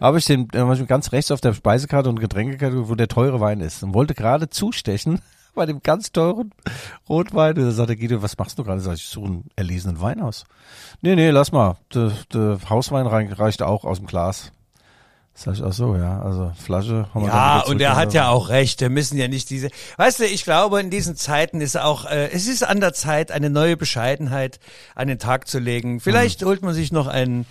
habe 0.00 0.18
ich 0.18 0.24
den 0.24 0.48
ich 0.52 0.86
ganz 0.88 1.12
rechts 1.12 1.30
auf 1.30 1.40
der 1.40 1.54
Speisekarte 1.54 2.08
und 2.08 2.18
Getränkekarte, 2.18 2.88
wo 2.88 2.96
der 2.96 3.06
teure 3.06 3.40
Wein 3.40 3.60
ist 3.60 3.82
und 3.84 3.94
wollte 3.94 4.14
gerade 4.14 4.50
zustechen 4.50 5.20
bei 5.54 5.66
dem 5.66 5.82
ganz 5.82 6.12
teuren 6.12 6.52
Rotwein. 7.08 7.56
Und 7.56 7.64
da 7.64 7.70
sagte 7.70 7.96
Guido, 7.96 8.22
was 8.22 8.36
machst 8.38 8.58
du 8.58 8.64
gerade? 8.64 8.80
Sag 8.80 8.94
ich, 8.94 9.02
ich 9.02 9.08
suche 9.08 9.26
einen 9.26 9.44
erlesenen 9.56 10.00
Wein 10.00 10.20
aus. 10.20 10.44
Nee, 11.00 11.14
nee, 11.14 11.30
lass 11.30 11.52
mal. 11.52 11.76
Der, 11.94 12.12
der 12.32 12.58
Hauswein 12.68 13.06
reicht 13.06 13.62
auch 13.62 13.84
aus 13.84 13.98
dem 13.98 14.06
Glas. 14.06 14.52
Sag 15.34 15.54
ich, 15.54 15.62
ach 15.64 15.72
so, 15.72 15.96
ja, 15.96 16.20
also 16.20 16.52
Flasche 16.62 17.08
haben 17.14 17.22
wir 17.22 17.28
Ja, 17.28 17.60
und 17.60 17.80
er 17.80 17.96
hat 17.96 18.12
ja 18.12 18.28
auch 18.28 18.50
recht. 18.50 18.82
Wir 18.82 18.90
müssen 18.90 19.16
ja 19.16 19.28
nicht 19.28 19.48
diese. 19.48 19.70
Weißt 19.96 20.20
du, 20.20 20.26
ich 20.26 20.44
glaube, 20.44 20.78
in 20.78 20.90
diesen 20.90 21.16
Zeiten 21.16 21.62
ist 21.62 21.78
auch, 21.78 22.04
äh, 22.04 22.28
es 22.32 22.46
ist 22.46 22.62
an 22.62 22.80
der 22.80 22.92
Zeit, 22.92 23.32
eine 23.32 23.48
neue 23.48 23.78
Bescheidenheit 23.78 24.60
an 24.94 25.08
den 25.08 25.18
Tag 25.18 25.48
zu 25.48 25.58
legen. 25.58 26.00
Vielleicht 26.00 26.44
holt 26.44 26.60
man 26.60 26.74
sich 26.74 26.92
noch 26.92 27.06
einen 27.06 27.46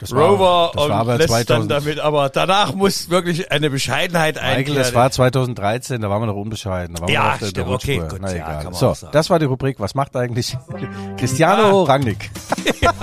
Das 0.00 0.12
war- 0.12 0.28
Rover 0.28 0.70
das 0.74 0.80
war 0.80 0.84
und 0.86 0.92
aber 0.92 1.16
lässt 1.18 1.28
2000 1.30 1.70
dann 1.70 1.82
damit, 1.82 1.98
aber 2.00 2.28
danach 2.28 2.72
muss 2.74 3.10
wirklich 3.10 3.50
eine 3.50 3.68
Bescheidenheit 3.68 4.36
Michael, 4.36 4.56
einkehren. 4.58 4.78
das 4.78 4.94
war 4.94 5.10
2013, 5.10 6.00
da 6.00 6.08
waren 6.08 6.22
wir 6.22 6.26
noch 6.26 6.36
unbescheiden. 6.36 6.94
Da 6.94 7.02
waren 7.02 7.10
Ja, 7.10 7.22
wir 7.24 7.32
auf 7.32 7.38
der, 7.38 7.46
der 7.52 7.60
stimmt, 7.62 7.68
okay, 7.74 7.94
Rutschspur. 7.98 8.08
gut, 8.08 8.18
Na 8.22 8.36
ja, 8.36 8.60
egal. 8.60 8.74
so, 8.74 8.94
das 9.10 9.28
war 9.30 9.38
die 9.40 9.46
Rubrik. 9.46 9.80
Was 9.80 9.94
macht 9.96 10.14
eigentlich 10.16 10.56
Cristiano 11.16 11.82
Rangnick? 11.82 12.30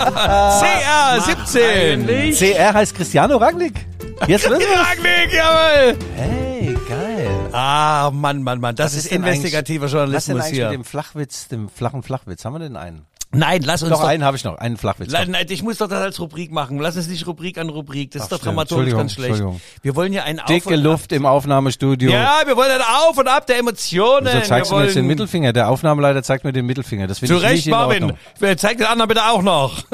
CR 0.05 1.21
17. 1.21 2.31
CR 2.33 2.73
heißt 2.73 2.95
Cristiano 2.95 3.37
Rangnick. 3.37 3.85
Jetzt 4.27 4.49
wissen 4.49 4.59
wir 4.59 4.79
Rangnick, 4.79 5.33
jawohl. 5.33 5.97
Hey, 6.15 6.77
geil. 6.87 7.29
Ah, 7.51 8.09
Mann, 8.13 8.43
Mann, 8.43 8.59
Mann, 8.61 8.75
das 8.75 8.93
Was 8.93 9.03
ist, 9.03 9.11
denn 9.11 9.23
investigativer 9.23 9.85
eigentlich- 9.87 9.93
Was 10.15 10.25
denn 10.25 10.35
Journalismus 10.35 10.41
eigentlich 10.45 10.55
hier. 10.57 10.65
mit 10.69 10.73
dem 10.75 10.83
Flachwitz, 10.85 11.47
dem 11.49 11.69
flachen 11.69 12.03
Flachwitz? 12.03 12.45
Haben 12.45 12.53
wir 12.53 12.59
denn 12.59 12.75
einen? 12.77 13.05
Nein, 13.35 13.61
lass 13.63 13.81
uns 13.83 13.91
Doch, 13.91 14.01
doch, 14.01 14.07
einen 14.07 14.23
habe 14.23 14.37
ich 14.37 14.43
noch, 14.43 14.57
einen 14.57 14.77
Flachwitz. 14.77 15.11
La- 15.11 15.25
nein, 15.25 15.45
ich 15.49 15.61
muss 15.63 15.77
doch 15.77 15.87
das 15.87 15.99
als 16.01 16.19
Rubrik 16.19 16.51
machen. 16.51 16.79
Lass 16.79 16.95
uns 16.95 17.07
nicht 17.07 17.27
Rubrik 17.27 17.57
an 17.57 17.69
Rubrik. 17.69 18.11
Das 18.11 18.21
ist 18.21 18.25
Ach, 18.25 18.29
doch 18.29 18.37
stimmt. 18.37 18.55
dramaturgisch 18.55 18.93
ganz 18.93 19.13
schlecht. 19.13 19.29
Entschuldigung. 19.31 19.61
Wir 19.81 19.95
wollen 19.95 20.13
ja 20.13 20.23
einen 20.23 20.39
Auf 20.39 20.45
Dicke 20.47 20.69
und 20.75 20.83
Luft 20.83 21.11
im 21.11 21.25
Aufnahmestudio. 21.25 22.11
Ab. 22.11 22.15
Ja, 22.41 22.47
wir 22.47 22.55
wollen 22.57 22.71
ein 22.71 22.81
Auf 22.81 23.17
und 23.17 23.27
Ab 23.27 23.45
der 23.47 23.59
Emotionen. 23.59 24.27
Wieso 24.31 24.41
zeigst 24.41 24.71
wir 24.71 24.75
du 24.75 24.79
mir 24.81 24.85
jetzt 24.85 24.95
den 24.95 25.07
Mittelfinger? 25.07 25.53
Der 25.53 25.69
Aufnahmeleiter 25.69 26.23
zeigt 26.23 26.43
mir 26.45 26.53
den 26.53 26.65
Mittelfinger. 26.65 27.07
Das 27.07 27.17
Zu 27.19 27.25
finde 27.27 27.35
ich 27.37 27.43
Recht, 27.43 27.55
nicht 27.55 27.67
in 27.67 27.71
Marvin. 27.71 28.03
Ordnung. 28.03 28.19
Wer 28.39 28.57
zeigt 28.57 28.79
den 28.79 28.87
anderen 28.87 29.07
bitte 29.09 29.23
auch 29.25 29.41
noch. 29.41 29.83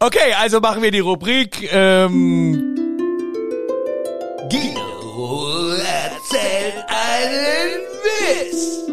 Okay, 0.00 0.32
also 0.40 0.60
machen 0.60 0.82
wir 0.82 0.90
die 0.92 1.00
Rubrik. 1.00 1.68
Ähm, 1.72 2.76
Guido 4.48 5.72
erzählt 5.74 6.74
einen 6.86 7.80
Witz. 8.04 8.88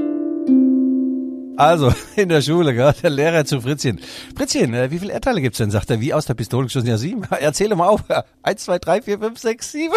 Also, 1.57 1.93
in 2.15 2.29
der 2.29 2.41
Schule, 2.41 2.73
gell, 2.73 2.93
der 3.01 3.09
Lehrer 3.09 3.45
zu 3.45 3.61
Fritzchen. 3.61 3.99
Fritzchen, 4.35 4.73
äh, 4.73 4.91
wie 4.91 4.99
viele 4.99 5.13
Erdteile 5.13 5.41
gibt's 5.41 5.57
denn? 5.57 5.71
Sagt 5.71 5.89
er, 5.89 6.01
wie 6.01 6.13
aus 6.13 6.25
der 6.25 6.33
Pistole 6.33 6.65
geschossen? 6.65 6.87
Ja, 6.87 6.97
sieben. 6.97 7.23
Erzähle 7.29 7.75
mal 7.75 7.87
auf. 7.87 8.01
Eins, 8.43 8.63
zwei, 8.63 8.79
drei, 8.79 9.01
vier, 9.01 9.19
fünf, 9.19 9.39
sechs, 9.39 9.71
sieben. 9.71 9.95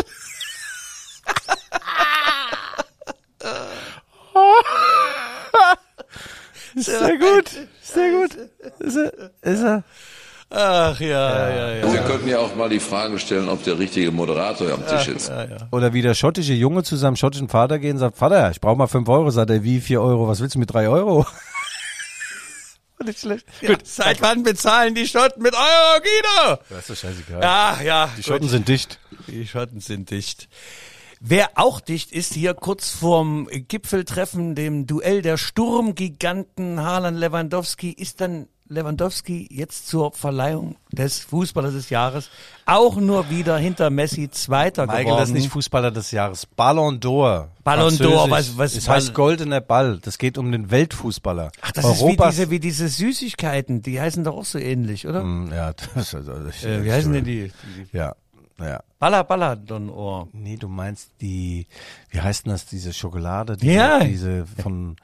Sehr 6.76 7.18
gut, 7.18 7.50
sehr 7.82 8.10
gut. 8.12 8.36
Ist 8.78 8.96
er, 8.96 9.12
ist 9.42 9.62
er. 9.62 9.84
Ach 10.50 10.98
ja, 10.98 11.50
ja, 11.50 11.74
ja. 11.74 11.92
Wir 11.92 12.00
könnten 12.00 12.28
ja 12.28 12.38
auch 12.38 12.56
mal 12.56 12.70
die 12.70 12.80
Frage 12.80 13.18
stellen, 13.18 13.50
ob 13.50 13.62
der 13.64 13.78
richtige 13.78 14.10
Moderator 14.10 14.72
am 14.72 14.86
Tisch 14.86 15.08
ist. 15.08 15.30
Oder 15.72 15.92
wie 15.92 16.00
der 16.00 16.14
schottische 16.14 16.54
Junge 16.54 16.82
zu 16.84 16.96
seinem 16.96 17.16
schottischen 17.16 17.48
Vater 17.48 17.78
geht 17.78 17.92
und 17.92 17.98
sagt, 17.98 18.16
Vater, 18.16 18.50
ich 18.50 18.60
brauche 18.60 18.76
mal 18.76 18.86
fünf 18.86 19.08
Euro. 19.08 19.28
Sagt 19.30 19.50
er, 19.50 19.62
wie 19.62 19.80
vier 19.80 20.00
Euro? 20.00 20.26
Was 20.26 20.40
willst 20.40 20.54
du 20.54 20.58
mit 20.58 20.72
drei 20.72 20.88
Euro? 20.88 21.26
Nicht 23.04 23.20
schlecht. 23.20 23.46
Gut, 23.60 23.86
seit 23.86 24.20
wann 24.20 24.42
bezahlen 24.42 24.94
die 24.94 25.06
Schotten 25.06 25.42
mit 25.42 25.54
Euro, 25.54 26.00
Guido? 26.00 26.60
Das 26.68 26.90
ist 26.90 27.00
scheißegal. 27.00 27.42
Ja, 27.42 27.80
ja. 27.82 28.10
Die 28.16 28.22
Schotten 28.22 28.48
sind 28.48 28.68
dicht. 28.68 28.98
Die 29.28 29.46
Schotten 29.46 29.80
sind 29.80 30.10
dicht. 30.10 30.48
Wer 31.20 31.50
auch 31.54 31.80
dicht 31.80 32.12
ist, 32.12 32.34
hier 32.34 32.54
kurz 32.54 32.90
vorm 32.90 33.48
Gipfeltreffen, 33.50 34.54
dem 34.54 34.86
Duell 34.86 35.22
der 35.22 35.36
Sturmgiganten 35.36 36.80
Haaland 36.80 37.18
Lewandowski, 37.18 37.90
ist 37.90 38.20
dann 38.20 38.48
Lewandowski 38.68 39.48
jetzt 39.50 39.88
zur 39.88 40.12
Verleihung 40.12 40.76
des 40.92 41.20
Fußballers 41.20 41.72
des 41.72 41.90
Jahres 41.90 42.30
auch 42.66 42.96
nur 42.96 43.30
wieder 43.30 43.56
hinter 43.58 43.90
Messi 43.90 44.30
Zweiter 44.30 44.86
Michael, 44.86 45.04
geworden. 45.04 45.20
das 45.20 45.28
ist 45.30 45.34
nicht 45.34 45.48
Fußballer 45.50 45.90
des 45.90 46.10
Jahres. 46.10 46.46
Ballon 46.46 47.00
d'Or. 47.00 47.48
Ballon 47.64 47.94
d'Or, 47.94 48.30
was- 48.30 48.56
was- 48.58 48.84
Ball- 48.84 48.96
heißt 48.96 49.14
goldener 49.14 49.60
Ball. 49.60 49.98
Das 50.02 50.18
geht 50.18 50.36
um 50.38 50.52
den 50.52 50.70
Weltfußballer. 50.70 51.50
Ach, 51.62 51.72
das 51.72 51.84
Europas, 51.84 52.34
ist 52.38 52.50
wie 52.50 52.60
diese, 52.60 52.84
wie 52.86 52.88
diese 52.88 52.88
Süßigkeiten, 52.88 53.82
die 53.82 54.00
heißen 54.00 54.22
doch 54.24 54.36
auch 54.36 54.44
so 54.44 54.58
ähnlich, 54.58 55.06
oder? 55.06 55.22
Hm, 55.22 55.50
Ja, 55.52 55.72
das, 55.94 56.14
also, 56.14 56.32
ich, 56.50 56.64
Äh, 56.64 56.84
wie 56.84 56.92
heißen 56.92 57.12
denn 57.12 57.24
die? 57.24 57.50
die 57.92 57.96
Ja, 57.96 58.14
ja. 58.60 58.80
Baller 58.98 59.24
Balladon 59.24 59.88
Ohr. 59.88 60.28
Nee, 60.32 60.56
du 60.56 60.68
meinst 60.68 61.10
die, 61.20 61.66
wie 62.10 62.20
heißt 62.20 62.44
denn 62.46 62.52
das, 62.52 62.66
diese 62.66 62.92
Schokolade? 62.92 63.56
Diese, 63.56 63.72
Ja. 63.72 64.00
Diese 64.04 64.44
von, 64.62 64.96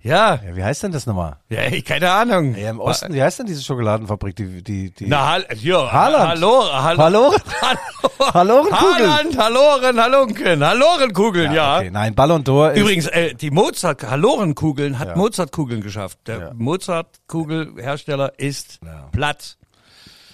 Ja, 0.00 0.36
ja, 0.46 0.54
wie 0.56 0.62
heißt 0.62 0.84
denn 0.84 0.92
das 0.92 1.06
nochmal? 1.06 1.36
ja, 1.48 1.58
ey, 1.62 1.82
keine 1.82 2.10
Ahnung. 2.12 2.54
Ja, 2.54 2.70
im 2.70 2.78
Osten, 2.80 3.12
wie 3.12 3.20
heißt 3.22 3.40
denn 3.40 3.46
diese 3.46 3.62
Schokoladenfabrik, 3.64 4.36
die, 4.36 4.62
die, 4.62 4.90
die? 4.92 5.06
Na, 5.08 5.28
hall, 5.28 5.46
hier, 5.56 5.90
Haaland. 5.90 6.28
Hallo, 6.28 6.62
hallo. 6.72 6.98
Hallo? 7.02 7.34
Hallo. 8.34 8.66
Haaland, 8.70 9.36
Halloren, 9.38 10.00
Hallunken, 10.00 10.64
Hallorenkugeln, 10.64 11.52
ja. 11.52 11.78
Okay, 11.78 11.90
nein, 11.90 12.14
Ballon 12.14 12.42
d'Or 12.44 12.70
ist, 12.72 12.80
Übrigens, 12.80 13.06
äh, 13.08 13.34
die 13.34 13.50
Mozart, 13.50 14.02
Hallorenkugeln 14.08 14.98
hat 14.98 15.08
Ja. 15.08 15.16
Mozartkugeln 15.16 15.80
geschafft. 15.82 16.18
Der 16.26 16.38
Ja. 16.38 16.50
Mozartkugelhersteller 16.54 18.32
ist 18.38 18.80
Ja. 18.84 19.08
platt. 19.12 19.56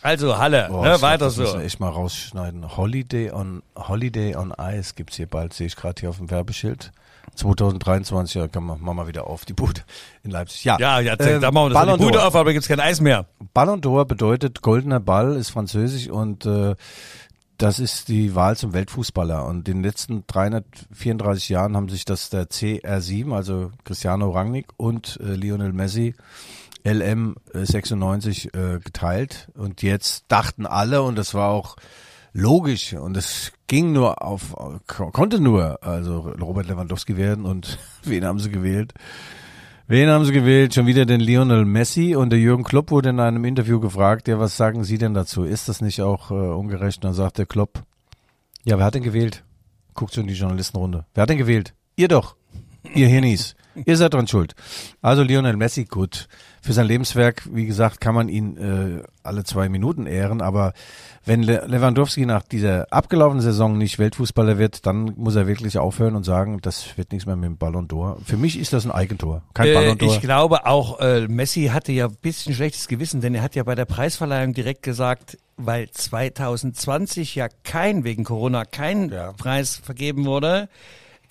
Also 0.03 0.37
Halle, 0.39 0.67
Boah, 0.71 0.87
ne, 0.87 0.95
ich 0.97 1.03
weiter 1.03 1.31
so. 1.31 1.43
müssen 1.43 1.61
echt 1.63 1.81
mal 1.81 1.89
rausschneiden. 1.89 2.77
Holiday 2.77 3.31
on, 3.31 3.63
Holiday 3.77 4.37
on 4.37 4.53
Ice 4.61 4.93
gibt's 4.95 5.17
hier 5.17 5.27
bald, 5.27 5.55
sehe 5.55 5.67
ich 5.67 5.77
gerade 5.77 5.99
hier 6.01 6.11
auf 6.11 6.19
dem 6.19 6.31
Werbeschild. 6.31 6.93
2023, 7.35 8.35
ja, 8.35 8.49
kann 8.49 8.65
man, 8.65 8.81
machen 8.81 8.97
wir 8.97 9.09
wieder 9.09 9.27
auf, 9.27 9.45
die 9.45 9.53
Bude 9.53 9.83
in 10.23 10.31
Leipzig. 10.31 10.65
Ja, 10.65 10.77
Ja, 10.79 11.01
ja, 11.01 11.15
ähm, 11.19 11.41
da 11.41 11.51
machen 11.51 11.67
wir 11.67 11.71
das 11.71 11.81
Ballon 11.81 11.99
die 11.99 12.05
Bude 12.05 12.25
auf, 12.25 12.35
aber 12.35 12.53
gibt's 12.53 12.69
kein 12.69 12.81
Eis 12.81 13.01
mehr. 13.01 13.27
Ballon 13.53 13.81
d'Or 13.81 14.05
bedeutet 14.05 14.63
goldener 14.63 15.01
Ball, 15.01 15.37
ist 15.37 15.51
französisch 15.51 16.09
und 16.09 16.47
äh, 16.47 16.75
das 17.59 17.79
ist 17.79 18.09
die 18.09 18.35
Wahl 18.35 18.57
zum 18.57 18.73
Weltfußballer. 18.73 19.45
Und 19.47 19.69
in 19.69 19.77
den 19.77 19.83
letzten 19.83 20.25
334 20.27 21.49
Jahren 21.49 21.77
haben 21.77 21.89
sich 21.89 22.05
das 22.05 22.31
der 22.31 22.49
CR7, 22.49 23.35
also 23.35 23.71
Cristiano 23.85 24.31
Rangnick 24.31 24.67
und 24.77 25.19
äh, 25.23 25.35
Lionel 25.35 25.73
Messi, 25.73 26.15
LM 26.85 27.37
äh, 27.53 27.65
96 27.65 28.55
äh, 28.55 28.81
geteilt. 28.81 29.49
Und 29.55 29.83
jetzt 29.83 30.25
dachten 30.29 30.67
alle, 30.67 31.03
und 31.03 31.17
das 31.17 31.35
war 31.35 31.51
auch 31.51 31.77
logisch, 32.35 32.93
und 32.93 33.17
es 33.17 33.53
ging 33.69 33.93
nur 33.93 34.23
auf, 34.23 34.55
ko- 34.87 35.11
konnte 35.11 35.41
nur, 35.41 35.83
also 35.83 36.19
Robert 36.41 36.67
Lewandowski 36.69 37.17
werden 37.17 37.47
und 37.47 37.79
wen 38.03 38.25
haben 38.25 38.39
sie 38.41 38.51
gewählt? 38.51 38.93
Wen 39.87 40.09
haben 40.09 40.25
sie 40.25 40.33
gewählt? 40.33 40.75
Schon 40.75 40.87
wieder 40.87 41.05
den 41.07 41.21
Lionel 41.21 41.65
Messi 41.65 42.17
und 42.17 42.31
der 42.31 42.39
Jürgen 42.41 42.65
Klopp 42.65 42.91
wurde 42.91 43.11
in 43.11 43.21
einem 43.21 43.45
Interview 43.45 43.81
gefragt, 43.81 44.29
ja, 44.29 44.39
was 44.39 44.57
sagen 44.57 44.83
Sie 44.83 44.97
denn 44.99 45.13
dazu? 45.15 45.45
Ist 45.45 45.69
das 45.69 45.81
nicht 45.83 46.01
auch 46.01 46.31
äh, 46.31 46.35
ungerecht? 46.35 46.99
Und 46.99 47.05
dann 47.05 47.15
sagt 47.15 47.37
der 47.39 47.45
Klopp, 47.47 47.83
ja, 48.65 48.79
wer 48.79 48.85
hat 48.87 48.95
denn 48.95 49.03
gewählt? 49.03 49.45
Guckt 49.93 50.13
so 50.15 50.23
in 50.23 50.27
die 50.27 50.33
Journalistenrunde. 50.35 51.05
Wer 51.15 51.23
hat 51.23 51.29
denn 51.31 51.37
gewählt? 51.39 51.75
Ihr 51.97 52.09
doch. 52.09 52.35
Ihr 52.95 53.09
Hirnis. 53.09 53.55
Ihr 53.85 53.97
seid 53.97 54.15
dran 54.15 54.27
schuld. 54.29 54.55
Also 55.03 55.23
Lionel 55.23 55.57
Messi, 55.57 55.85
gut. 55.85 56.29
Für 56.63 56.73
sein 56.73 56.87
Lebenswerk, 56.87 57.43
wie 57.53 57.67
gesagt, 57.67 58.01
kann 58.01 58.15
man 58.15 58.29
ihn 58.31 58.57
äh, 58.57 59.03
alle 59.23 59.45
zwei 59.45 59.69
Minuten 59.69 60.07
ehren, 60.07 60.41
aber 60.41 60.73
wenn 61.27 61.43
Le 61.43 61.65
Lewandowski 61.67 62.25
nach 62.25 62.43
dieser 62.43 62.91
abgelaufenen 62.91 63.43
Saison 63.43 63.77
nicht 63.77 63.99
Weltfußballer 63.99 64.57
wird, 64.59 64.87
dann 64.87 65.13
muss 65.17 65.37
er 65.37 65.47
wirklich 65.47 65.77
aufhören 65.79 66.17
und 66.17 66.25
sagen, 66.25 66.61
das 66.63 66.97
wird 66.97 67.13
nichts 67.13 67.27
mehr 67.27 67.37
mit 67.37 67.45
dem 67.47 67.57
Ballon 67.59 67.87
d'Or. 67.89 68.17
Für 68.25 68.37
mich 68.39 68.59
ist 68.59 68.73
das 68.73 68.85
ein 68.87 68.91
Eigentor, 68.93 69.43
kein 69.53 69.69
Äh, 69.69 69.75
Ballon 69.75 69.99
d'Or. 69.99 70.07
ich 70.15 70.21
glaube 70.23 70.65
auch, 70.67 71.01
äh, 71.01 71.27
Messi 71.29 71.67
hatte 71.73 71.93
ja 71.93 72.07
ein 72.07 72.17
bisschen 72.23 72.55
schlechtes 72.55 72.89
Gewissen, 72.89 73.21
denn 73.21 73.35
er 73.35 73.43
hat 73.43 73.55
ja 73.55 73.63
bei 73.63 73.75
der 73.75 73.85
Preisverleihung 73.87 74.55
direkt 74.55 74.83
gesagt, 74.83 75.37
weil 75.57 75.91
2020 75.91 77.35
ja 77.35 77.49
kein, 77.63 78.05
wegen 78.05 78.25
Corona, 78.25 78.65
kein 78.65 79.11
Ja. 79.11 79.33
Preis 79.33 79.77
vergeben 79.77 80.25
wurde, 80.25 80.69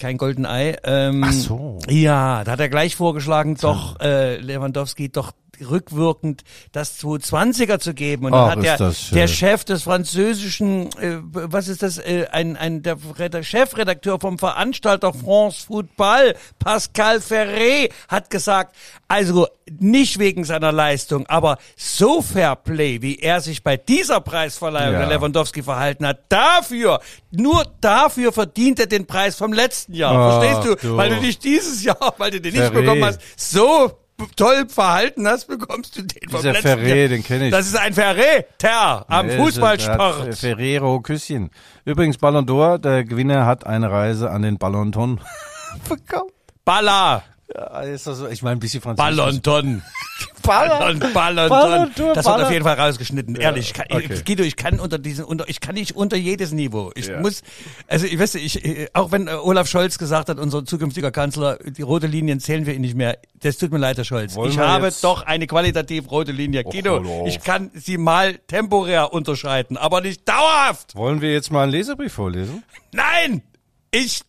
kein 0.04 0.18
Golden 0.18 0.46
Ei. 0.46 0.76
Ähm, 0.84 1.24
Ach 1.26 1.32
so. 1.32 1.80
Ja, 1.88 2.44
da 2.44 2.52
hat 2.52 2.60
er 2.60 2.68
gleich 2.68 2.98
vorgeschlagen, 2.98 3.56
doch 3.56 4.02
äh, 4.02 4.36
Lewandowski 4.36 5.10
doch 5.10 5.32
rückwirkend 5.62 6.44
das 6.72 7.00
220er 7.00 7.80
zu 7.80 7.94
geben. 7.94 8.26
Und 8.26 8.32
dann 8.34 8.42
Ach, 8.42 8.56
hat 8.56 8.80
der, 8.80 8.94
der 9.12 9.28
Chef 9.28 9.64
des 9.64 9.84
französischen, 9.84 10.88
äh, 11.00 11.18
was 11.22 11.68
ist 11.68 11.84
das, 11.84 11.98
äh, 11.98 12.28
ein, 12.32 12.58
ein 12.58 12.82
der 12.84 12.98
Reda- 13.18 13.44
Chefredakteur 13.44 14.20
vom 14.20 14.40
Veranstalter 14.40 15.14
France 15.14 15.66
Football, 15.68 16.36
Pascal 16.60 17.18
Ferré, 17.18 17.92
hat 18.08 18.30
gesagt, 18.30 18.76
also 19.08 19.48
nicht 19.80 20.20
wegen 20.20 20.44
seiner 20.44 20.72
Leistung, 20.72 21.26
aber 21.28 21.58
so 21.78 22.22
Fair 22.22 22.56
Play, 22.56 23.02
wie 23.02 23.20
er 23.20 23.40
sich 23.42 23.64
bei 23.64 23.78
dieser 23.78 24.20
Preisverleihung 24.22 24.94
Ja. 24.94 25.00
der 25.08 25.18
Lewandowski 25.18 25.64
verhalten 25.64 26.06
hat, 26.06 26.20
dafür, 26.30 27.00
nur 27.32 27.66
dafür 27.82 28.32
verdient 28.34 28.80
er 28.80 28.88
den 28.88 29.06
Preis 29.06 29.36
vom 29.38 29.54
letzten 29.54 29.94
Jahr. 29.94 30.14
Ach, 30.16 30.42
Verstehst 30.42 30.82
du? 30.84 30.88
du. 30.90 30.98
Weil 30.98 31.12
du 31.12 31.20
dich 31.22 31.40
dieses 31.40 31.84
Jahr, 31.84 32.14
weil 32.18 32.32
du 32.32 32.42
den 32.42 32.54
nicht 32.54 32.64
Ferré. 32.64 32.72
bekommen 32.82 33.06
hast, 33.06 33.20
so 33.38 33.92
toll 34.36 34.68
verhalten 34.68 35.28
hast, 35.28 35.48
bekommst 35.48 35.98
du 35.98 36.02
den 36.04 36.30
vom 36.30 36.42
Dieser 36.42 36.54
Ferré, 36.54 37.08
den 37.08 37.24
kenn 37.24 37.42
ich. 37.44 37.52
Das 37.52 37.68
ist 37.68 37.76
ein 37.78 37.94
Verräter 37.94 39.06
am 39.10 39.28
Nee, 39.28 39.38
Fußballsport. 39.38 40.22
hat 40.28 40.36
Ferrero 40.38 41.02
Küsschen. 41.02 41.50
Übrigens 41.86 42.18
Ballon 42.18 42.46
d'Or, 42.46 42.78
der 42.78 43.04
Gewinner 43.04 43.46
hat 43.46 43.66
eine 43.66 43.90
Reise 43.92 44.30
an 44.32 44.42
den 44.42 44.58
Ballonton 44.58 45.20
bekommen. 45.90 46.30
Baller, 46.66 47.24
Das 47.54 48.04
so, 48.04 48.28
ich 48.28 48.42
meine 48.42 48.56
ein 48.56 48.60
bisschen 48.60 48.82
französisch. 48.82 49.16
Ballonton. 49.16 49.84
Ballon. 50.42 51.00
Ballon, 51.00 51.14
Ballon, 51.14 51.50
Ballon 51.50 51.94
Ton. 51.96 52.06
d'Or, 52.08 52.14
Das 52.16 52.26
wird 52.26 52.34
Ballon. 52.34 52.46
auf 52.48 52.52
jeden 52.52 52.66
Fall 52.66 52.80
rausgeschnitten. 52.80 53.36
Ehrlich, 53.36 53.68
ich 53.68 53.74
kann, 53.74 53.86
okay. 53.92 54.22
Guido, 54.26 54.44
ich 54.44 54.56
kann 54.56 54.80
unter 54.80 54.98
diesen, 54.98 55.24
unter, 55.24 55.48
ich 55.48 55.62
kann 55.62 55.76
nicht 55.76 55.96
unter 55.96 56.18
jedes 56.18 56.52
Niveau. 56.52 56.92
Ich 56.96 57.08
Ja. 57.08 57.20
muss, 57.22 57.44
also 57.88 58.06
ich 58.08 58.18
weiß, 58.20 58.34
nicht, 58.34 58.56
ich, 58.58 58.66
äh, 58.66 58.90
auch 58.94 59.12
wenn 59.12 59.28
äh, 59.28 59.34
Olaf 59.36 59.68
Scholz 59.70 59.98
gesagt 59.98 60.30
hat, 60.30 60.40
unser 60.40 60.66
zukünftiger 60.66 61.12
Kanzler, 61.12 61.58
die 61.64 61.82
rote 61.84 62.08
Linien 62.08 62.40
zählen 62.40 62.66
wir 62.66 62.74
ihn 62.74 62.82
nicht 62.82 62.96
mehr. 62.96 63.18
Das 63.42 63.58
tut 63.58 63.72
mir 63.72 63.78
leid, 63.78 63.98
Herr 63.98 64.04
Scholz. 64.06 64.36
Wollen 64.36 64.52
ich 64.52 64.58
habe 64.58 64.88
jetzt- 64.88 65.04
doch 65.04 65.22
eine 65.26 65.48
qualitativ 65.48 66.10
rote 66.12 66.32
Linie. 66.32 66.64
Guido, 66.64 67.26
ich 67.28 67.40
kann 67.42 67.70
sie 67.76 67.98
mal 67.98 68.38
temporär 68.48 69.14
unterschreiten, 69.14 69.78
aber 69.78 70.02
nicht 70.02 70.28
dauerhaft. 70.28 70.96
Wollen 70.96 71.22
wir 71.22 71.32
jetzt 71.32 71.52
mal 71.52 71.64
einen 71.64 71.72
Leserbrief 71.72 72.14
vorlesen? 72.14 72.64
Nein! 72.92 73.44
Ich, 73.92 74.22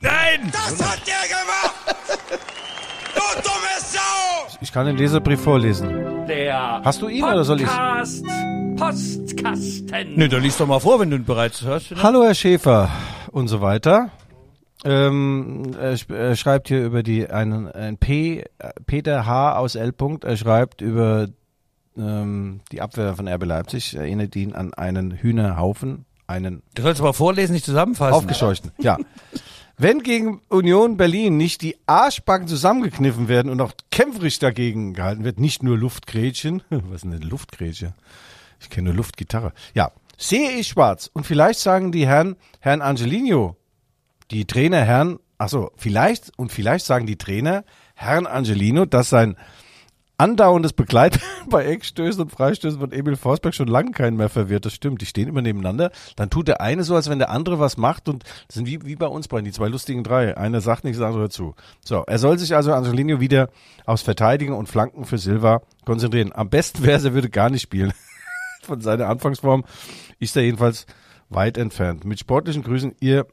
nein! 0.00 0.50
Das 0.52 0.80
hat 0.88 1.00
der 1.06 1.28
gemacht! 1.28 2.15
Du 3.16 3.22
dumme 3.42 3.74
Sau! 3.80 4.56
Ich 4.60 4.72
kann 4.72 4.86
den 4.86 4.96
Leserbrief 4.96 5.40
vorlesen. 5.40 6.26
Der 6.28 6.80
Hast 6.84 7.00
du 7.02 7.08
ihn 7.08 7.24
oder 7.24 7.44
soll 7.44 7.60
ich? 7.60 7.66
Podcast 7.66 8.24
Postkasten. 8.76 10.14
Nö, 10.16 10.28
dann 10.28 10.42
liest 10.42 10.60
doch 10.60 10.66
mal 10.66 10.80
vor, 10.80 11.00
wenn 11.00 11.10
du 11.10 11.16
ihn 11.16 11.24
bereits 11.24 11.62
hörst. 11.62 11.94
Hallo 12.02 12.22
Herr 12.24 12.34
Schäfer 12.34 12.90
und 13.32 13.48
so 13.48 13.60
weiter. 13.62 14.10
Ähm, 14.84 15.72
er, 15.80 15.94
sch- 15.94 16.14
er 16.14 16.36
schreibt 16.36 16.68
hier 16.68 16.84
über 16.84 17.02
die 17.02 17.28
einen 17.30 17.70
ein 17.72 17.96
P 17.96 18.44
Peter 18.86 19.24
H 19.26 19.56
aus 19.56 19.74
L. 19.74 19.92
Punkt, 19.92 20.24
er 20.24 20.36
schreibt 20.36 20.82
über 20.82 21.28
ähm, 21.96 22.60
die 22.70 22.82
Abwehr 22.82 23.14
von 23.16 23.26
RB 23.26 23.44
Leipzig, 23.46 23.96
erinnert 23.96 24.36
ihn 24.36 24.52
an 24.52 24.74
einen 24.74 25.12
Hühnerhaufen, 25.12 26.04
einen 26.26 26.62
Du 26.74 26.82
sollst 26.82 27.00
aber 27.00 27.14
vorlesen, 27.14 27.54
nicht 27.54 27.64
zusammenfassen. 27.64 28.14
aufgescheuchten. 28.14 28.72
Ja. 28.78 28.98
Wenn 29.78 30.02
gegen 30.02 30.40
Union 30.48 30.96
Berlin 30.96 31.36
nicht 31.36 31.60
die 31.60 31.76
Arschbacken 31.84 32.48
zusammengekniffen 32.48 33.28
werden 33.28 33.50
und 33.50 33.60
auch 33.60 33.72
kämpferisch 33.90 34.38
dagegen 34.38 34.94
gehalten 34.94 35.22
wird, 35.22 35.38
nicht 35.38 35.62
nur 35.62 35.76
Luftgrätschen, 35.76 36.62
was 36.70 36.96
ist 36.96 37.04
denn 37.04 37.12
eine 37.12 37.24
Luftgrätsche? 37.24 37.92
Ich 38.58 38.70
kenne 38.70 38.92
Luftgitarre. 38.92 39.52
Ja, 39.74 39.92
sehe 40.16 40.52
ich 40.52 40.68
schwarz. 40.68 41.10
Und 41.12 41.26
vielleicht 41.26 41.60
sagen 41.60 41.92
die 41.92 42.06
Herren, 42.06 42.36
Herrn 42.60 42.80
Angelino, 42.80 43.56
die 44.30 44.46
Trainer 44.46 44.82
Herrn, 44.82 45.18
ach 45.36 45.50
so, 45.50 45.70
vielleicht, 45.76 46.32
und 46.38 46.52
vielleicht 46.52 46.86
sagen 46.86 47.06
die 47.06 47.18
Trainer 47.18 47.64
Herrn 47.94 48.26
Angelino, 48.26 48.86
dass 48.86 49.10
sein 49.10 49.36
andauerndes 50.18 50.72
Begleiten 50.72 51.20
bei 51.50 51.64
Eckstößen 51.66 52.22
und 52.22 52.30
Freistößen 52.30 52.80
von 52.80 52.92
Emil 52.92 53.16
Forsberg 53.16 53.54
schon 53.54 53.68
lange 53.68 53.90
keinen 53.90 54.16
mehr 54.16 54.28
verwirrt. 54.28 54.64
Das 54.64 54.74
stimmt, 54.74 55.00
die 55.00 55.06
stehen 55.06 55.28
immer 55.28 55.42
nebeneinander. 55.42 55.90
Dann 56.16 56.30
tut 56.30 56.48
der 56.48 56.60
eine 56.60 56.84
so, 56.84 56.94
als 56.94 57.10
wenn 57.10 57.18
der 57.18 57.30
andere 57.30 57.58
was 57.58 57.76
macht 57.76 58.08
und 58.08 58.24
das 58.46 58.54
sind 58.54 58.66
wie, 58.66 58.84
wie 58.84 58.96
bei 58.96 59.06
uns 59.06 59.28
beiden, 59.28 59.44
die 59.44 59.52
zwei 59.52 59.68
lustigen 59.68 60.04
drei. 60.04 60.36
Einer 60.36 60.60
sagt 60.60 60.84
nichts, 60.84 60.98
der 60.98 61.08
andere 61.08 61.22
hört 61.22 61.32
zu. 61.32 61.54
So, 61.84 62.04
er 62.06 62.18
soll 62.18 62.38
sich 62.38 62.54
also 62.54 62.72
Angelino 62.72 63.20
wieder 63.20 63.50
aufs 63.84 64.02
Verteidigen 64.02 64.54
und 64.54 64.68
Flanken 64.68 65.04
für 65.04 65.18
Silva 65.18 65.62
konzentrieren. 65.84 66.32
Am 66.34 66.48
besten 66.48 66.82
wäre 66.82 66.98
es, 66.98 67.04
er 67.04 67.14
würde 67.14 67.30
gar 67.30 67.50
nicht 67.50 67.62
spielen. 67.62 67.92
Von 68.62 68.80
seiner 68.80 69.08
Anfangsform 69.08 69.64
ist 70.18 70.36
er 70.36 70.42
jedenfalls 70.42 70.86
weit 71.28 71.58
entfernt. 71.58 72.04
Mit 72.04 72.18
sportlichen 72.18 72.62
Grüßen, 72.62 72.94
ihr 73.00 73.26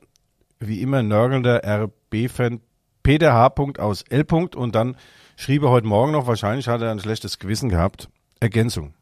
wie 0.59 0.81
immer 0.81 1.03
nörgelnder 1.03 1.61
RB-Fan 1.65 2.61
Peter 3.03 3.33
H. 3.33 3.53
aus 3.79 4.03
L. 4.03 4.25
und 4.55 4.75
dann 4.75 4.95
schrieb 5.35 5.63
er 5.63 5.69
heute 5.69 5.87
Morgen 5.87 6.11
noch, 6.11 6.27
wahrscheinlich 6.27 6.67
hat 6.67 6.81
er 6.81 6.91
ein 6.91 6.99
schlechtes 6.99 7.39
Gewissen 7.39 7.69
gehabt. 7.69 8.09
Ergänzung. 8.39 8.93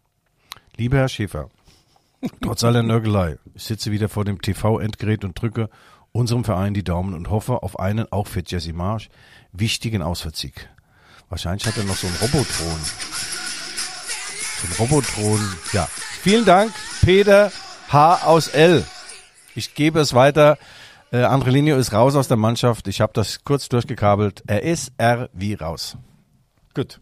Lieber 0.78 0.98
Herr 0.98 1.10
Schäfer, 1.10 1.50
trotz 2.42 2.64
aller 2.64 2.84
Nörgelei, 2.84 3.38
ich 3.54 3.64
sitze 3.64 3.92
wieder 3.92 4.10
vor 4.10 4.26
dem 4.26 4.42
TV-Endgerät 4.42 5.24
und 5.24 5.40
drücke 5.40 5.70
unserem 6.12 6.44
Verein 6.44 6.74
die 6.74 6.84
Daumen 6.84 7.14
und 7.14 7.30
hoffe 7.30 7.64
auf 7.64 7.80
einen, 7.80 8.12
auch 8.12 8.28
für 8.28 8.44
Jesse 8.46 8.74
Marsch, 8.74 9.10
wichtigen 9.52 10.02
Auswärtssieg. 10.02 10.70
Wahrscheinlich 11.30 11.66
hat 11.66 11.78
er 11.78 11.84
noch 11.84 11.96
so 11.96 12.08
einen 12.08 12.16
Robotron. 12.18 12.80
So 14.60 14.68
einen 14.68 14.76
Robotron. 14.80 15.40
Ja. 15.72 15.88
Vielen 16.22 16.46
Dank, 16.46 16.72
Peter 17.02 17.52
H. 17.90 18.26
aus 18.26 18.48
L. 18.50 18.86
Ich 19.56 19.74
gebe 19.74 20.00
es 20.00 20.14
weiter. 20.14 20.58
Äh, 21.12 21.24
Andrelinho 21.24 21.78
ist 21.78 21.94
raus 21.94 22.16
aus 22.16 22.28
der 22.28 22.38
Mannschaft. 22.38 22.88
Ich 22.88 23.02
habe 23.02 23.12
das 23.14 23.44
kurz 23.44 23.68
durchgekabelt. 23.70 24.44
Er 24.48 24.64
ist 24.64 24.94
R 24.98 25.30
wie 25.34 25.56
raus. 25.56 25.98
Gut. 26.74 27.00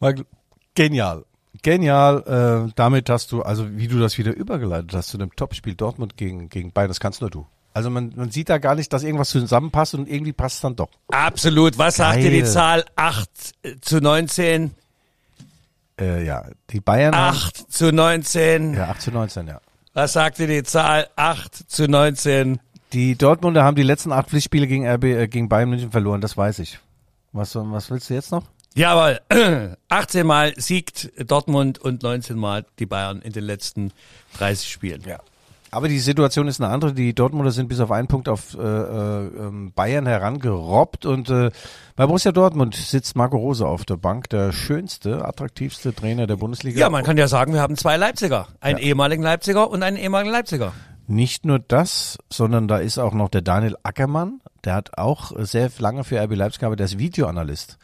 Michael, 0.00 0.26
genial. 0.74 1.24
Genial. 1.66 2.68
Äh, 2.68 2.72
damit 2.76 3.10
hast 3.10 3.32
du, 3.32 3.42
also 3.42 3.76
wie 3.76 3.88
du 3.88 3.98
das 3.98 4.18
wieder 4.18 4.32
übergeleitet 4.32 4.94
hast 4.94 5.08
zu 5.08 5.18
dem 5.18 5.34
Topspiel 5.34 5.74
Dortmund 5.74 6.16
gegen, 6.16 6.48
gegen 6.48 6.70
Bayern, 6.70 6.86
das 6.86 7.00
kannst 7.00 7.22
nur 7.22 7.30
du. 7.30 7.44
Also 7.74 7.90
man, 7.90 8.12
man 8.14 8.30
sieht 8.30 8.50
da 8.50 8.58
gar 8.58 8.76
nicht, 8.76 8.92
dass 8.92 9.02
irgendwas 9.02 9.30
zusammenpasst 9.30 9.96
und 9.96 10.08
irgendwie 10.08 10.32
passt 10.32 10.56
es 10.56 10.60
dann 10.60 10.76
doch. 10.76 10.90
Absolut. 11.08 11.76
Was 11.76 11.96
sagt 11.96 12.18
dir 12.18 12.30
die 12.30 12.42
Geil. 12.42 12.46
Zahl 12.52 12.84
8 12.94 13.28
zu 13.80 13.98
19? 13.98 14.70
Äh, 16.00 16.24
ja, 16.24 16.44
die 16.70 16.78
Bayern 16.78 17.16
haben, 17.16 17.36
8 17.36 17.72
zu 17.72 17.92
19. 17.92 18.74
ja, 18.74 18.90
8 18.90 19.02
zu 19.02 19.10
19, 19.10 19.48
ja. 19.48 19.60
Was 19.92 20.12
sagt 20.12 20.38
dir 20.38 20.46
die 20.46 20.62
Zahl 20.62 21.08
8 21.16 21.68
zu 21.68 21.88
19? 21.88 22.60
Die 22.92 23.16
Dortmunder 23.16 23.64
haben 23.64 23.74
die 23.74 23.82
letzten 23.82 24.12
acht 24.12 24.28
Pflichtspiele 24.28 24.68
gegen 24.68 24.86
RB, 24.86 25.04
äh, 25.04 25.26
gegen 25.26 25.48
Bayern 25.48 25.70
München 25.70 25.90
verloren, 25.90 26.20
das 26.20 26.36
weiß 26.36 26.60
ich. 26.60 26.78
Was, 27.32 27.56
was 27.56 27.90
willst 27.90 28.08
du 28.08 28.14
jetzt 28.14 28.30
noch? 28.30 28.44
Jawohl, 28.76 29.20
18 29.88 30.26
Mal 30.26 30.52
siegt 30.58 31.10
Dortmund 31.26 31.78
und 31.78 32.02
19 32.02 32.36
Mal 32.36 32.66
die 32.78 32.84
Bayern 32.84 33.22
in 33.22 33.32
den 33.32 33.44
letzten 33.44 33.90
30 34.36 34.70
Spielen. 34.70 35.02
Ja. 35.06 35.18
Aber 35.70 35.88
die 35.88 35.98
Situation 35.98 36.46
ist 36.46 36.60
eine 36.60 36.70
andere. 36.70 36.92
Die 36.92 37.14
Dortmunder 37.14 37.52
sind 37.52 37.68
bis 37.68 37.80
auf 37.80 37.90
einen 37.90 38.06
Punkt 38.06 38.28
auf 38.28 38.54
äh, 38.54 38.60
äh, 38.60 39.26
ähm, 39.26 39.72
Bayern 39.74 40.06
herangerobbt 40.06 41.06
und 41.06 41.30
äh, 41.30 41.50
bei 41.96 42.06
Borussia 42.06 42.32
Dortmund 42.32 42.74
sitzt 42.74 43.16
Marco 43.16 43.38
Rose 43.38 43.66
auf 43.66 43.86
der 43.86 43.96
Bank, 43.96 44.28
der 44.28 44.52
schönste, 44.52 45.24
attraktivste 45.24 45.94
Trainer 45.94 46.26
der 46.26 46.36
Bundesliga. 46.36 46.78
Ja, 46.78 46.90
man 46.90 47.02
kann 47.02 47.16
ja 47.16 47.28
sagen, 47.28 47.54
wir 47.54 47.62
haben 47.62 47.76
zwei 47.76 47.96
Leipziger. 47.96 48.48
Einen 48.60 48.78
ehemaligen 48.78 49.22
Leipziger 49.22 49.70
und 49.70 49.82
einen 49.82 49.96
ehemaligen 49.96 50.32
Leipziger. 50.32 50.74
Nicht 51.08 51.44
nur 51.44 51.58
das, 51.58 52.18
sondern 52.30 52.66
da 52.66 52.78
ist 52.78 52.98
auch 52.98 53.14
noch 53.14 53.28
der 53.28 53.42
Daniel 53.42 53.76
Ackermann, 53.82 54.40
der 54.64 54.74
hat 54.74 54.98
auch 54.98 55.32
sehr 55.36 55.70
lange 55.78 56.02
für 56.02 56.20
RB 56.20 56.34
Leipzig 56.34 56.60
gearbeitet, 56.60 56.80
der 56.80 56.86
ist 56.86 56.98
Videoanalyst. 56.98 57.78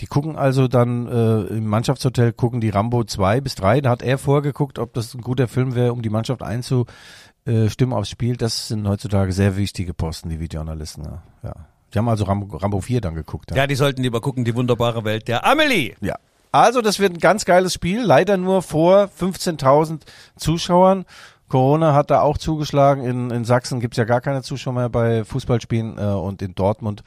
Die 0.00 0.06
gucken 0.06 0.36
also 0.36 0.66
dann 0.66 1.06
äh, 1.06 1.42
im 1.56 1.66
Mannschaftshotel, 1.66 2.32
gucken 2.32 2.60
die 2.60 2.70
Rambo 2.70 3.04
2 3.04 3.40
bis 3.40 3.54
3, 3.54 3.80
da 3.80 3.90
hat 3.90 4.02
er 4.02 4.18
vorgeguckt, 4.18 4.80
ob 4.80 4.92
das 4.94 5.14
ein 5.14 5.20
guter 5.20 5.46
Film 5.46 5.76
wäre, 5.76 5.92
um 5.92 6.02
die 6.02 6.10
Mannschaft 6.10 6.42
einzustimmen 6.42 7.92
aufs 7.92 8.10
Spiel. 8.10 8.36
Das 8.36 8.68
sind 8.68 8.88
heutzutage 8.88 9.32
sehr 9.32 9.56
wichtige 9.56 9.94
Posten, 9.94 10.28
die 10.28 10.40
Videoanalysten. 10.40 11.04
Ja. 11.04 11.22
ja. 11.44 11.54
Die 11.94 11.98
haben 11.98 12.08
also 12.08 12.24
Rambo, 12.24 12.56
Rambo 12.56 12.80
4 12.80 13.00
dann 13.00 13.14
geguckt. 13.14 13.54
Ja, 13.54 13.68
die 13.68 13.76
sollten 13.76 14.02
lieber 14.02 14.20
gucken, 14.20 14.44
die 14.44 14.56
wunderbare 14.56 15.04
Welt 15.04 15.28
der 15.28 15.46
Amelie. 15.46 15.94
Ja. 16.00 16.16
Also, 16.50 16.82
das 16.82 17.00
wird 17.00 17.14
ein 17.14 17.18
ganz 17.18 17.44
geiles 17.44 17.74
Spiel. 17.74 18.00
Leider 18.02 18.36
nur 18.36 18.62
vor 18.62 19.10
15.000 19.20 20.02
Zuschauern. 20.36 21.04
Corona 21.48 21.94
hat 21.94 22.10
da 22.10 22.20
auch 22.20 22.38
zugeschlagen. 22.38 23.04
In, 23.04 23.30
in 23.30 23.44
Sachsen 23.44 23.80
gibt's 23.80 23.96
ja 23.96 24.04
gar 24.04 24.20
keine 24.20 24.42
Zuschauer 24.42 24.72
mehr 24.72 24.88
bei 24.88 25.24
Fußballspielen 25.24 25.98
äh, 25.98 26.02
und 26.02 26.42
in 26.42 26.54
Dortmund 26.54 27.02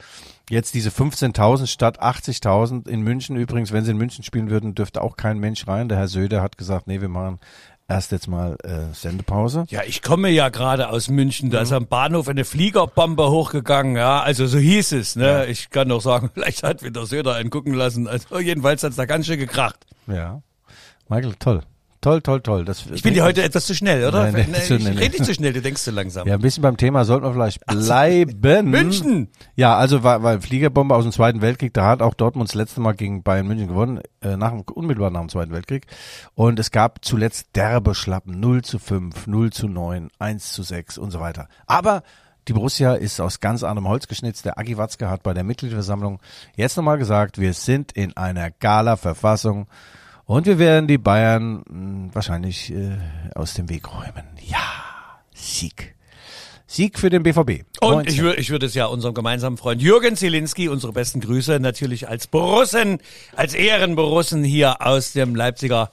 jetzt 0.48 0.74
diese 0.74 0.90
15.000 0.90 1.66
statt 1.66 2.00
80.000. 2.02 2.88
In 2.88 3.02
München 3.02 3.36
übrigens, 3.36 3.72
wenn 3.72 3.84
sie 3.84 3.90
in 3.90 3.98
München 3.98 4.24
spielen 4.24 4.50
würden, 4.50 4.74
dürfte 4.74 5.02
auch 5.02 5.16
kein 5.16 5.38
Mensch 5.38 5.66
rein. 5.66 5.88
Der 5.88 5.98
Herr 5.98 6.08
Söder 6.08 6.42
hat 6.42 6.56
gesagt, 6.56 6.86
nee, 6.86 7.00
wir 7.00 7.08
machen 7.08 7.38
erst 7.88 8.12
jetzt 8.12 8.28
mal 8.28 8.56
äh, 8.64 8.94
Sendepause. 8.94 9.64
Ja, 9.68 9.82
ich 9.82 10.02
komme 10.02 10.28
ja 10.28 10.50
gerade 10.50 10.90
aus 10.90 11.08
München. 11.08 11.50
Da 11.50 11.62
ist 11.62 11.72
am 11.72 11.86
Bahnhof 11.86 12.28
eine 12.28 12.44
Fliegerbombe 12.44 13.30
hochgegangen. 13.30 13.96
Ja, 13.96 14.20
also 14.20 14.46
so 14.46 14.58
hieß 14.58 14.92
es. 14.92 15.16
Ne? 15.16 15.46
Ich 15.46 15.70
kann 15.70 15.88
doch 15.88 16.00
sagen, 16.00 16.30
vielleicht 16.34 16.62
hat 16.62 16.82
wieder 16.82 17.06
Söder 17.06 17.34
einen 17.34 17.50
gucken 17.50 17.74
lassen. 17.74 18.06
Also 18.06 18.38
jedenfalls 18.38 18.82
hat's 18.82 18.96
da 18.96 19.06
ganz 19.06 19.26
schön 19.26 19.38
gekracht. 19.38 19.86
Ja. 20.06 20.42
Michael, 21.08 21.34
toll. 21.38 21.62
Toll, 22.00 22.22
toll, 22.22 22.40
toll. 22.42 22.64
Das, 22.64 22.84
Ich 22.92 23.02
bin 23.02 23.14
dir 23.14 23.24
heute 23.24 23.42
etwas 23.42 23.66
zu 23.66 23.74
schnell, 23.74 24.06
oder? 24.06 24.30
Nein, 24.30 24.46
nee, 24.52 24.58
ich 24.62 24.70
nee, 24.70 24.90
rede 24.90 25.16
nicht 25.16 25.24
zu 25.24 25.34
schnell, 25.34 25.52
du 25.52 25.60
denkst 25.60 25.82
zu 25.82 25.90
langsam. 25.90 26.28
Ja, 26.28 26.34
ein 26.34 26.40
bisschen 26.40 26.62
beim 26.62 26.76
Thema 26.76 27.04
sollten 27.04 27.26
wir 27.26 27.32
vielleicht 27.32 27.66
bleiben. 27.66 28.70
München! 28.70 29.28
Ja, 29.56 29.76
also 29.76 30.04
weil, 30.04 30.22
weil 30.22 30.40
Fliegerbombe 30.40 30.94
aus 30.94 31.02
dem 31.02 31.10
Zweiten 31.10 31.40
Weltkrieg, 31.40 31.74
da 31.74 31.86
hat 31.86 32.00
auch 32.00 32.14
Dortmund 32.14 32.50
das 32.50 32.54
letzte 32.54 32.80
Mal 32.80 32.92
gegen 32.92 33.24
Bayern 33.24 33.48
München 33.48 33.66
gewonnen, 33.66 34.00
äh, 34.20 34.36
nach 34.36 34.52
unmittelbar 34.52 35.10
nach 35.10 35.20
dem 35.20 35.28
Zweiten 35.28 35.52
Weltkrieg. 35.52 35.86
Und 36.36 36.60
es 36.60 36.70
gab 36.70 37.04
zuletzt 37.04 37.48
derbe 37.56 37.96
Schlappen, 37.96 38.38
0 38.38 38.62
zu 38.62 38.78
5, 38.78 39.26
0 39.26 39.50
zu 39.50 39.66
9, 39.66 40.10
1 40.20 40.52
zu 40.52 40.62
6 40.62 40.98
und 40.98 41.10
so 41.10 41.18
weiter. 41.18 41.48
Aber 41.66 42.04
die 42.46 42.52
Borussia 42.52 42.94
ist 42.94 43.20
aus 43.20 43.40
ganz 43.40 43.64
anderem 43.64 43.88
Holz 43.88 44.06
geschnitzt. 44.06 44.44
Der 44.44 44.56
Agi 44.56 44.78
Watzke 44.78 45.10
hat 45.10 45.24
bei 45.24 45.34
der 45.34 45.44
Mitgliederversammlung 45.44 46.20
jetzt 46.54 46.76
nochmal 46.76 46.96
gesagt, 46.96 47.38
wir 47.38 47.52
sind 47.54 47.92
in 47.92 48.16
einer 48.16 48.50
Gala-Verfassung 48.52 49.66
und 50.28 50.46
wir 50.46 50.58
werden 50.58 50.86
die 50.86 50.98
Bayern 50.98 51.62
mh, 51.68 52.14
wahrscheinlich 52.14 52.70
äh, 52.70 52.98
aus 53.34 53.54
dem 53.54 53.68
Weg 53.70 53.90
räumen. 53.90 54.24
Ja, 54.46 54.58
Sieg. 55.34 55.94
Sieg 56.66 56.98
für 56.98 57.08
den 57.08 57.22
BVB. 57.22 57.64
Und 57.80 57.94
19. 57.94 58.12
ich 58.12 58.20
würde 58.20 58.40
ich 58.40 58.50
würde 58.50 58.66
es 58.66 58.74
ja 58.74 58.84
unserem 58.84 59.14
gemeinsamen 59.14 59.56
Freund 59.56 59.80
Jürgen 59.80 60.16
Zielinski, 60.16 60.68
unsere 60.68 60.92
besten 60.92 61.20
Grüße, 61.20 61.58
natürlich 61.60 62.08
als 62.08 62.26
Borussen, 62.26 62.98
als 63.36 63.54
Ehrenborussen 63.54 64.44
hier 64.44 64.82
aus 64.86 65.12
dem 65.12 65.34
Leipziger 65.34 65.90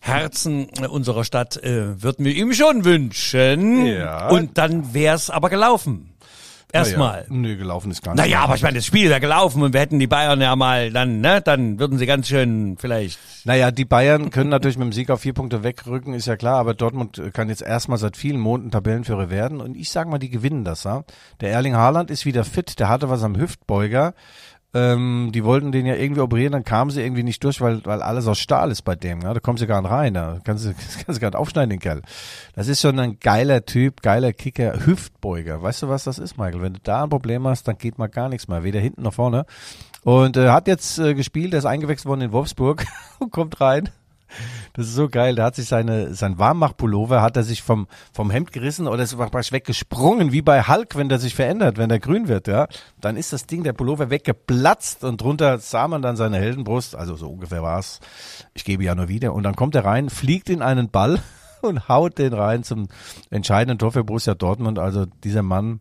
Herzen 0.00 0.66
unserer 0.90 1.22
Stadt 1.22 1.56
äh, 1.58 2.02
würden 2.02 2.24
wir 2.24 2.34
ihm 2.34 2.52
schon 2.52 2.84
wünschen. 2.84 3.86
Ja. 3.86 4.28
Und 4.30 4.58
dann 4.58 4.92
wär's 4.92 5.30
aber 5.30 5.48
gelaufen. 5.48 6.11
Erstmal. 6.72 7.26
Naja, 7.28 7.40
nö, 7.40 7.56
gelaufen 7.56 7.90
ist 7.90 8.02
gar 8.02 8.14
nicht. 8.14 8.24
Naja, 8.24 8.40
aber 8.40 8.54
ich 8.54 8.62
meine, 8.62 8.76
das 8.76 8.86
Spiel 8.86 9.10
wäre 9.10 9.20
gelaufen 9.20 9.62
und 9.62 9.74
wir 9.74 9.80
hätten 9.80 9.98
die 9.98 10.06
Bayern 10.06 10.40
ja 10.40 10.56
mal 10.56 10.90
dann, 10.90 11.20
ne, 11.20 11.42
dann 11.42 11.78
würden 11.78 11.98
sie 11.98 12.06
ganz 12.06 12.28
schön 12.28 12.76
vielleicht. 12.78 13.18
Naja, 13.44 13.70
die 13.70 13.84
Bayern 13.84 14.30
können 14.30 14.48
natürlich 14.48 14.78
mit 14.78 14.86
dem 14.86 14.92
Sieg 14.92 15.10
auf 15.10 15.20
vier 15.20 15.34
Punkte 15.34 15.62
wegrücken, 15.62 16.14
ist 16.14 16.26
ja 16.26 16.36
klar, 16.36 16.58
aber 16.58 16.72
Dortmund 16.72 17.20
kann 17.34 17.50
jetzt 17.50 17.60
erstmal 17.60 17.98
seit 17.98 18.16
vielen 18.16 18.40
Monaten 18.40 18.70
Tabellenführer 18.70 19.28
werden 19.28 19.60
und 19.60 19.76
ich 19.76 19.90
sag 19.90 20.08
mal, 20.08 20.18
die 20.18 20.30
gewinnen 20.30 20.64
das, 20.64 20.84
ja. 20.84 21.04
Der 21.42 21.50
Erling 21.50 21.76
Haaland 21.76 22.10
ist 22.10 22.24
wieder 22.24 22.44
fit, 22.44 22.78
der 22.78 22.88
hatte 22.88 23.10
was 23.10 23.22
am 23.22 23.36
Hüftbeuger. 23.36 24.14
Ähm, 24.74 25.30
die 25.34 25.44
wollten 25.44 25.70
den 25.70 25.84
ja 25.84 25.94
irgendwie 25.94 26.22
operieren, 26.22 26.52
dann 26.52 26.64
kamen 26.64 26.90
sie 26.90 27.02
irgendwie 27.02 27.22
nicht 27.22 27.44
durch, 27.44 27.60
weil, 27.60 27.84
weil 27.84 28.00
alles 28.00 28.26
aus 28.26 28.38
Stahl 28.38 28.70
ist 28.70 28.82
bei 28.82 28.94
dem. 28.94 29.20
Ja? 29.20 29.34
Da 29.34 29.40
kommst 29.40 29.62
du 29.62 29.66
gar 29.66 29.82
nicht 29.82 29.90
rein. 29.90 30.14
Da 30.14 30.38
kannst 30.44 30.64
du, 30.64 30.72
kannst 31.04 31.18
du 31.18 31.20
gar 31.20 31.28
nicht 31.28 31.36
aufschneiden, 31.36 31.70
den 31.70 31.78
Kerl. 31.78 32.00
Das 32.54 32.68
ist 32.68 32.80
schon 32.80 32.98
ein 32.98 33.18
geiler 33.20 33.66
Typ, 33.66 34.00
geiler 34.00 34.32
Kicker, 34.32 34.86
Hüftbeuger. 34.86 35.62
Weißt 35.62 35.82
du, 35.82 35.88
was 35.88 36.04
das 36.04 36.18
ist, 36.18 36.38
Michael? 36.38 36.62
Wenn 36.62 36.74
du 36.74 36.80
da 36.82 37.04
ein 37.04 37.10
Problem 37.10 37.46
hast, 37.46 37.68
dann 37.68 37.76
geht 37.76 37.98
mal 37.98 38.08
gar 38.08 38.30
nichts 38.30 38.48
mehr. 38.48 38.64
Weder 38.64 38.80
hinten 38.80 39.02
noch 39.02 39.14
vorne. 39.14 39.44
Und 40.04 40.36
äh, 40.36 40.48
hat 40.48 40.66
jetzt 40.68 40.98
äh, 40.98 41.14
gespielt, 41.14 41.52
er 41.52 41.58
ist 41.58 41.66
eingewechselt 41.66 42.06
worden 42.06 42.22
in 42.22 42.32
Wolfsburg 42.32 42.86
und 43.18 43.30
kommt 43.30 43.60
rein. 43.60 43.90
Das 44.74 44.86
ist 44.86 44.94
so 44.94 45.08
geil. 45.08 45.34
Da 45.34 45.44
hat 45.44 45.54
sich 45.54 45.66
seine, 45.66 46.14
sein 46.14 46.38
Warmmachpullover 46.38 47.22
hat 47.22 47.36
er 47.36 47.42
sich 47.42 47.62
vom, 47.62 47.86
vom 48.12 48.30
Hemd 48.30 48.52
gerissen 48.52 48.88
oder 48.88 49.02
ist 49.02 49.16
praktisch 49.16 49.52
weggesprungen, 49.52 50.32
wie 50.32 50.42
bei 50.42 50.62
Hulk, 50.62 50.96
wenn 50.96 51.08
der 51.08 51.18
sich 51.18 51.34
verändert, 51.34 51.78
wenn 51.78 51.88
der 51.88 51.98
grün 51.98 52.28
wird, 52.28 52.48
ja. 52.48 52.68
Dann 53.00 53.16
ist 53.16 53.32
das 53.32 53.46
Ding, 53.46 53.64
der 53.64 53.72
Pullover 53.72 54.10
weggeplatzt 54.10 55.04
und 55.04 55.20
drunter 55.20 55.58
sah 55.58 55.88
man 55.88 56.02
dann 56.02 56.16
seine 56.16 56.38
Heldenbrust. 56.38 56.96
Also 56.96 57.16
so 57.16 57.28
ungefähr 57.28 57.62
war's. 57.62 58.00
Ich 58.54 58.64
gebe 58.64 58.84
ja 58.84 58.94
nur 58.94 59.08
wieder. 59.08 59.34
Und 59.34 59.42
dann 59.42 59.56
kommt 59.56 59.74
er 59.74 59.84
rein, 59.84 60.10
fliegt 60.10 60.48
in 60.50 60.62
einen 60.62 60.90
Ball 60.90 61.20
und 61.62 61.88
haut 61.88 62.18
den 62.18 62.32
rein 62.32 62.64
zum 62.64 62.88
entscheidenden 63.30 63.78
Tor 63.78 63.92
für 63.92 64.04
Borussia 64.04 64.34
Dortmund. 64.34 64.78
Also 64.78 65.06
dieser 65.06 65.42
Mann, 65.42 65.80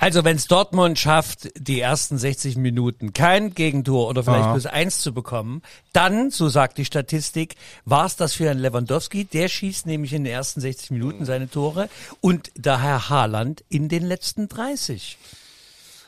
Also 0.00 0.24
wenn's 0.24 0.46
Dortmund 0.46 0.98
schafft, 0.98 1.50
die 1.56 1.78
ersten 1.78 2.16
60 2.16 2.56
Minuten 2.56 3.12
kein 3.12 3.52
Gegentor 3.52 4.08
oder 4.08 4.24
vielleicht 4.24 4.50
bloß 4.50 4.64
eins 4.64 5.00
zu 5.00 5.12
bekommen, 5.12 5.60
dann, 5.92 6.30
so 6.30 6.48
sagt 6.48 6.78
die 6.78 6.86
Statistik, 6.86 7.56
war's 7.84 8.16
das 8.16 8.32
für 8.32 8.50
einen 8.50 8.60
Lewandowski. 8.60 9.26
Der 9.26 9.48
schießt 9.48 9.84
nämlich 9.84 10.14
in 10.14 10.24
den 10.24 10.32
ersten 10.32 10.62
60 10.62 10.92
Minuten 10.92 11.26
seine 11.26 11.50
Tore 11.50 11.90
und 12.22 12.50
der 12.56 12.80
Herr 12.80 13.10
Haaland 13.10 13.62
in 13.68 13.90
den 13.90 14.02
letzten 14.02 14.48
30. 14.48 15.18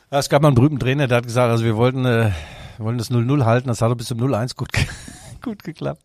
Ja, 0.09 0.17
es 0.17 0.27
gab 0.27 0.41
mal 0.41 0.47
einen 0.47 0.55
berühmten 0.55 0.79
Trainer, 0.79 1.07
der 1.07 1.17
hat 1.17 1.25
gesagt, 1.25 1.51
also 1.51 1.63
wir 1.63 1.77
wollten, 1.77 2.03
äh, 2.05 2.31
wir 2.77 2.85
wollten 2.85 2.97
das 2.97 3.11
0-0 3.11 3.45
halten, 3.45 3.67
das 3.67 3.79
hat 3.79 3.91
doch 3.91 3.95
bis 3.95 4.07
zum 4.07 4.17
0-1 4.17 4.55
gut, 4.55 4.69
gut 5.43 5.63
geklappt. 5.63 6.01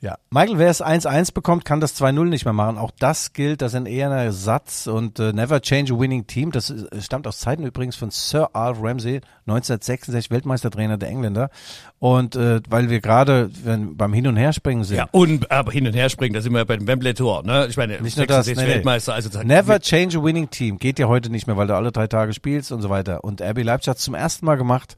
Ja, 0.00 0.16
Michael, 0.30 0.58
wer 0.58 0.70
es 0.70 0.80
1-1 0.80 1.34
bekommt, 1.34 1.64
kann 1.64 1.80
das 1.80 2.00
2-0 2.00 2.26
nicht 2.26 2.44
mehr 2.44 2.52
machen. 2.54 2.78
Auch 2.78 2.92
das 3.00 3.32
gilt, 3.32 3.62
das 3.62 3.72
ist 3.72 3.76
ein 3.78 3.86
eher 3.86 4.08
ein 4.12 4.30
Satz 4.30 4.86
und 4.86 5.18
äh, 5.18 5.32
never 5.32 5.60
change 5.60 5.92
a 5.92 5.98
winning 5.98 6.24
team. 6.28 6.52
Das 6.52 6.70
ist, 6.70 6.86
stammt 7.04 7.26
aus 7.26 7.40
Zeiten 7.40 7.64
übrigens 7.64 7.96
von 7.96 8.10
Sir 8.12 8.50
Alf 8.52 8.78
Ramsey, 8.80 9.22
1966 9.48 10.30
Weltmeistertrainer 10.30 10.98
der 10.98 11.08
Engländer. 11.08 11.50
Und 11.98 12.36
äh, 12.36 12.60
weil 12.68 12.90
wir 12.90 13.00
gerade 13.00 13.50
beim 13.96 14.12
Hin- 14.12 14.28
und 14.28 14.36
Herspringen 14.36 14.84
sind, 14.84 14.98
Ja, 14.98 15.08
und 15.10 15.50
aber 15.50 15.72
hin 15.72 15.84
und 15.84 15.94
her 15.94 16.08
springen, 16.10 16.32
da 16.34 16.42
sind 16.42 16.52
wir 16.52 16.64
beim 16.64 16.86
Wembley-Tor. 16.86 17.42
Ne? 17.42 17.66
Ich 17.68 17.76
meine, 17.76 18.00
Nicht 18.00 18.16
nur 18.16 18.26
das, 18.26 18.46
66 18.46 18.56
nee. 18.56 18.74
Weltmeister. 18.76 19.14
Also 19.14 19.30
das- 19.30 19.42
Never 19.42 19.80
change 19.80 20.16
a 20.18 20.22
winning 20.22 20.48
team. 20.48 20.78
Geht 20.78 21.00
ja 21.00 21.08
heute 21.08 21.28
nicht 21.28 21.48
mehr, 21.48 21.56
weil 21.56 21.66
du 21.66 21.74
alle 21.74 21.90
drei 21.90 22.06
Tage 22.06 22.34
spielst 22.34 22.70
und 22.70 22.82
so 22.82 22.88
weiter. 22.90 23.24
Und 23.24 23.42
RB 23.42 23.64
Leipzig 23.64 23.90
hat 23.90 23.98
zum 23.98 24.14
ersten 24.14 24.46
Mal 24.46 24.56
gemacht, 24.56 24.96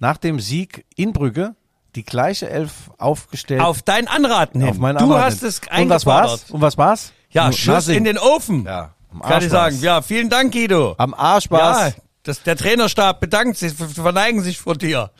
nach 0.00 0.16
dem 0.16 0.40
Sieg 0.40 0.86
in 0.96 1.12
Brügge, 1.12 1.54
die 1.94 2.04
gleiche 2.04 2.48
Elf 2.48 2.72
aufgestellt. 2.98 3.60
Auf 3.60 3.82
dein 3.82 4.06
Anraten 4.08 4.60
hin. 4.60 4.70
auf 4.70 4.78
meinen 4.78 4.98
du 4.98 5.04
Anraten. 5.04 5.24
hast 5.24 5.42
es 5.42 5.58
Und 5.60 5.88
was 5.90 6.06
war's? 6.06 6.20
eingefordert. 6.30 6.50
Und 6.50 6.60
was 6.60 6.78
war's? 6.78 7.12
Ja, 7.30 7.44
Nur 7.44 7.52
Schuss 7.52 7.86
Nothing. 7.86 7.96
in 7.98 8.04
den 8.04 8.18
Ofen. 8.18 8.64
Ja, 8.64 8.94
am 9.12 9.22
Kann 9.22 9.42
ich 9.42 9.50
sagen. 9.50 9.78
Ja, 9.80 10.02
vielen 10.02 10.28
Dank, 10.30 10.52
Guido. 10.52 10.94
Am 10.98 11.14
Arsch 11.14 11.50
war's. 11.50 11.94
Ja, 11.96 12.02
das, 12.22 12.42
der 12.42 12.56
Trainerstab 12.56 13.20
bedankt 13.20 13.56
sich, 13.56 13.72
verneigen 13.74 14.42
sich 14.42 14.58
vor 14.58 14.74
dir. 14.76 15.10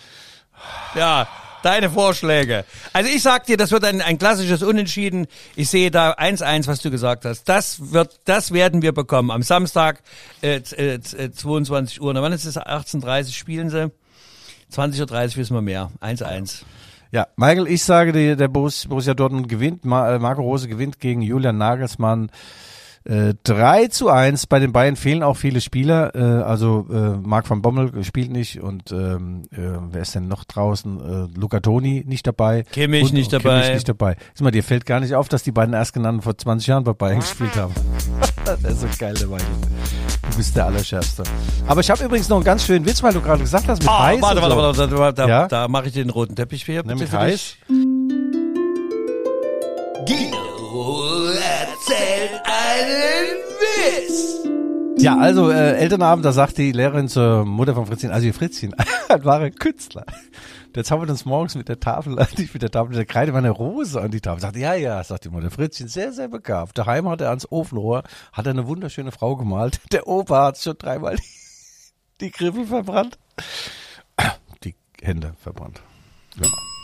Ja, 0.95 1.27
deine 1.63 1.91
Vorschläge. 1.91 2.65
Also 2.93 3.11
ich 3.11 3.23
sag 3.23 3.47
dir, 3.47 3.57
das 3.57 3.71
wird 3.71 3.85
ein, 3.85 4.01
ein 4.01 4.19
klassisches 4.19 4.63
Unentschieden. 4.63 5.27
Ich 5.57 5.71
sehe 5.71 5.91
da 5.91 6.13
1-1, 6.13 6.67
was 6.67 6.81
du 6.83 6.91
gesagt 6.91 7.25
hast. 7.25 7.45
Das 7.49 7.93
wird, 7.93 8.21
das 8.25 8.53
werden 8.53 8.83
wir 8.83 8.93
bekommen. 8.93 9.31
Am 9.31 9.43
Samstag, 9.43 10.03
äh, 10.43 10.57
äh, 10.57 11.01
z- 11.01 11.19
äh, 11.19 11.33
22 11.33 12.01
Uhr. 12.01 12.13
Na, 12.15 12.23
wann 12.23 12.33
ist 12.33 12.45
es? 12.45 12.57
18.30 12.59 13.27
Uhr 13.27 13.33
spielen 13.33 13.71
sie. 13.71 13.91
20.30 14.73 15.03
Uhr 15.33 15.37
wissen 15.37 15.55
wir 15.55 15.63
mehr. 15.63 15.91
1-1. 16.01 16.63
Ja, 17.13 17.27
Michael, 17.37 17.67
ich 17.67 17.83
sage 17.83 18.13
dir, 18.13 18.37
der 18.37 18.49
Borus- 18.49 18.87
Borussia 18.89 19.15
Dortmund 19.15 19.49
gewinnt, 19.49 19.85
äh, 19.85 19.89
Marco 19.89 20.43
Rose 20.43 20.69
gewinnt 20.69 21.01
gegen 21.01 21.23
Julian 21.23 21.59
Nagelsmann. 21.59 22.31
Äh, 23.05 23.33
3 23.45 23.87
zu 23.87 24.11
1. 24.11 24.47
Bei 24.47 24.59
den 24.59 24.73
Bayern 24.73 24.95
fehlen 24.95 25.23
auch 25.23 25.37
viele 25.39 25.61
Spieler. 25.63 26.15
Äh, 26.15 26.43
also 26.43 26.87
äh, 26.93 27.17
Marc 27.27 27.49
van 27.49 27.63
Bommel 27.63 28.05
spielt 28.05 28.31
nicht 28.31 28.61
und 28.61 28.93
ähm, 28.93 29.43
äh, 29.53 29.57
wer 29.91 30.03
ist 30.03 30.15
denn 30.15 30.29
noch 30.29 30.45
draußen? 30.45 31.31
Äh, 31.35 31.39
Luca 31.39 31.61
Toni 31.61 32.05
nicht 32.07 32.27
dabei. 32.27 32.65
Kimmich 32.65 33.05
und, 33.05 33.15
nicht 33.15 33.33
und 33.33 33.43
dabei. 33.43 33.61
Kimmich 33.63 33.75
nicht 33.77 33.89
dabei. 33.89 34.17
Sag 34.35 34.45
mal, 34.45 34.51
dir 34.51 34.63
fällt 34.63 34.85
gar 34.85 35.01
nicht 35.01 35.15
auf, 35.15 35.29
dass 35.31 35.43
die 35.43 35.53
beiden 35.53 35.73
erstgenannten 35.75 36.21
vor 36.21 36.37
20 36.37 36.67
Jahren 36.69 36.85
bei 36.85 36.93
Bayern 36.93 37.21
gespielt 37.21 37.57
haben. 37.57 37.73
das 38.45 38.61
ist 38.63 38.81
so 38.83 38.87
geil, 38.99 39.15
der 39.15 39.29
Michael. 39.29 39.47
Du 40.31 40.37
bist 40.37 40.55
der 40.55 40.67
Allerschärfste. 40.67 41.23
Aber 41.67 41.81
ich 41.81 41.91
habe 41.91 42.05
übrigens 42.05 42.29
noch 42.29 42.37
einen 42.37 42.45
ganz 42.45 42.65
schönen 42.67 42.85
Witz, 42.85 43.03
weil 43.03 43.15
du 43.15 43.21
gerade 43.23 43.41
gesagt 43.41 43.67
hast, 43.67 43.81
mit 43.81 43.89
Ah, 43.89 44.05
heiß 44.05 44.21
warte, 44.23 44.43
warte, 44.43 44.55
so. 44.75 44.81
warte, 44.83 44.99
warte, 44.99 45.23
da, 45.23 45.29
Ja? 45.29 45.49
da 45.49 45.69
mache 45.69 45.87
ich 45.89 45.95
den 45.95 46.11
roten 46.11 46.37
Teppich. 46.37 46.69
Ne, 46.69 46.83
bitte 46.83 46.95
mit 46.97 47.09
für 47.09 47.19
heiß. 47.19 47.33
dich. 47.33 48.00
Witz. 53.61 55.03
Ja, 55.03 55.17
also 55.17 55.51
äh, 55.51 55.77
Elternabend, 55.79 56.25
da 56.25 56.33
sagt 56.33 56.59
die 56.59 56.73
Lehrerin 56.73 57.09
zur 57.09 57.45
Mutter 57.47 57.75
von 57.75 57.87
Fritzchen, 57.87 58.11
also 58.11 58.27
ihr 58.27 58.35
Fritzchen, 58.35 58.75
ein 59.09 59.25
wahrer 59.25 59.51
Künstler. 59.51 60.05
Haben 60.77 61.03
wir 61.03 61.11
uns 61.11 61.25
morgens 61.25 61.55
mit 61.55 61.69
der 61.69 61.81
Tafel, 61.81 62.15
nicht 62.37 62.53
mit 62.53 62.63
der 62.63 62.71
Tafel, 62.71 62.95
der 62.95 63.07
Kreide, 63.07 63.33
war 63.33 63.39
eine 63.39 63.51
Rose 63.51 64.01
an 64.01 64.11
die 64.11 64.21
Tafel. 64.21 64.41
Sagt, 64.41 64.57
ja, 64.57 64.75
ja, 64.75 65.03
sagt 65.03 65.25
die 65.25 65.31
Mutter, 65.31 65.51
Fritzchen, 65.51 65.89
sehr, 65.89 66.13
sehr 66.13 66.29
begabt. 66.29 66.77
Daheim 66.77 67.09
hat 67.09 67.21
er 67.21 67.31
ans 67.31 67.51
Ofenrohr, 67.51 68.03
hat 68.33 68.47
er 68.47 68.51
eine 68.51 68.67
wunderschöne 68.67 69.11
Frau 69.13 69.37
gemalt. 69.37 69.81
Der 69.93 70.07
Opa 70.07 70.47
hat 70.47 70.59
schon 70.59 70.77
dreimal 70.77 71.17
die, 71.17 71.23
die 72.21 72.31
Griffel 72.31 72.67
verbrannt. 72.67 73.19
Die 74.65 74.75
Hände 75.01 75.35
verbrannt. 75.41 75.81
Ja. 76.37 76.47
Ja. 76.47 76.80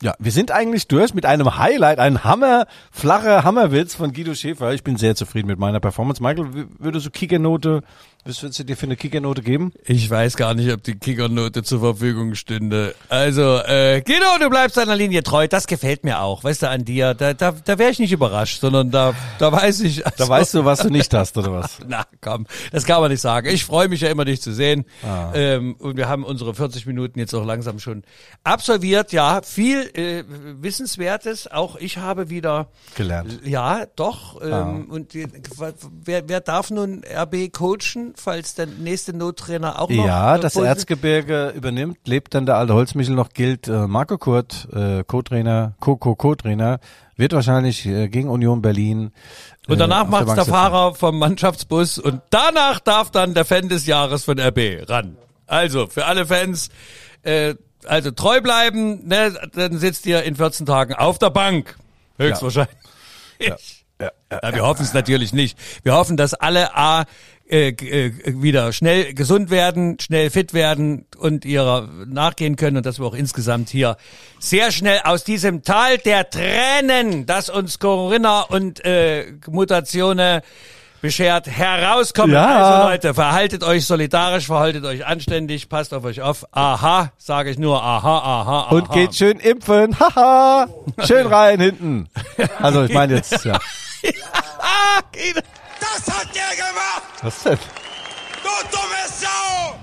Ja, 0.00 0.14
wir 0.20 0.30
sind 0.30 0.52
eigentlich 0.52 0.86
durch 0.86 1.12
mit 1.12 1.26
einem 1.26 1.58
Highlight, 1.58 1.98
ein 1.98 2.22
Hammer, 2.22 2.66
flacher 2.92 3.42
Hammerwitz 3.42 3.96
von 3.96 4.12
Guido 4.12 4.34
Schäfer. 4.34 4.72
Ich 4.72 4.84
bin 4.84 4.96
sehr 4.96 5.16
zufrieden 5.16 5.48
mit 5.48 5.58
meiner 5.58 5.80
Performance. 5.80 6.22
Michael, 6.22 6.68
würdest 6.78 7.06
du 7.06 7.10
Kickernote, 7.10 7.82
was 8.24 8.42
würdest 8.42 8.58
du 8.58 8.64
dir 8.64 8.76
für 8.76 8.86
eine 8.86 8.96
Kickernote 8.96 9.42
geben? 9.42 9.72
Ich 9.86 10.10
weiß 10.10 10.36
gar 10.36 10.52
nicht, 10.54 10.70
ob 10.72 10.82
die 10.82 10.96
Kickernote 10.98 11.62
zur 11.62 11.80
Verfügung 11.80 12.34
stünde. 12.34 12.94
Also, 13.08 13.58
äh, 13.58 14.02
Guido, 14.04 14.26
du 14.40 14.50
bleibst 14.50 14.76
deiner 14.76 14.96
Linie 14.96 15.22
treu. 15.22 15.48
Das 15.48 15.66
gefällt 15.66 16.04
mir 16.04 16.20
auch. 16.20 16.44
Weißt 16.44 16.62
du, 16.62 16.68
an 16.68 16.84
dir, 16.84 17.14
da, 17.14 17.32
da, 17.32 17.52
da 17.52 17.78
wäre 17.78 17.90
ich 17.90 17.98
nicht 17.98 18.12
überrascht, 18.12 18.60
sondern 18.60 18.90
da, 18.90 19.14
da 19.38 19.50
weiß 19.50 19.80
ich. 19.80 20.04
Also, 20.04 20.24
Da 20.24 20.28
weißt 20.28 20.54
du, 20.54 20.64
was 20.64 20.80
du 20.80 20.90
nicht 20.90 21.14
hast, 21.14 21.38
oder 21.38 21.52
was? 21.52 21.78
Na 21.88 22.04
komm, 22.20 22.46
das 22.70 22.84
kann 22.84 23.00
man 23.00 23.10
nicht 23.10 23.20
sagen. 23.22 23.48
Ich 23.48 23.64
freue 23.64 23.88
mich 23.88 24.02
ja 24.02 24.10
immer, 24.10 24.24
dich 24.26 24.42
zu 24.42 24.52
sehen. 24.52 24.84
Ah. 25.02 25.32
Ähm, 25.34 25.76
und 25.78 25.96
wir 25.96 26.08
haben 26.08 26.24
unsere 26.24 26.54
40 26.54 26.84
Minuten 26.86 27.18
jetzt 27.18 27.34
auch 27.34 27.46
langsam 27.46 27.78
schon 27.78 28.02
absolviert. 28.44 29.12
Ja, 29.12 29.40
viel 29.42 29.90
äh, 29.94 30.24
Wissenswertes. 30.62 31.50
Auch 31.50 31.76
ich 31.76 31.96
habe 31.98 32.28
wieder 32.30 32.68
Gelernt. 32.94 33.40
Ja, 33.44 33.86
doch. 33.96 34.40
Ähm, 34.42 34.48
Ah. 34.58 34.74
Und 34.88 35.14
wer, 35.14 36.28
wer 36.28 36.40
darf 36.40 36.70
nun 36.70 37.02
RB 37.04 37.52
coachen, 37.52 38.07
falls 38.16 38.54
der 38.54 38.66
nächste 38.66 39.12
Nottrainer 39.16 39.80
auch 39.80 39.88
noch? 39.90 40.04
Ja, 40.06 40.36
äh, 40.36 40.40
das 40.40 40.56
Erzgebirge 40.56 41.52
übernimmt, 41.56 41.98
lebt 42.06 42.34
dann 42.34 42.46
der 42.46 42.56
alte 42.56 42.74
Holzmichel 42.74 43.14
noch, 43.14 43.30
gilt 43.30 43.68
äh, 43.68 43.86
Marco 43.86 44.18
Kurt, 44.18 44.68
äh, 44.72 45.04
Co-Trainer, 45.04 45.74
Co-Co-Co-Trainer, 45.80 46.80
wird 47.16 47.32
wahrscheinlich 47.32 47.84
äh, 47.86 48.08
gegen 48.08 48.28
Union 48.28 48.62
Berlin. 48.62 49.12
äh, 49.66 49.72
Und 49.72 49.78
danach 49.78 50.02
auf 50.04 50.08
macht's 50.08 50.26
der 50.34 50.36
sitzen. 50.44 50.50
Fahrer 50.50 50.94
vom 50.94 51.18
Mannschaftsbus 51.18 51.98
und 51.98 52.20
danach 52.30 52.80
darf 52.80 53.10
dann 53.10 53.34
der 53.34 53.44
Fan 53.44 53.68
des 53.68 53.86
Jahres 53.86 54.24
von 54.24 54.38
RB 54.38 54.88
ran. 54.88 55.16
Also, 55.46 55.86
für 55.86 56.04
alle 56.06 56.26
Fans, 56.26 56.68
äh, 57.22 57.54
also 57.86 58.10
treu 58.10 58.40
bleiben, 58.40 59.06
ne, 59.08 59.34
dann 59.54 59.78
sitzt 59.78 60.04
ihr 60.06 60.22
in 60.24 60.36
14 60.36 60.66
Tagen 60.66 60.94
auf 60.94 61.18
der 61.18 61.30
Bank. 61.30 61.76
Höchstwahrscheinlich. 62.18 62.74
Ja, 63.40 63.56
ja, 64.00 64.10
Ja, 64.42 64.52
wir 64.54 64.62
hoffen 64.66 64.82
es 64.82 64.92
natürlich 64.92 65.32
nicht. 65.32 65.58
Wir 65.84 65.94
hoffen, 65.94 66.16
dass 66.16 66.34
alle 66.34 66.76
A 66.76 67.04
äh, 67.50 67.68
äh, 67.68 68.12
wieder 68.24 68.72
schnell 68.72 69.14
gesund 69.14 69.50
werden, 69.50 69.98
schnell 70.00 70.30
fit 70.30 70.52
werden 70.52 71.06
und 71.16 71.44
ihrer 71.44 71.88
nachgehen 72.06 72.56
können 72.56 72.78
und 72.78 72.86
dass 72.86 72.98
wir 72.98 73.06
auch 73.06 73.14
insgesamt 73.14 73.70
hier 73.70 73.96
sehr 74.38 74.70
schnell 74.70 75.00
aus 75.04 75.24
diesem 75.24 75.62
Tal 75.62 75.98
der 75.98 76.28
Tränen, 76.28 77.26
das 77.26 77.48
uns 77.48 77.78
Corinna 77.78 78.42
und 78.42 78.84
äh, 78.84 79.32
Mutationen 79.48 80.42
beschert 81.00 81.46
herauskommen. 81.46 82.34
Ja. 82.34 82.64
Also 82.64 82.88
Leute, 82.88 83.14
verhaltet 83.14 83.64
euch 83.64 83.86
solidarisch, 83.86 84.46
verhaltet 84.46 84.84
euch 84.84 85.06
anständig, 85.06 85.68
passt 85.68 85.94
auf 85.94 86.04
euch 86.04 86.20
auf. 86.20 86.44
Aha, 86.52 87.12
sage 87.18 87.50
ich 87.50 87.58
nur, 87.58 87.82
aha, 87.82 88.18
aha, 88.18 88.60
aha. 88.60 88.76
Und 88.76 88.90
geht 88.90 89.14
schön 89.14 89.38
impfen. 89.38 89.98
Haha. 89.98 90.68
Schön 91.06 91.26
rein 91.26 91.60
hinten. 91.60 92.08
Also 92.60 92.84
ich 92.84 92.92
meine 92.92 93.16
jetzt, 93.16 93.44
ja. 93.44 93.58
Geht. 95.12 95.42
Das 95.80 96.14
hat 96.14 96.34
der 96.34 96.56
gemacht! 96.56 97.02
Was 97.22 97.42
denn? 97.42 97.58
Du 98.42 98.48
dumme 98.70 99.02
Sau! 99.08 99.78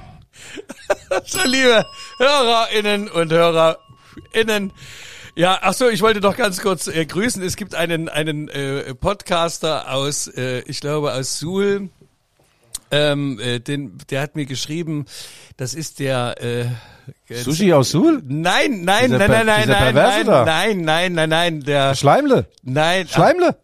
So, 1.25 1.39
liebe 1.45 1.85
Hörerinnen 2.17 3.09
und 3.09 3.31
Hörerinnen. 3.31 4.71
Ja, 5.35 5.59
ach 5.61 5.73
so, 5.73 5.89
ich 5.89 6.01
wollte 6.01 6.21
noch 6.21 6.37
ganz 6.37 6.61
kurz 6.61 6.87
äh, 6.87 7.05
grüßen. 7.05 7.43
Es 7.43 7.57
gibt 7.57 7.75
einen 7.75 8.07
einen 8.07 8.47
äh, 8.47 8.95
Podcaster 8.95 9.91
aus, 9.91 10.27
äh, 10.27 10.59
ich 10.61 10.79
glaube 10.79 11.13
aus 11.13 11.39
Suhl. 11.39 11.89
Ähm, 12.91 13.39
äh, 13.39 13.59
den, 13.59 13.97
der 14.09 14.21
hat 14.21 14.35
mir 14.35 14.45
geschrieben, 14.45 15.05
das 15.57 15.73
ist 15.73 15.99
der 15.99 16.41
äh, 16.41 16.65
Sushi 17.29 17.73
aus 17.73 17.91
Suhl? 17.91 18.21
Nein, 18.25 18.83
nein, 18.83 19.11
Dieser 19.11 19.27
nein, 19.27 19.45
nein, 19.45 19.45
nein, 19.45 19.67
nein, 19.67 19.95
nein, 19.95 20.25
da? 20.25 20.45
nein, 20.45 20.81
nein, 20.81 21.13
nein, 21.13 21.29
nein, 21.29 21.59
der 21.61 21.95
Schleimle? 21.95 22.47
Nein. 22.63 23.07
Schleimle? 23.07 23.57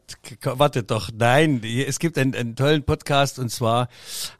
Ach, 0.45 0.59
warte 0.59 0.83
doch, 0.83 1.09
nein. 1.17 1.61
Es 1.63 1.99
gibt 1.99 2.17
einen, 2.17 2.35
einen 2.35 2.55
tollen 2.55 2.83
Podcast 2.83 3.39
und 3.39 3.49
zwar 3.49 3.87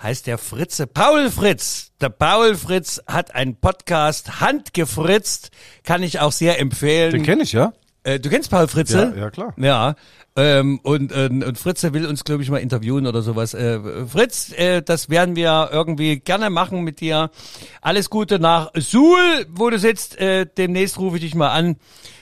heißt 0.02 0.28
der 0.28 0.38
Fritze 0.38 0.88
Paul 0.88 1.30
Fritz. 1.30 1.91
Der 2.02 2.10
Paul 2.10 2.56
Fritz 2.56 3.02
hat 3.08 3.36
einen 3.36 3.56
Podcast 3.56 4.41
handgefritzt, 4.41 5.52
kann 5.84 6.04
ich 6.04 6.20
auch 6.20 6.32
sehr 6.32 6.60
empfehlen. 6.60 7.12
Den 7.12 7.24
kenne 7.24 7.43
ich, 7.43 7.52
ja? 7.54 7.74
Äh, 8.04 8.20
du 8.20 8.30
kennst 8.30 8.49
Paul 8.49 8.68
Fritze? 8.68 9.14
Ja, 9.16 9.22
ja, 9.24 9.30
klar. 9.30 9.54
Ja. 9.58 9.95
Ähm, 10.36 10.80
und, 10.84 11.12
äh, 11.12 11.28
und 11.30 11.58
Fritze 11.58 11.93
will 11.93 12.06
uns, 12.06 12.24
glaube 12.24 12.41
ich, 12.41 12.49
mal 12.49 12.58
interviewen 12.58 13.06
oder 13.06 13.22
sowas. 13.22 13.54
Äh, 13.54 14.06
Fritz, 14.08 14.54
äh, 14.54 14.82
das 14.82 15.10
werden 15.10 15.36
wir 15.36 15.70
irgendwie 15.72 16.20
gerne 16.20 16.49
machen 16.49 16.84
mit 16.84 17.02
dir. 17.02 17.30
Alles 17.82 18.10
Gute 18.10 18.39
nach 18.39 18.72
Suhl, 18.76 19.45
wo 19.49 19.70
du 19.70 19.78
sitzt. 19.78 20.18
Äh, 20.20 20.47
demnächst 20.58 20.97
rufe 20.99 21.18
ich 21.18 21.24
dich 21.24 21.36
mal 21.36 21.49
an 21.49 21.76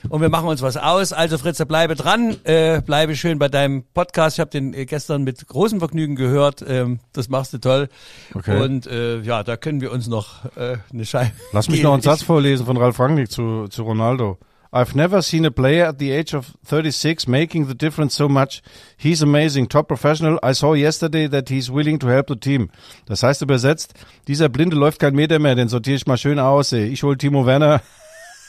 und 0.08 0.20
wir 0.20 0.28
machen 0.28 0.48
uns 0.48 0.60
was 0.60 0.76
aus. 0.76 1.12
Also 1.12 1.38
Fritze, 1.38 1.66
bleibe 1.66 1.94
dran, 1.94 2.36
äh, 2.44 2.82
bleibe 2.82 3.14
schön 3.14 3.38
bei 3.38 3.48
deinem 3.48 3.84
Podcast. 3.94 4.36
Ich 4.36 4.40
habe 4.40 4.50
den 4.50 4.74
äh, 4.74 4.86
gestern 4.86 5.22
mit 5.22 5.46
großem 5.46 5.78
Vergnügen 5.78 6.16
gehört. 6.16 6.64
Ähm, 6.66 6.98
das 7.12 7.28
machst 7.28 7.52
du 7.52 7.58
toll. 7.58 7.88
Okay. 8.34 8.60
Und 8.60 8.88
äh, 8.88 9.20
ja, 9.20 9.44
da 9.44 9.56
können 9.56 9.80
wir 9.80 9.92
uns 9.92 10.08
noch 10.08 10.44
äh, 10.56 10.78
eine 10.92 11.06
Scheibe. 11.06 11.32
Lass 11.52 11.68
mich 11.68 11.82
noch 11.82 11.92
einen 11.92 12.02
Satz 12.02 12.22
vorlesen 12.22 12.66
von 12.66 12.76
Ralf 12.76 12.98
Rangnick 12.98 13.30
zu, 13.30 13.68
zu 13.68 13.84
Ronaldo. 13.84 14.36
I've 14.72 14.94
never 14.94 15.20
seen 15.20 15.44
a 15.44 15.50
player 15.50 15.84
at 15.84 15.98
the 15.98 16.12
age 16.12 16.32
of 16.32 16.54
36 16.64 17.26
making 17.26 17.66
the 17.66 17.74
difference 17.74 18.14
so 18.14 18.28
much. 18.28 18.62
He's 18.96 19.20
amazing, 19.20 19.66
top 19.68 19.88
professional. 19.88 20.38
I 20.44 20.52
saw 20.52 20.74
yesterday 20.74 21.26
that 21.26 21.48
he's 21.48 21.70
willing 21.70 21.98
to 21.98 22.06
help 22.06 22.28
the 22.28 22.36
team. 22.36 22.70
Das 23.06 23.22
heißt 23.22 23.42
übersetzt, 23.42 23.94
dieser 24.28 24.48
Blinde 24.48 24.76
läuft 24.76 25.00
kein 25.00 25.14
Meter 25.14 25.40
mehr, 25.40 25.56
den 25.56 25.68
sortiere 25.68 25.96
ich 25.96 26.06
mal 26.06 26.16
schön 26.16 26.38
aus. 26.38 26.72
ey. 26.72 26.86
Ich 26.86 27.02
hol 27.02 27.16
Timo 27.16 27.46
Werner. 27.46 27.82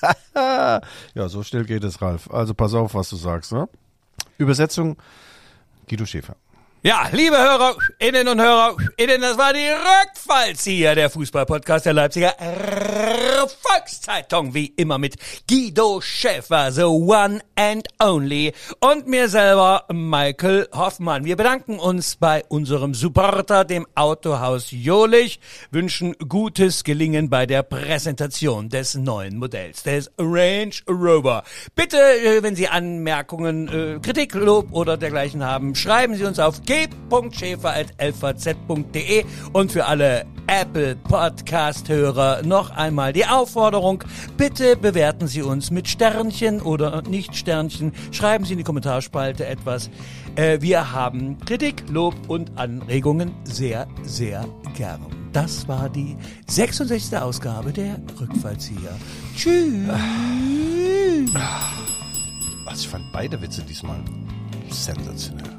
ja, 0.36 1.28
so 1.28 1.42
schnell 1.42 1.66
geht 1.66 1.84
es, 1.84 2.02
Ralf. 2.02 2.30
Also 2.30 2.54
pass 2.54 2.76
auf, 2.76 2.94
was 2.94 3.10
du 3.10 3.16
sagst. 3.16 3.52
Ne? 3.52 3.68
Übersetzung 4.38 4.98
Guido 5.88 6.06
Schäfer. 6.06 6.36
Ja, 6.84 7.08
liebe 7.12 7.38
Hörerinnen 7.38 8.28
und 8.28 8.42
Hörerinnen, 8.42 9.22
das 9.22 9.38
war 9.38 9.54
die 9.54 9.60
Rückfallzieher, 9.60 10.96
der 10.96 11.12
Fußballpodcast 11.12 11.86
der 11.86 11.94
Leipziger 11.94 12.34
Volkszeitung, 13.62 14.56
wie 14.56 14.74
immer 14.78 14.98
mit 14.98 15.16
Guido 15.48 16.02
Schäfer, 16.02 16.72
the 16.72 16.86
one 16.86 17.40
and 17.56 17.88
only, 18.02 18.54
und 18.80 19.06
mir 19.06 19.30
selber, 19.30 19.86
Michael 19.94 20.68
Hoffmann. 20.74 21.24
Wir 21.24 21.36
bedanken 21.36 21.78
uns 21.78 22.16
bei 22.16 22.44
unserem 22.50 22.96
Supporter, 22.96 23.64
dem 23.64 23.86
Autohaus 23.94 24.72
Jolich, 24.72 25.40
wünschen 25.70 26.16
gutes 26.28 26.84
Gelingen 26.84 27.30
bei 27.30 27.46
der 27.46 27.62
Präsentation 27.62 28.70
des 28.70 28.96
neuen 28.96 29.38
Modells, 29.38 29.84
des 29.84 30.10
Range 30.18 30.74
Rover. 30.90 31.44
Bitte, 31.76 31.98
äh, 31.98 32.42
wenn 32.42 32.56
Sie 32.56 32.68
Anmerkungen, 32.68 33.68
äh, 33.68 34.00
Kritik, 34.00 34.34
Lob 34.34 34.72
oder 34.72 34.98
dergleichen 34.98 35.44
haben, 35.44 35.76
schreiben 35.76 36.16
Sie 36.16 36.24
uns 36.24 36.40
auf 36.40 36.64
g.schäfer.lvz.de 36.72 39.26
und 39.52 39.74
für 39.74 39.88
alle 39.88 40.26
Apple 40.48 40.96
Podcast-Hörer 40.96 42.44
noch 42.44 42.72
einmal 42.72 43.12
die 43.12 43.26
Aufforderung, 43.26 44.06
bitte 44.38 44.78
bewerten 44.78 45.28
Sie 45.28 45.42
uns 45.42 45.70
mit 45.70 45.90
Sternchen 45.90 46.62
oder 46.62 47.02
nicht 47.02 47.36
Sternchen, 47.36 47.92
schreiben 48.12 48.46
Sie 48.46 48.54
in 48.54 48.60
die 48.60 48.64
Kommentarspalte 48.64 49.46
etwas. 49.46 49.90
Äh, 50.36 50.62
wir 50.62 50.94
haben 50.94 51.38
Kritik, 51.40 51.84
Lob 51.90 52.16
und 52.30 52.58
Anregungen 52.58 53.34
sehr, 53.44 53.86
sehr 54.04 54.48
gern. 54.78 55.06
Das 55.34 55.68
war 55.68 55.90
die 55.90 56.16
66. 56.48 57.18
Ausgabe 57.18 57.74
der 57.74 58.00
Rückfallzieher. 58.18 58.98
Tschüss. 59.36 59.90
Also 62.66 62.82
ich 62.82 62.88
fand 62.88 63.12
beide 63.12 63.42
Witze 63.42 63.62
diesmal 63.62 64.00
sensationell. 64.70 65.51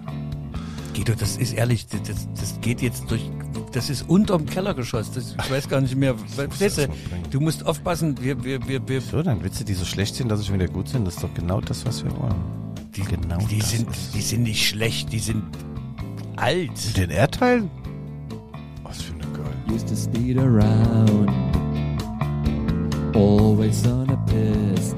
Guido, 0.95 1.15
das 1.19 1.37
ist 1.37 1.53
ehrlich, 1.55 1.87
das, 1.87 2.03
das- 2.39 2.61
geht 2.61 2.81
jetzt 2.83 3.11
durch, 3.11 3.29
das 3.73 3.89
ist 3.91 4.09
unterm 4.09 4.47
Kellergeschoss. 4.47 5.11
Das, 5.13 5.35
ich 5.43 5.51
weiß 5.51 5.69
gar 5.69 5.81
nicht 5.81 5.97
mehr. 5.97 6.15
Verstehst 6.19 6.79
du? 6.79 6.89
Du 7.31 7.41
musst 7.41 7.67
aufpassen, 7.67 8.17
wir, 8.21 8.43
wir, 8.45 8.67
wir, 8.69 8.87
wir 8.87 9.01
So, 9.01 9.23
dann 9.23 9.43
Witze, 9.43 9.65
die 9.65 9.75
so 9.75 9.85
schlecht 9.85 10.15
sind, 10.15 10.29
dass 10.29 10.41
sie 10.41 10.47
schon 10.47 10.57
wieder 10.61 10.69
gut 10.69 10.89
sind, 10.89 11.05
das 11.07 11.15
ist 11.17 11.23
doch 11.25 11.33
genau 11.35 11.61
das, 11.61 11.85
was 11.87 12.05
wir 12.05 12.11
wollen. 12.19 12.35
die, 12.95 13.01
genau 13.03 13.39
die 13.51 13.59
das 13.59 13.71
sind, 13.71 13.91
ist- 13.91 14.15
die 14.15 14.21
sind 14.21 14.43
nicht 14.45 14.69
schlecht, 14.69 15.13
die 15.13 15.19
sind 15.19 15.43
alt. 16.37 16.97
Den 16.97 17.11
Erdteilen? 17.11 17.71
Was 18.85 19.01
für 19.03 19.15
eine 19.15 19.23
Geil. 19.33 19.75
used 19.75 19.89
to 19.89 19.97
speed 19.97 20.39
around, 20.39 21.31
always 23.15 23.87
on 23.87 24.11
a 24.11 24.17
piss. 24.27 24.95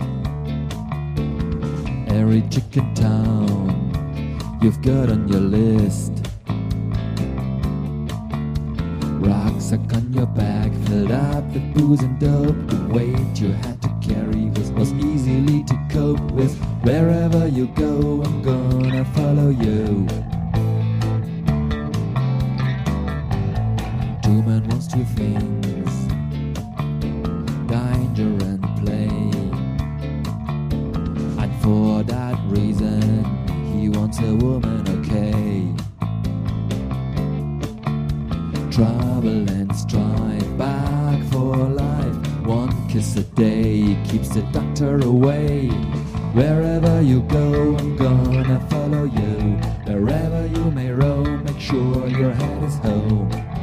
Every 2.08 2.42
chicken 2.50 2.92
town 2.94 3.63
you've 4.64 4.80
got 4.80 5.10
on 5.10 5.28
your 5.28 5.40
list. 5.40 6.10
Rucksack 9.20 9.92
on 9.92 10.10
your 10.10 10.24
back, 10.24 10.72
filled 10.86 11.10
up 11.10 11.44
with 11.52 11.74
booze 11.74 12.00
and 12.00 12.18
dope. 12.18 12.56
The 12.68 12.94
weight 12.94 13.38
you 13.38 13.52
had 13.52 13.82
to 13.82 13.90
carry 14.00 14.46
was, 14.56 14.72
was 14.72 14.90
easily 14.94 15.64
to 15.64 15.88
cope 15.90 16.30
with. 16.32 16.56
Wherever 16.82 17.46
you 17.46 17.66
go, 17.74 18.22
I'm 18.24 18.40
gonna 18.40 19.04
follow 19.16 19.50
you. 19.50 20.06
Two 24.22 24.42
men 24.48 24.66
wants 24.68 24.86
two 24.86 25.04
things 25.04 25.64
danger 27.66 28.46
and 28.46 28.63
keeps 44.24 44.36
the 44.36 44.42
doctor 44.58 44.98
away. 45.00 45.68
Wherever 46.32 47.02
you 47.02 47.20
go, 47.22 47.76
I'm 47.76 47.96
gonna 47.96 48.60
follow 48.70 49.04
you. 49.04 49.56
Wherever 49.86 50.46
you 50.46 50.70
may 50.70 50.90
roam, 50.90 51.44
make 51.44 51.60
sure 51.60 52.06
your 52.08 52.32
head 52.32 52.64
is 52.64 52.76
home. 52.76 53.53